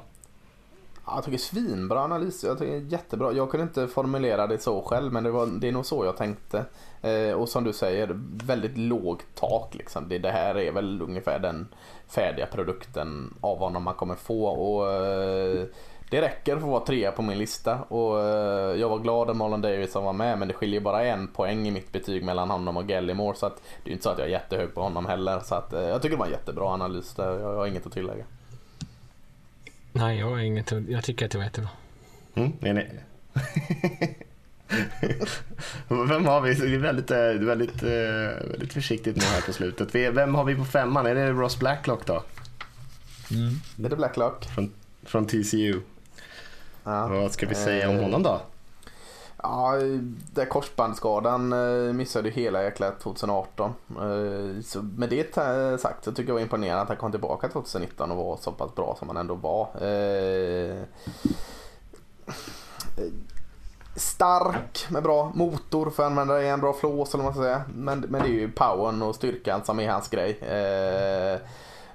[1.07, 2.43] Jag tycker svinbra analys.
[2.43, 3.31] Jag tycker jättebra.
[3.31, 6.17] Jag kunde inte formulera det så själv men det, var, det är nog så jag
[6.17, 6.65] tänkte.
[7.01, 8.09] Eh, och som du säger,
[8.45, 10.09] väldigt lågt tak liksom.
[10.09, 11.67] Det, det här är väl ungefär den
[12.07, 14.45] färdiga produkten av honom man kommer få.
[14.45, 15.65] Och, eh,
[16.09, 17.79] det räcker för att vara trea på min lista.
[17.81, 21.27] Och, eh, jag var glad att Marlon Davidson var med men det skiljer bara en
[21.27, 23.35] poäng i mitt betyg mellan honom och Gallimore.
[23.35, 25.39] Så att, det är inte så att jag är jättehög på honom heller.
[25.39, 27.39] Så att, eh, jag tycker det var en jättebra analys där.
[27.39, 28.25] Jag har inget att tillägga.
[29.95, 30.71] Nej, jag har inget.
[30.89, 31.69] Jag tycker att det var jättebra.
[32.35, 32.89] Mm, nej, nej.
[36.07, 36.53] Vem har vi?
[36.53, 37.89] Det är väldigt, eh, väldigt, eh,
[38.51, 39.95] väldigt försiktigt nu här på slutet.
[39.95, 41.05] Vem har vi på femman?
[41.05, 42.23] Är det Ross Blacklock då?
[43.31, 43.53] Mm.
[43.85, 44.45] Är det Blacklock?
[44.45, 44.71] Från,
[45.03, 45.81] från TCU.
[46.83, 47.07] Ja.
[47.07, 48.41] Vad ska vi säga om honom då?
[49.51, 49.75] Ja,
[50.33, 53.73] där korsbandsskadan eh, missade hela jäkla 2018.
[53.89, 55.35] Eh, så med det
[55.81, 58.51] sagt så tycker jag det var imponerande att han kom tillbaka 2019 och var så
[58.51, 60.77] pass bra som han ändå var eh,
[63.95, 67.43] stark med bra motor för att använda det en bra flås eller vad man ska
[67.43, 67.63] säga.
[67.75, 70.39] Men, men det är ju powern och styrkan som är hans grej.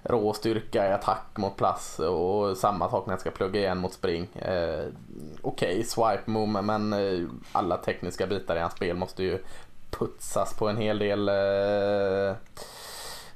[0.03, 3.93] Rå styrka i attack mot plats och samma sak när jag ska plugga igen mot
[3.93, 4.29] spring.
[4.35, 4.85] Eh,
[5.43, 9.39] Okej, okay, swipe move men eh, alla tekniska bitar i hans spel måste ju
[9.91, 11.29] putsas på en hel del.
[11.29, 12.37] Eh,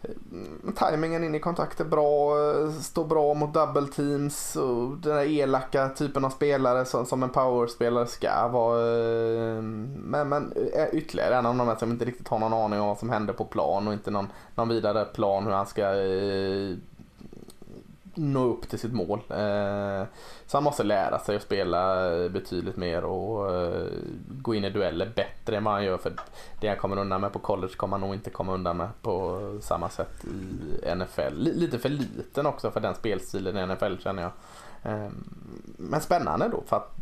[0.05, 5.17] Eh, timingen in i kontakt är bra, eh, står bra mot double teams och den
[5.17, 8.81] där elaka typen av spelare som, som en powerspelare ska vara.
[8.81, 10.53] Eh, men, men
[10.93, 13.35] ytterligare en av de här som inte riktigt har någon aning om vad som händer
[13.35, 15.83] på plan och inte någon, någon vidare plan hur han ska
[18.17, 19.19] nå upp till sitt mål.
[19.31, 20.05] Eh,
[20.47, 23.87] så han måste lära sig att spela betydligt mer och eh,
[24.29, 25.99] gå in i dueller bättre än vad han gör.
[25.99, 26.13] För
[26.61, 29.41] det han kommer undan med på college kommer han nog inte komma undan med på
[29.63, 31.35] samma sätt i NFL.
[31.35, 34.33] Lite för liten också för den spelstilen i NFL känner jag.
[34.93, 35.09] Eh,
[35.77, 36.95] men spännande då för att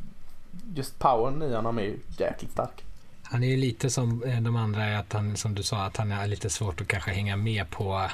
[0.74, 2.84] just powern i honom är ju jäkligt stark.
[3.22, 6.26] Han är ju lite som de andra, att han, som du sa, att han är
[6.26, 8.08] lite svårt att kanske hänga med på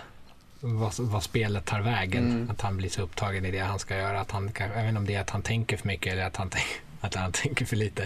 [0.61, 2.31] vad, vad spelet tar vägen.
[2.31, 2.51] Mm.
[2.51, 4.21] Att han blir så upptagen i det han ska göra.
[4.21, 6.37] Att han, jag vet inte om det är att han tänker för mycket eller att
[6.37, 6.51] han,
[7.01, 8.03] att han tänker för lite.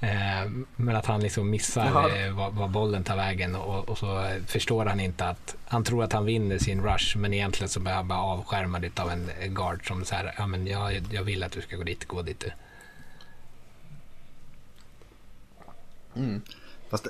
[0.00, 1.86] Eh, men att han liksom missar
[2.18, 6.04] eh, vad, vad, bollen tar vägen och, och, så förstår han inte att han tror
[6.04, 9.86] att han vinner sin rush men egentligen så blir han bara avskärmad av en guard
[9.86, 12.50] som säger ja men jag, jag vill att du ska gå dit, gå dit du.
[16.20, 16.42] Mm.
[16.90, 17.06] Fast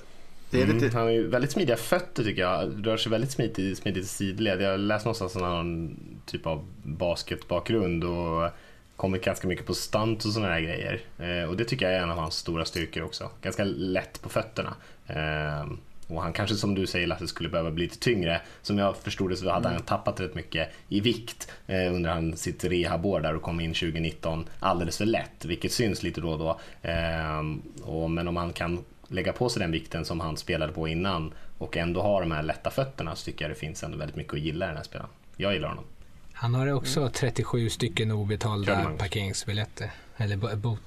[0.54, 0.86] det, är lite...
[0.86, 2.86] Mm, han har ju väldigt smidiga fötter tycker jag.
[2.86, 4.60] Rör sig väldigt smidigt, smidigt i sidled.
[4.60, 8.50] Jag läste någonstans att han har någon typ av basketbakgrund och
[8.96, 11.00] kommit ganska mycket på stunt och sådana här grejer.
[11.18, 13.30] Eh, och det tycker jag är en av hans stora styrkor också.
[13.42, 14.74] Ganska lätt på fötterna.
[15.06, 15.66] Eh,
[16.08, 18.40] och han kanske som du säger Lasse skulle behöva bli lite tyngre.
[18.62, 22.36] Som jag förstod det så hade han tappat rätt mycket i vikt eh, under han
[22.36, 25.44] sitt rehabår där och kom in 2019 alldeles för lätt.
[25.44, 26.60] Vilket syns lite då och då.
[26.88, 27.42] Eh,
[27.82, 31.34] och, men om han kan lägga på sig den vikten som han spelade på innan
[31.58, 34.34] och ändå ha de här lätta fötterna så tycker jag det finns ändå väldigt mycket
[34.34, 35.10] att gilla i den här spelaren.
[35.36, 35.84] Jag gillar honom.
[36.32, 40.36] Han har också 37 stycken obetalda parkeringsbiljetter, eller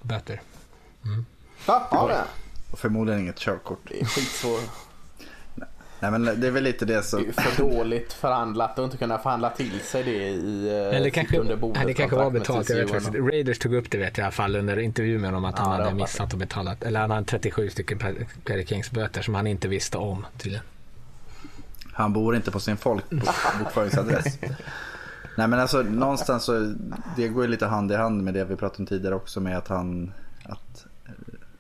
[0.04, 0.42] böter.
[1.06, 1.26] Mm.
[1.68, 2.24] Ja, har det?
[2.72, 3.80] Och förmodligen inget körkort.
[3.90, 4.87] Det är skitsvårt.
[6.00, 7.24] Nej men det är väl lite det som...
[7.24, 11.38] Det för dåligt förhandlat och inte kunna förhandla till sig det i eh, Eller kanske,
[11.40, 11.88] under bordet.
[11.88, 12.70] Det kanske var betalt.
[12.70, 13.16] Jag vet faktiskt.
[13.16, 15.72] Raiders tog upp det vet jag, i alla fall under intervju med honom att han
[15.72, 16.84] hade missat och betalat.
[16.84, 18.00] Eller han hade 37 stycken
[18.44, 20.66] parkeringsböter som han inte visste om tydligen.
[21.94, 24.40] Han bor inte på sin folkbokföringsadress.
[25.38, 26.74] Nej men alltså någonstans så,
[27.16, 29.58] det går ju lite hand i hand med det vi pratade om tidigare också med
[29.58, 30.14] att han,
[30.44, 30.87] att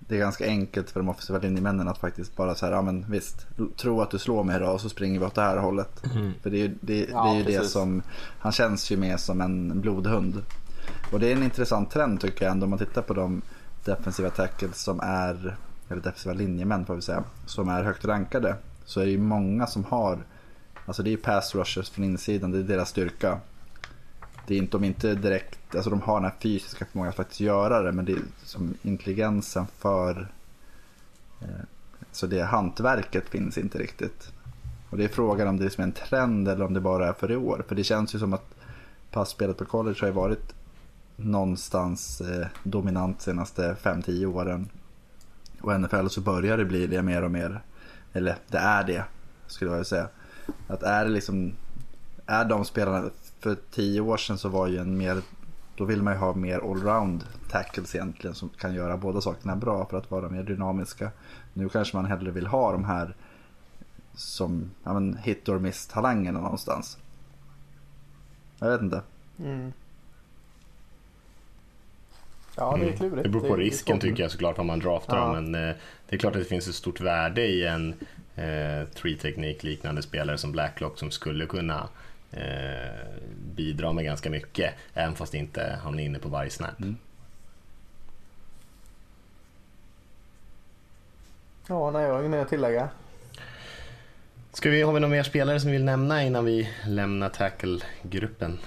[0.08, 3.48] det är ganska enkelt för de offensiva linjemännen att faktiskt bara säga, ja men visst,
[3.78, 6.06] tro att du slår mig idag och så springer vi åt det här hållet.
[6.06, 6.34] Mm.
[6.42, 7.62] För det är, det, det ja, är ju precis.
[7.62, 8.02] det som,
[8.40, 10.44] han känns ju mer som en blodhund.
[11.12, 13.42] Och det är en intressant trend tycker jag ändå om man tittar på de
[13.86, 15.58] defensiva tackles som är,
[15.90, 18.56] eller defensiva linjemän får vi säga, som är högt rankade.
[18.86, 20.20] Så är det ju många som har,
[20.86, 23.40] alltså det är ju pass rushers från insidan, det är deras styrka
[24.48, 27.40] det är inte, de inte direkt, alltså de har den här fysiska förmågan att faktiskt
[27.40, 30.28] göra det men det är som intelligensen för
[31.42, 31.66] eh,
[32.12, 34.32] så det hantverket finns inte riktigt.
[34.90, 37.14] Och det är frågan om det är liksom en trend eller om det bara är
[37.14, 37.64] för i år.
[37.68, 38.56] För det känns ju som att
[39.12, 40.54] passspelet på college har varit
[41.16, 44.70] någonstans eh, dominant senaste 5-10 åren.
[45.62, 47.62] Och NFL så börjar det bli det mer och mer.
[48.14, 49.04] Eller det är det,
[49.48, 50.08] skulle jag säga.
[50.68, 51.54] Att är det liksom,
[52.26, 53.10] är de spelarna
[53.40, 55.22] för tio år sedan så var ju en mer,
[55.76, 59.86] då vill man ju ha mer allround tackles egentligen som kan göra båda sakerna bra
[59.86, 61.12] för att vara mer dynamiska.
[61.54, 63.16] Nu kanske man hellre vill ha de här
[64.16, 66.98] som ja, men hit or miss talangerna någonstans.
[68.60, 69.02] Jag vet inte.
[69.40, 69.74] Mm.
[72.56, 72.98] Ja, det är mm.
[72.98, 73.24] klurigt.
[73.24, 75.24] Det beror på risken tycker jag såklart om man draftar ja.
[75.24, 75.52] dem.
[75.52, 75.76] Men eh,
[76.10, 77.94] det är klart att det finns ett stort värde i en
[78.36, 81.88] eh, tree teknik liknande spelare som Blacklock som skulle kunna eh,
[83.56, 86.80] bidrar med ganska mycket, även fast inte han är inne på varje snap.
[86.80, 86.98] Mm.
[91.68, 92.90] Ja, nej, jag har inget mer att tillägga.
[94.54, 98.60] Ska vi, har vi några mer spelare som vi vill nämna innan vi lämnar tackle-gruppen?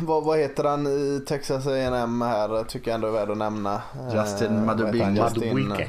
[0.00, 2.64] vad, vad heter han i Texas A&M här?
[2.64, 3.82] Tycker jag ändå är värd att nämna.
[4.14, 4.64] Justin Eh?
[4.64, 5.04] Madubuike.
[5.06, 5.18] Justin-
[5.58, 5.88] Madubuike.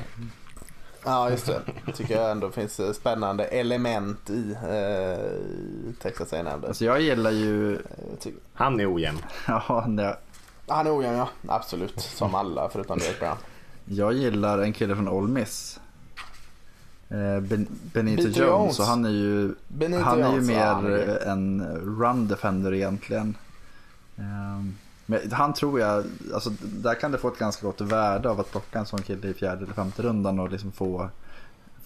[1.05, 1.61] Ja, just det.
[1.95, 6.63] Tycker jag ändå finns eh, spännande element i eh, Texas A&M.
[6.67, 7.79] Alltså jag gillar ju,
[8.19, 9.17] tycker- Han är ojämn.
[9.47, 10.17] ja, det-
[10.67, 11.99] Han är ojämn ja, absolut.
[12.01, 13.37] Som alla förutom Derek Brown.
[13.85, 15.79] jag gillar en kille från Ole Miss.
[17.09, 18.79] Eh, Ben, Benito Jones, Jones.
[18.79, 21.61] och han är ju, Benito han är ju Jones, mer ja, han är eh, en
[21.99, 23.37] run defender egentligen.
[24.17, 24.75] Ehm,
[25.05, 28.51] Men han tror jag, alltså där kan det få ett ganska gott värde av att
[28.51, 31.09] plocka en sån kille i fjärde eller femte rundan och liksom få,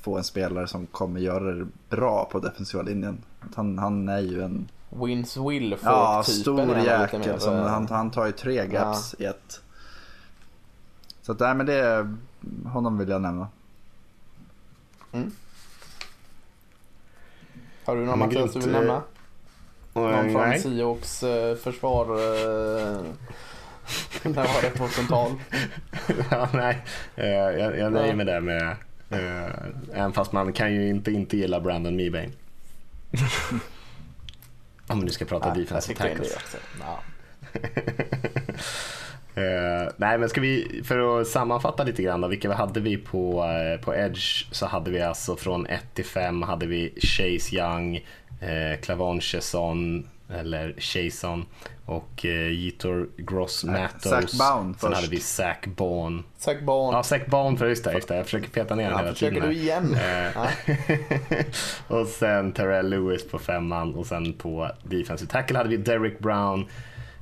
[0.02, 3.24] få en spelare som kommer göra det bra på defensiva linjen.
[3.40, 7.40] Att Han, han är ju en Wins Wilfork ja, typen stor jäkel.
[7.40, 9.62] Som, han, han tar ju tre gaps i ett.
[11.22, 12.10] Så att, nej, men det,
[12.66, 13.48] honom vill jag nämna.
[17.86, 19.02] Har du Ja, någon men Mattias du vill nämna?
[19.94, 20.60] Någon från Nej.
[21.24, 22.06] Eh, försvar?
[22.06, 23.02] Eh,
[24.24, 24.70] när var det?
[24.70, 25.36] 2012?
[26.32, 26.78] ja, nej,
[27.16, 28.76] Eh, jag, jag nöjer mig där med,
[29.94, 32.30] även fast man kan ju inte inte gilla Brandon Mebane.
[34.88, 36.56] Om vi nu ska prata jag defensive tackles.
[36.80, 37.00] Ja.
[39.36, 43.44] Eh, nej, men ska vi, för att sammanfatta lite grann då, vilka hade vi på,
[43.44, 48.06] eh, på Edge så hade vi alltså från 1 till 5 hade vi Chase Young,
[48.40, 51.46] eh, Clavon Chesson eller Chason
[51.86, 54.04] och eh, Jitor Gross Matos.
[54.38, 54.96] Bowen Sen först.
[54.96, 56.24] hade vi Zach Bone.
[56.38, 56.96] Zach Bond.
[56.98, 58.16] Ja, Zach Bone för just det, just det.
[58.16, 59.50] Jag försöker peta ner den Ja, hela försöker tiden.
[59.50, 59.96] du igen?
[59.96, 60.48] Eh,
[61.88, 66.66] och sen Terrell Lewis på femman och sen på defensive tackle hade vi Derek Brown,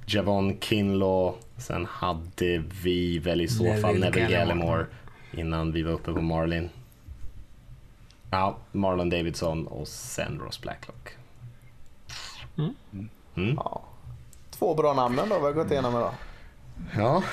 [0.06, 4.28] Javon Kinlaw, sen hade vi väl i så Neville fall Neville.
[4.32, 4.86] Gallimore
[5.32, 6.70] innan vi var uppe på Marlin.
[8.32, 11.18] Ja, Marlon Davidson och sen Ross Blacklock.
[12.58, 13.56] Mm.
[13.56, 13.82] Ja.
[14.50, 16.14] Två bra namn ändå vi har gått igenom idag.
[16.96, 17.24] Ja,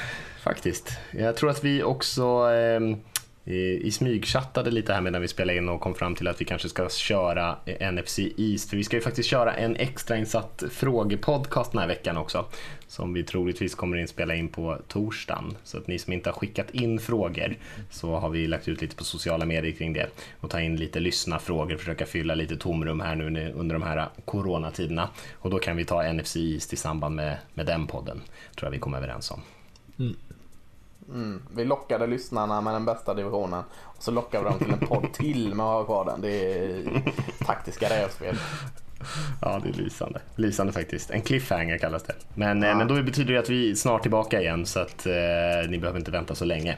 [0.42, 0.98] faktiskt.
[1.10, 2.96] Jag tror att vi också ehm,
[3.44, 6.68] i, smygchattade lite här medan vi spelade in och kom fram till att vi kanske
[6.68, 7.56] ska köra
[7.92, 8.70] NFC East.
[8.70, 12.44] För vi ska ju faktiskt köra en extrainsatt frågepodcast den här veckan också.
[12.86, 15.56] Som vi troligtvis kommer inspela in på torsdagen.
[15.64, 17.56] Så att ni som inte har skickat in frågor
[17.90, 20.06] så har vi lagt ut lite på sociala medier kring det.
[20.40, 25.08] Och ta in lite lyssna-frågor, försöka fylla lite tomrum här nu under de här coronatiderna.
[25.32, 28.20] Och då kan vi ta NFC East i samband med, med den podden.
[28.56, 29.40] Tror jag vi kommer överens om.
[29.98, 30.16] Mm.
[31.54, 33.62] Vi lockade lyssnarna med den bästa divisionen.
[33.82, 36.20] Och så lockar vi dem till en podd till med att ha kvar den.
[36.20, 37.02] Det är
[37.46, 38.36] taktiska rävspel.
[39.40, 40.20] Ja, det är lysande.
[40.36, 41.10] Lysande faktiskt.
[41.10, 42.14] En cliffhanger kallas det.
[42.34, 45.12] Men, eh, men då betyder det att vi är snart tillbaka igen så att eh,
[45.68, 46.76] ni behöver inte vänta så länge.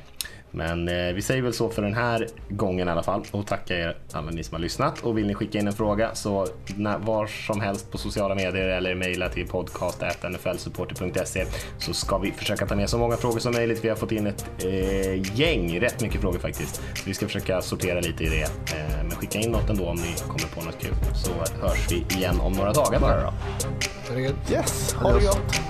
[0.50, 3.74] Men eh, vi säger väl så för den här gången i alla fall och tackar
[3.74, 5.00] er alla ni som har lyssnat.
[5.00, 6.46] Och vill ni skicka in en fråga så
[6.76, 11.46] när, var som helst på sociala medier eller mejla till podcast.nflsupporter.se
[11.78, 13.84] så ska vi försöka ta med så många frågor som möjligt.
[13.84, 16.74] Vi har fått in ett eh, gäng, rätt mycket frågor faktiskt.
[16.74, 18.42] Så vi ska försöka sortera lite i det.
[18.42, 21.30] Eh, men skicka in något ändå om ni kommer på något kul så
[21.66, 23.32] hörs vi igen om några dagar bara då.
[24.52, 25.60] Yes, ha det gott.